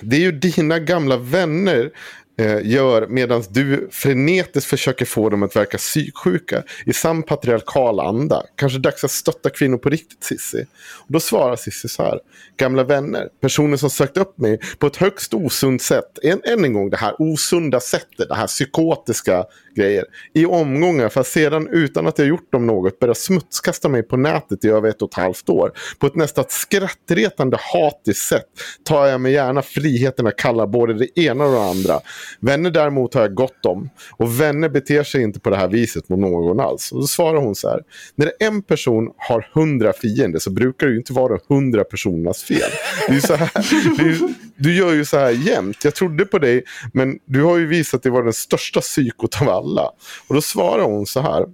[0.00, 1.90] Det är ju dina gamla vänner
[2.38, 8.42] eh, gör medan du frenetiskt försöker få dem att verka psyksjuka i sann patriarkal anda.
[8.56, 10.66] Kanske dags att stötta kvinnor på riktigt Sissi.
[11.06, 12.20] Och då svarar Sissi så här.
[12.56, 16.18] Gamla vänner, personer som sökt upp mig på ett högst osunt sätt.
[16.22, 19.44] Än, än en gång det här osunda sättet, det här psykotiska
[19.78, 20.04] grejer.
[20.34, 24.16] I omgångar för att sedan utan att jag gjort dem något börja smutskasta mig på
[24.16, 25.72] nätet i över ett och ett halvt år.
[25.98, 28.46] På ett nästan skrattretande hatiskt sätt
[28.84, 32.00] tar jag mig gärna friheten att kalla både det ena och det andra.
[32.40, 33.90] Vänner däremot har jag gott om.
[34.12, 36.92] Och vänner beter sig inte på det här viset mot någon alls.
[36.92, 37.82] Och då svarar hon så här.
[38.14, 42.70] När en person har hundra fiender så brukar det ju inte vara hundra personernas fel.
[43.08, 43.50] Det är så här,
[43.98, 45.84] det är du gör ju så här jämt.
[45.84, 49.48] Jag trodde på dig men du har ju visat dig vara den största psykot av
[49.48, 49.90] alla.
[50.28, 51.46] Och då svarar hon så här.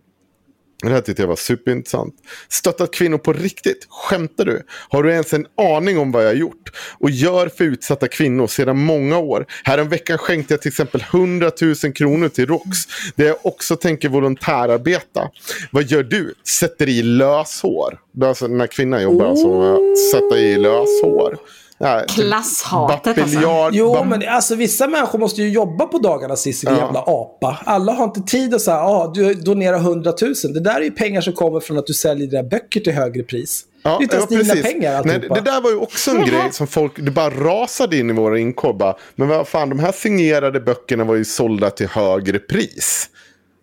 [0.83, 2.15] Det här tyckte jag var superintressant.
[2.49, 3.87] Stöttat kvinnor på riktigt?
[3.89, 4.63] Skämtar du?
[4.89, 6.71] Har du ens en aning om vad jag har gjort?
[6.99, 9.47] Och gör för utsatta kvinnor sedan många år.
[9.65, 12.79] Häromveckan skänkte jag till exempel 100 000 kronor till ROX.
[13.17, 15.31] Där jag också tänker volontärarbeta.
[15.71, 16.35] Vad gör du?
[16.59, 17.99] Sätter i löshår.
[18.23, 21.39] Alltså den här kvinnan jobbar alltså med att sätta i löshår.
[21.79, 23.69] Ja, Klasshatet alltså.
[23.73, 26.77] Jo, men alltså vissa människor måste ju jobba på dagarna Cissi, Ja.
[26.79, 27.59] jävla apa.
[27.65, 30.35] Alla har inte tid att säga, ah, du donerar 100 000.
[30.55, 33.23] Det där är ju pengar som kommer från att du säljer dina böcker till högre
[33.23, 33.65] pris.
[33.83, 35.35] det är inte ens dina pengar Nej, alltihopa.
[35.35, 38.39] det där var ju också en grej som folk, det bara rasade in i våra
[38.39, 38.75] inkorg.
[38.79, 43.09] bara, Men vad fan, de här signerade böckerna var ju sålda till högre pris.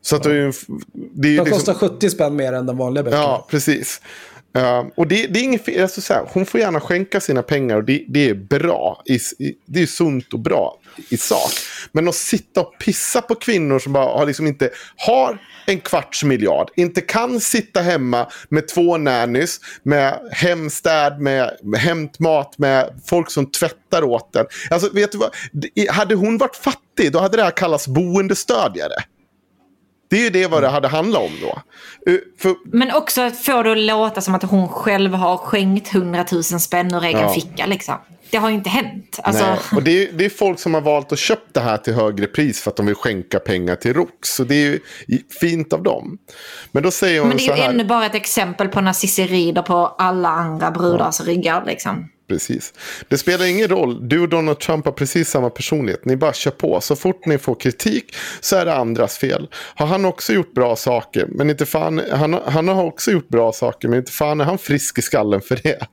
[0.03, 0.53] Så att det är ju...
[0.93, 3.23] Det är ju De liksom, kostar 70 spänn mer än de vanliga böckerna.
[3.23, 4.01] Ja, precis.
[4.57, 7.43] Uh, och det, det är inget fel, alltså så här, hon får gärna skänka sina
[7.43, 9.03] pengar och det, det är bra.
[9.05, 10.77] I, i, det är sunt och bra
[11.09, 11.51] i sak.
[11.91, 16.23] Men att sitta och pissa på kvinnor som bara har liksom inte har en kvarts
[16.23, 23.31] miljard, inte kan sitta hemma med två nannys, med hemstäd, med, med hämtmat, med folk
[23.31, 24.45] som tvättar åt den.
[24.69, 25.31] Alltså, vet du vad?
[25.89, 28.95] Hade hon varit fattig, då hade det här kallats boendestödjare.
[30.11, 31.61] Det är ju det vad det hade handlat om då.
[32.11, 32.55] Uh, för...
[32.65, 36.93] Men också att få det att låta som att hon själv har skänkt hundratusen spänn
[36.93, 37.33] ur egen ja.
[37.33, 37.95] ficka liksom.
[38.29, 39.19] Det har ju inte hänt.
[39.23, 39.45] Alltså...
[39.45, 39.59] Nej.
[39.75, 42.27] Och det är, det är folk som har valt att köpa det här till högre
[42.27, 44.29] pris för att de vill skänka pengar till ROX.
[44.29, 44.79] Så det är ju
[45.41, 46.17] fint av dem.
[46.71, 49.27] Men då säger hon Men det är ju ännu bara ett exempel på när Cissi
[49.27, 51.25] rider på alla andra brudars ja.
[51.25, 52.10] ryggar liksom.
[52.31, 52.73] Precis.
[53.07, 54.09] Det spelar ingen roll.
[54.09, 56.05] Du och Donald Trump har precis samma personlighet.
[56.05, 56.81] Ni bara kör på.
[56.81, 59.47] Så fort ni får kritik så är det andras fel.
[59.75, 61.27] Har han också gjort bra saker?
[61.29, 63.87] Men inte fan, han, han har också gjort bra saker.
[63.87, 65.87] Men inte fan är han frisk i skallen för det.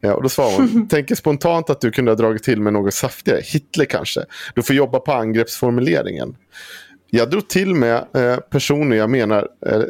[0.00, 0.88] Ja, och då svarar hon.
[0.90, 3.40] Tänker spontant att du kunde ha dragit till med något saftigare.
[3.44, 4.24] Hitler kanske.
[4.54, 6.36] Du får jobba på angreppsformuleringen.
[7.10, 9.82] Jag drog till med eh, personer jag menar eh,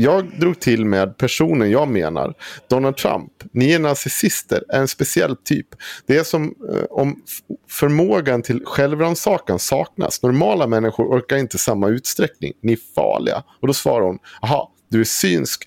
[0.00, 2.34] jag drog till med personen jag menar.
[2.68, 3.32] Donald Trump.
[3.52, 5.66] Ni är narcissister, är en speciell typ.
[6.06, 7.22] Det är som eh, om
[7.68, 10.22] förmågan till självrannsakan saknas.
[10.22, 12.52] Normala människor orkar inte samma utsträckning.
[12.62, 13.42] Ni är farliga.
[13.60, 15.64] Och då svarar hon, jaha, du är synsk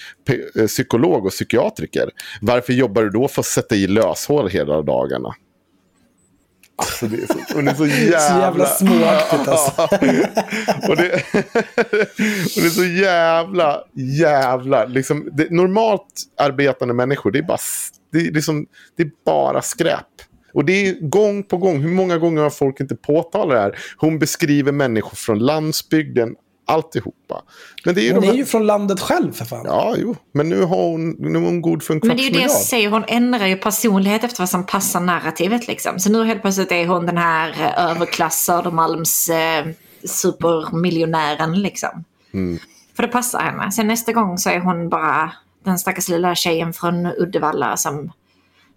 [0.55, 2.09] eh, psykolog och psykiatriker.
[2.41, 5.35] Varför jobbar du då för att sätta i löshål hela dagarna?
[6.75, 8.19] Alltså det är så, hon är så jävla...
[8.19, 9.81] så jävla småaktigt alltså.
[10.89, 11.13] och, det,
[12.55, 14.85] och det är så jävla, jävla...
[14.85, 17.57] Liksom, det, normalt arbetande människor, det är, bara,
[18.11, 18.65] det, är liksom,
[18.97, 20.05] det är bara skräp.
[20.53, 21.81] Och det är gång på gång.
[21.81, 23.77] Hur många gånger har folk inte påtalat det här?
[23.97, 27.43] Hon beskriver människor från landsbygden alltihopa.
[27.85, 29.65] Men det är hon är ju från landet själv för fan.
[29.65, 30.15] Ja, jo.
[30.31, 32.41] Men nu har hon, nu har hon god för en Men det är ju det
[32.41, 35.99] jag säger, hon ändrar ju personlighet efter vad som passar narrativet liksom.
[35.99, 39.65] Så nu helt plötsligt är hon den här eh, överklass Södermalms eh,
[40.03, 42.03] supermiljonären liksom.
[42.33, 42.59] Mm.
[42.95, 43.71] För det passar henne.
[43.71, 45.31] Sen nästa gång så är hon bara
[45.65, 48.11] den stackars lilla tjejen från Uddevalla som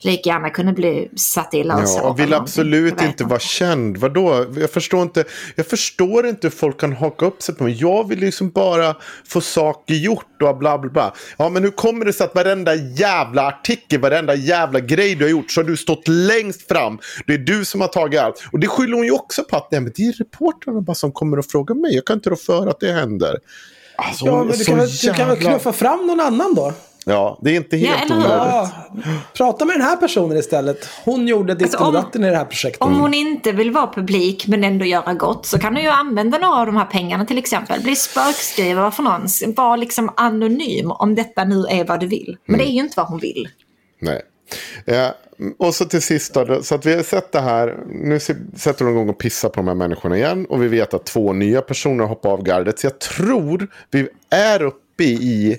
[0.01, 1.99] lika gärna kunde bli satt i lösa.
[1.99, 3.97] Ja, och vill absolut inte vara känd.
[3.97, 4.47] Vadå?
[4.57, 5.25] Jag förstår, inte,
[5.55, 7.77] jag förstår inte hur folk kan haka upp sig på mig.
[7.81, 8.97] Jag vill liksom bara
[9.29, 11.15] få saker gjort och bla bla bla.
[11.37, 15.31] Ja, men hur kommer det sig att varenda jävla artikel, varenda jävla grej du har
[15.31, 16.99] gjort så har du stått längst fram.
[17.27, 18.45] Det är du som har tagit allt.
[18.53, 21.13] Och det skyller hon ju också på att nej, men det är reportrarna bara som
[21.13, 21.95] kommer och frågar mig.
[21.95, 23.39] Jag kan inte rå för att det händer.
[23.99, 25.13] Alltså, ja, men du kan, väl, jävla...
[25.13, 26.73] du kan väl knuffa fram någon annan då?
[27.09, 28.23] Ja, det är inte helt ja.
[28.25, 28.71] Ja,
[29.37, 30.89] prata med den här personen istället.
[31.05, 32.83] Hon gjorde ditt alltså, om, i det här projektet.
[32.83, 36.39] Om hon inte vill vara publik men ändå göra gott så kan hon ju använda
[36.39, 37.83] några av de här pengarna till exempel.
[37.83, 39.27] Bli spökskrivare för någon.
[39.57, 42.37] Var liksom anonym om detta nu är vad du vill.
[42.45, 42.67] Men mm.
[42.67, 43.49] det är ju inte vad hon vill.
[44.01, 44.23] Nej.
[44.85, 45.15] Ja,
[45.59, 47.77] och så till sist då, så att vi har sett det här.
[47.89, 48.21] Nu
[48.57, 50.47] sätter de igång och pissar på de här människorna igen.
[50.47, 52.79] Och vi vet att två nya personer hoppar av gardet.
[52.79, 55.59] Så jag tror vi är uppe i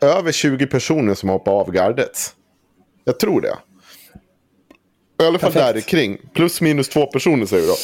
[0.00, 2.34] över 20 personer som hoppar av gardet.
[3.04, 3.56] Jag tror det.
[5.22, 5.74] I alla fall Perfekt.
[5.74, 6.18] där kring.
[6.34, 7.76] Plus minus två personer säger vi då.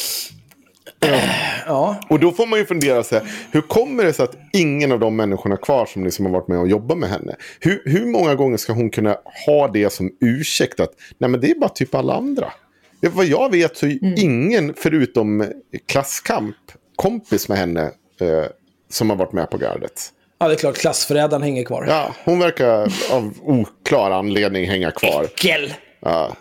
[1.66, 2.00] Ja.
[2.08, 3.20] Och då får man ju fundera sig.
[3.50, 6.58] Hur kommer det sig att ingen av de människorna kvar som liksom har varit med
[6.58, 7.36] och jobbat med henne.
[7.60, 9.16] Hur, hur många gånger ska hon kunna
[9.46, 12.52] ha det som ursäkt att nej men det är bara typ alla andra.
[13.00, 14.14] Vad jag vet så är mm.
[14.18, 15.52] ingen förutom
[15.86, 16.56] klasskamp
[16.96, 17.82] kompis med henne
[18.20, 18.46] eh,
[18.90, 20.12] som har varit med på gardet.
[20.42, 20.76] Ja, det är klart.
[20.76, 21.84] Klassförrädaren hänger kvar.
[21.88, 25.24] Ja, hon verkar av oklar anledning hänga kvar.
[25.24, 25.74] Äckel!
[26.00, 26.36] Ja.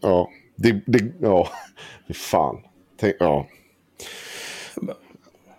[0.00, 0.30] Ja.
[0.56, 1.48] Det, det, ja.
[2.14, 2.56] Fan.
[3.00, 3.46] Tänk, ja.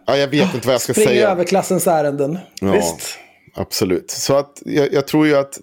[0.05, 1.19] Ja, jag vet inte vad jag ska Springer säga.
[1.19, 2.39] Springer över klassens ärenden.
[2.61, 3.18] Ja, Visst.
[3.53, 4.11] Absolut.
[4.11, 5.59] Så att jag, jag tror ju att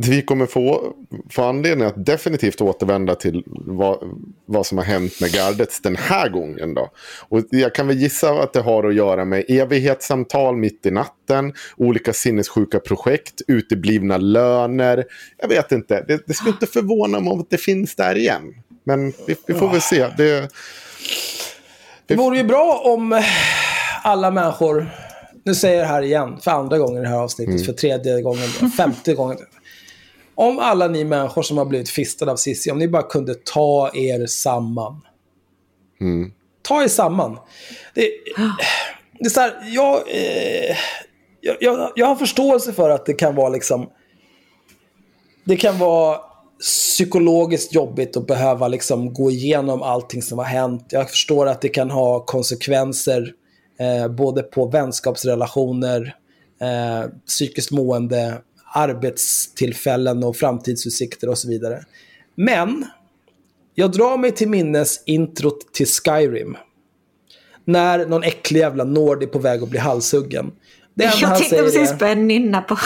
[0.00, 0.92] vi kommer få,
[1.30, 3.98] få anledning att definitivt återvända till vad,
[4.46, 6.74] vad som har hänt med gardet den här gången.
[6.74, 6.90] Då.
[7.28, 11.52] Och jag kan väl gissa att det har att göra med evighetssamtal mitt i natten,
[11.76, 15.04] olika sinnessjuka projekt, uteblivna löner.
[15.38, 18.54] Jag vet inte, det, det skulle inte förvåna mig om det finns där igen.
[18.84, 20.06] Men vi, vi får väl se.
[20.16, 20.48] Det,
[22.06, 23.22] det vore ju bra om
[24.02, 24.86] alla människor
[25.44, 27.64] nu säger jag det här igen, för andra gången i det här avsnittet, mm.
[27.64, 29.38] för tredje gången, femte gången.
[30.40, 33.90] Om alla ni människor som har blivit fistade av Cissi, om ni bara kunde ta
[33.94, 35.00] er samman.
[36.00, 36.32] Mm.
[36.62, 37.38] Ta er samman.
[37.94, 38.10] Det,
[39.18, 40.76] det är så här, jag, eh,
[41.40, 43.90] jag, jag, jag har förståelse för att det kan vara liksom...
[45.44, 46.20] Det kan vara
[46.60, 50.86] psykologiskt jobbigt att behöva liksom gå igenom allting som har hänt.
[50.90, 53.32] Jag förstår att det kan ha konsekvenser
[53.78, 56.14] eh, både på vänskapsrelationer,
[56.60, 58.38] eh, psykiskt mående,
[58.72, 61.84] arbetstillfällen och framtidsutsikter och så vidare.
[62.34, 62.86] Men
[63.74, 66.56] jag drar mig till minnes introt till Skyrim.
[67.64, 70.52] När någon äcklig jävla Nord är på väg att bli halshuggen.
[70.94, 72.78] Det Jag han tänkte säger precis är, börja nynna på...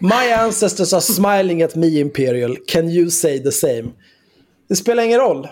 [0.00, 3.84] My ancestors are smiling at me Imperial, can you say the same?
[4.68, 5.48] Det spelar ingen roll.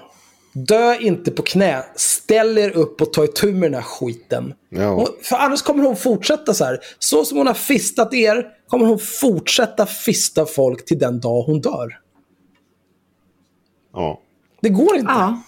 [0.55, 4.55] Dö inte på knä, ställ er upp och ta itu med den här skiten.
[4.69, 5.09] Ja.
[5.23, 6.79] För annars kommer hon fortsätta så här.
[6.99, 11.61] Så som hon har fistat er kommer hon fortsätta fista folk till den dag hon
[11.61, 11.99] dör.
[13.93, 14.21] Ja.
[14.61, 15.13] Det går inte.
[15.13, 15.43] Ja.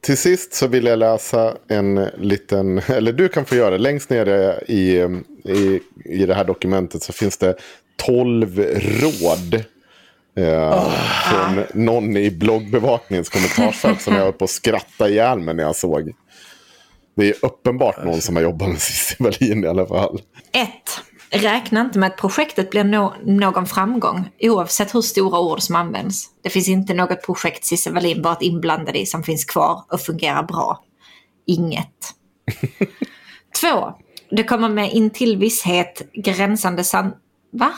[0.00, 3.78] Till sist så vill jag läsa en liten, eller du kan få göra det.
[3.78, 4.96] Längst nere i,
[5.44, 7.56] i, i det här dokumentet så finns det
[7.96, 9.64] 12 råd.
[10.40, 10.90] Eh,
[11.30, 15.76] Från någon i bloggbevakningens kommentarsfält som jag höll på att skratta ihjäl mig när jag
[15.76, 16.12] såg.
[17.16, 20.20] Det är uppenbart någon som har jobbat med Cissi Wallin i alla fall.
[20.52, 20.68] 1.
[21.32, 26.26] Räkna inte med att projektet blir nå- någon framgång oavsett hur stora ord som används.
[26.42, 30.42] Det finns inte något projekt Cissi Wallin varit inblandad i som finns kvar och fungerar
[30.42, 30.84] bra.
[31.46, 31.94] Inget.
[33.60, 33.92] 2.
[34.30, 37.12] Det kommer med in till visshet gränsande san...
[37.52, 37.70] Va?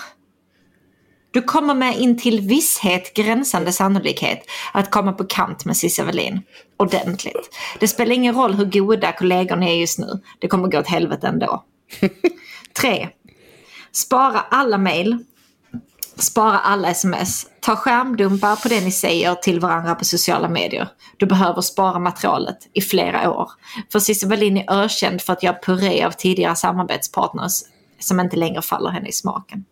[1.32, 4.42] Du kommer med in till visshet gränsande sannolikhet
[4.72, 6.42] att komma på kant med Cissi Wallin.
[6.76, 7.58] Ordentligt.
[7.80, 10.20] Det spelar ingen roll hur goda kollegorna är just nu.
[10.38, 11.64] Det kommer gå åt helvete ändå.
[12.80, 13.08] 3.
[13.92, 15.18] Spara alla mejl.
[16.16, 17.46] Spara alla sms.
[17.60, 20.88] Ta skärmdumpar på det ni säger till varandra på sociala medier.
[21.16, 23.50] Du behöver spara materialet i flera år.
[23.92, 27.52] För Cissi Wallin är ökänd för att göra puré av tidigare samarbetspartners
[27.98, 29.64] som inte längre faller henne i smaken.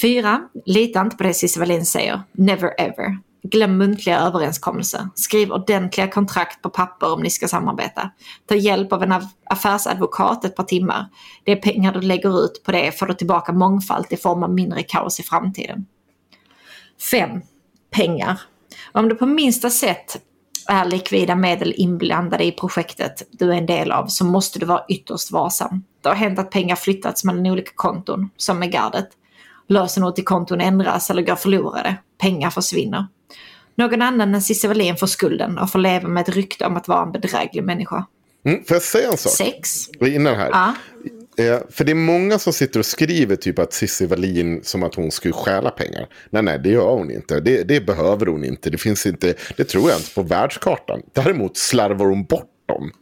[0.00, 0.48] 4.
[0.66, 2.22] Lita inte på det Cissi Wallin säger.
[2.32, 3.18] Never ever.
[3.42, 5.08] Glöm muntliga överenskommelser.
[5.14, 8.10] Skriv ordentliga kontrakt på papper om ni ska samarbeta.
[8.46, 9.14] Ta hjälp av en
[9.44, 11.06] affärsadvokat ett par timmar.
[11.44, 14.54] Det är pengar du lägger ut på det får du tillbaka mångfalt i form av
[14.54, 15.86] mindre kaos i framtiden.
[17.10, 17.40] 5.
[17.90, 18.40] Pengar.
[18.92, 20.20] Om du på minsta sätt
[20.68, 24.84] är likvida medel inblandade i projektet du är en del av så måste du vara
[24.88, 25.84] ytterst varsam.
[26.00, 29.08] Det har hänt att pengar flyttats mellan olika konton, som med gardet.
[29.72, 31.96] Lösenord till konton ändras eller går förlorade.
[32.18, 33.06] Pengar försvinner.
[33.74, 36.88] Någon annan än Cissi Wallin får skulden och får leva med ett rykte om att
[36.88, 38.06] vara en bedräglig människa.
[38.44, 39.32] Mm, får jag säga en sak?
[39.32, 39.88] 6.
[40.00, 40.48] Innan här.
[40.52, 40.74] Ja.
[41.44, 44.94] Eh, för det är många som sitter och skriver typ att Cissi Wallin som att
[44.94, 46.06] hon skulle stjäla pengar.
[46.30, 47.40] Nej, nej, det gör hon inte.
[47.40, 48.70] Det, det behöver hon inte.
[48.70, 51.02] Det finns inte, det tror jag inte på världskartan.
[51.12, 52.92] Däremot slarvar hon bort dem.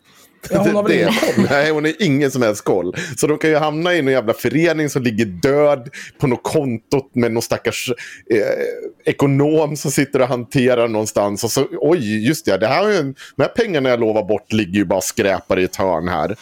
[0.51, 1.47] Ja, hon har väl Det- ingen koll.
[1.51, 2.95] Nej, hon har ingen som helst koll.
[3.17, 5.89] Så de kan ju hamna i någon jävla förening som ligger död
[6.21, 7.91] på något kontot med någon stackars
[8.31, 11.45] eh, ekonom som sitter och hanterar någonstans.
[11.45, 14.23] Och så, oj, just det, det här, är ju en- de här pengarna jag lovar
[14.25, 16.37] bort ligger ju bara och skräpar i ett hörn här.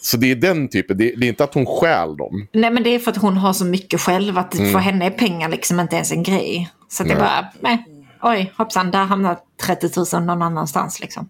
[0.00, 2.48] Så det är den typen, det, det är inte att hon stjäl dem.
[2.52, 5.10] Nej men det är för att hon har så mycket själv att för henne är
[5.10, 6.70] pengar liksom inte ens en grej.
[6.88, 7.22] Så att det Nej.
[7.22, 7.84] bara, nej,
[8.22, 11.28] oj hoppsan, där hamnar 30 000 någon annanstans liksom.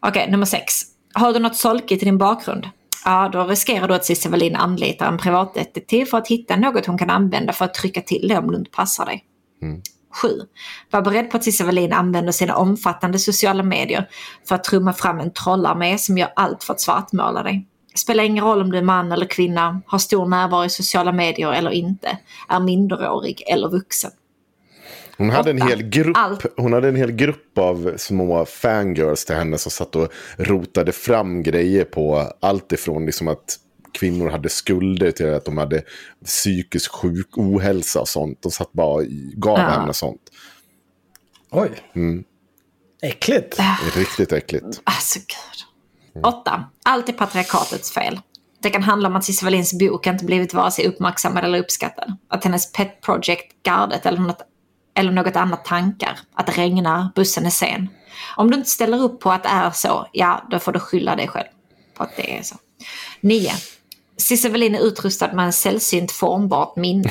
[0.00, 0.82] Okej, nummer sex.
[1.14, 2.68] Har du något solkigt i din bakgrund?
[3.04, 6.98] Ja, då riskerar du att Cissi Wallin anlitar en privatdetektiv för att hitta något hon
[6.98, 9.24] kan använda för att trycka till det om det inte passar dig.
[10.22, 10.28] 7.
[10.90, 14.08] Var beredd på att Cissi Wallin använder sina omfattande sociala medier
[14.48, 17.66] för att trumma fram en trollarmé som gör allt för att svartmåla dig.
[17.94, 21.52] Spelar ingen roll om du är man eller kvinna, har stor närvaro i sociala medier
[21.52, 22.18] eller inte,
[22.48, 24.10] är minderårig eller vuxen.
[25.18, 25.68] Hon hade, en Åtta.
[25.68, 26.46] hel grupp, Allt.
[26.56, 31.42] hon hade en hel grupp av små fangirls till henne som satt och rotade fram
[31.42, 33.56] grejer på allt ifrån liksom att
[33.92, 35.82] kvinnor hade skulder till att de hade
[36.24, 38.42] psykisk sjuk ohälsa och sånt.
[38.42, 39.04] De satt bara och
[39.34, 39.64] gav Ja.
[39.68, 40.20] henne sånt.
[41.50, 41.70] Oj.
[41.94, 42.24] Mm.
[43.02, 43.58] Äckligt.
[43.58, 44.80] Är riktigt äckligt.
[44.84, 46.24] Alltså gud.
[46.24, 46.64] 8.
[46.84, 48.20] Allt är patriarkatets fel.
[48.62, 52.16] Det kan handla om att Cissi Wallins bok inte blivit vare sig uppmärksammad eller uppskattad.
[52.28, 54.42] Att hennes pet project Gardet eller något,
[54.98, 56.18] eller något annat tankar.
[56.34, 57.88] Att det regnar, bussen är sen.
[58.36, 61.16] Om du inte ställer upp på att det är så, ja då får du skylla
[61.16, 61.46] dig själv
[61.96, 62.56] på att det är så.
[63.20, 63.52] 9.
[64.16, 67.10] Cissi Wallin är utrustad med en sällsynt formbart minne.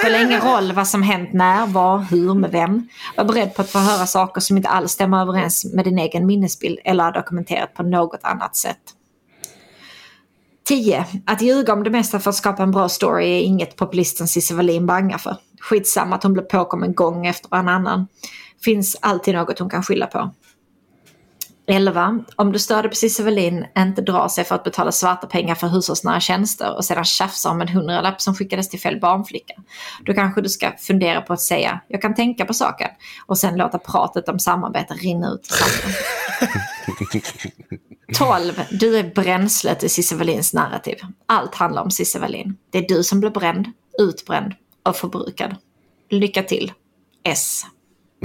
[0.00, 2.88] Spelar ingen roll vad som hänt när, var, hur, med vem.
[3.16, 6.26] Var beredd på att få höra saker som inte alls stämmer överens med din egen
[6.26, 8.80] minnesbild eller är dokumenterat på något annat sätt.
[10.68, 11.06] 10.
[11.26, 14.54] Att ljuga om det mesta för att skapa en bra story är inget populisten Cissi
[14.54, 15.36] Wallin bangar för.
[15.60, 18.06] Skitsamma att hon blev påkommen gång efter en annan.
[18.64, 20.30] Finns alltid något hon kan skylla på.
[21.70, 22.24] 11.
[22.36, 26.20] Om du störde Cissi Wallin inte drar sig för att betala svarta pengar för hushållsnära
[26.20, 29.54] tjänster och sedan tjafsar om en hundralapp som skickades till fel barnflicka.
[30.04, 32.88] Då kanske du ska fundera på att säga jag kan tänka på saken
[33.26, 35.96] och sen låta pratet om samarbete rinna ut i sanden.
[38.14, 38.52] 12.
[38.70, 40.96] Du är bränslet i Cissi Wallins narrativ.
[41.26, 42.56] Allt handlar om Cissi Wallin.
[42.70, 43.66] Det är du som blir bränd,
[43.98, 45.56] utbränd och förbrukad.
[46.10, 46.72] Lycka till.
[47.24, 47.62] S.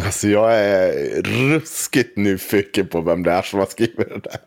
[0.01, 4.39] Alltså jag är ruskigt nyfiken på vem det är som har skrivit det där.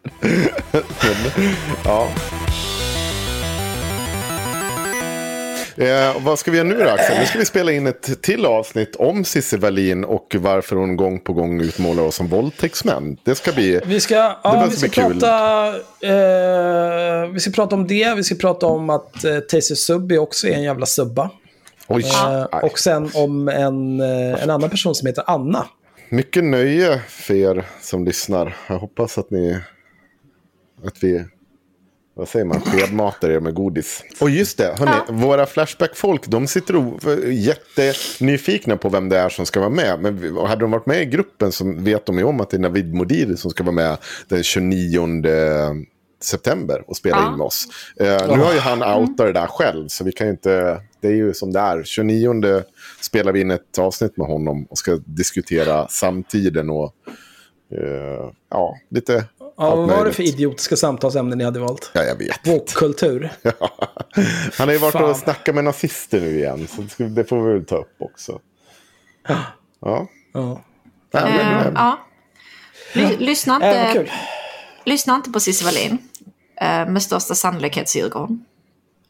[1.02, 1.54] Men,
[1.84, 2.08] ja.
[5.78, 7.18] Eh, vad ska vi göra nu då Axel?
[7.18, 11.20] Nu ska vi spela in ett till avsnitt om Cissi Wallin och varför hon gång
[11.20, 13.16] på gång utmålar oss som våldtäktsmän.
[13.22, 15.66] Det ska bli, Vi ska, ja, vi ska, prata,
[16.00, 18.14] eh, vi ska prata om det.
[18.14, 21.30] Vi ska prata om att eh, Taser Subby också är en jävla subba.
[21.88, 25.66] Oj, Eh, och sen om en, eh, en annan person som heter Anna.
[26.08, 28.56] Mycket nöje för er som lyssnar.
[28.68, 29.60] Jag hoppas att ni...
[30.84, 31.24] Att vi...
[32.14, 32.60] Vad säger man?
[32.60, 34.04] Skedmatar er med godis.
[34.20, 39.28] Och just det, hörni, våra Flashback-folk, de sitter och är jättenyfikna på vem det är
[39.28, 39.98] som ska vara med.
[40.00, 42.60] Men hade de varit med i gruppen så vet de ju om att det är
[42.60, 43.96] Navid Modiri som ska vara med
[44.28, 45.00] den 29
[46.22, 47.32] september och spela Ja.
[47.32, 47.66] in med oss.
[48.00, 50.80] Eh, nu har ju han outat det där själv, så vi kan ju inte...
[51.00, 51.82] Det är ju som det är.
[51.84, 52.62] 29
[53.00, 56.94] spelar vi in ett avsnitt med honom och ska diskutera samtiden och
[57.72, 61.90] eh, ja, lite Ja, allt vad var det för idiotiska samtalsämnen ni hade valt?
[61.94, 62.46] Ja, jag vet.
[62.46, 63.30] Woke-kultur.
[64.58, 65.10] Han har ju varit Fan.
[65.10, 66.66] och snackat med nazister nu igen,
[66.96, 68.40] så det får vi väl ta upp också.
[69.28, 69.38] Ja.
[69.80, 70.06] Ja.
[70.32, 70.60] ja
[71.24, 71.98] men, eh, ja.
[72.94, 74.10] Ly- lyssna, Äh, inte, kul.
[74.84, 75.98] lyssna inte på Cissi Wallin.
[76.60, 78.44] Eh, med största sannolikhet så ljuger hon.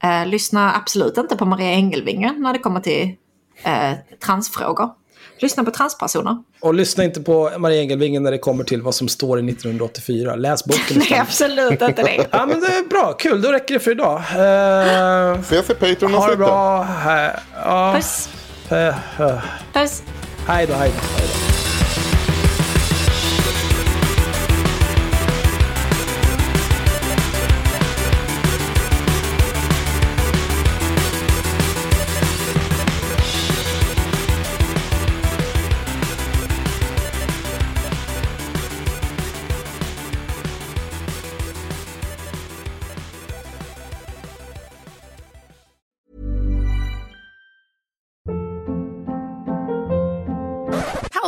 [0.02, 3.14] Eh, lyssna absolut inte på Maria Engelvinge när det kommer till
[3.62, 3.92] eh,
[4.24, 4.90] transfrågor.
[5.40, 6.36] Lyssna på transpersoner.
[6.60, 10.36] Och lyssna inte på Maria Engelvinge när det kommer till vad som står i 1984.
[10.36, 12.26] Läs boken Nej, absolut inte det.
[12.30, 13.12] Ja, men det är bra.
[13.12, 14.16] Kul, då räcker det för idag.
[14.16, 16.82] Uh, ses i patreon ha det bra.
[16.82, 17.30] Uh,
[17.64, 18.28] ja, Puss.
[19.72, 20.02] Puss.
[20.46, 21.00] hej då, hej då.
[21.16, 21.57] Hej då.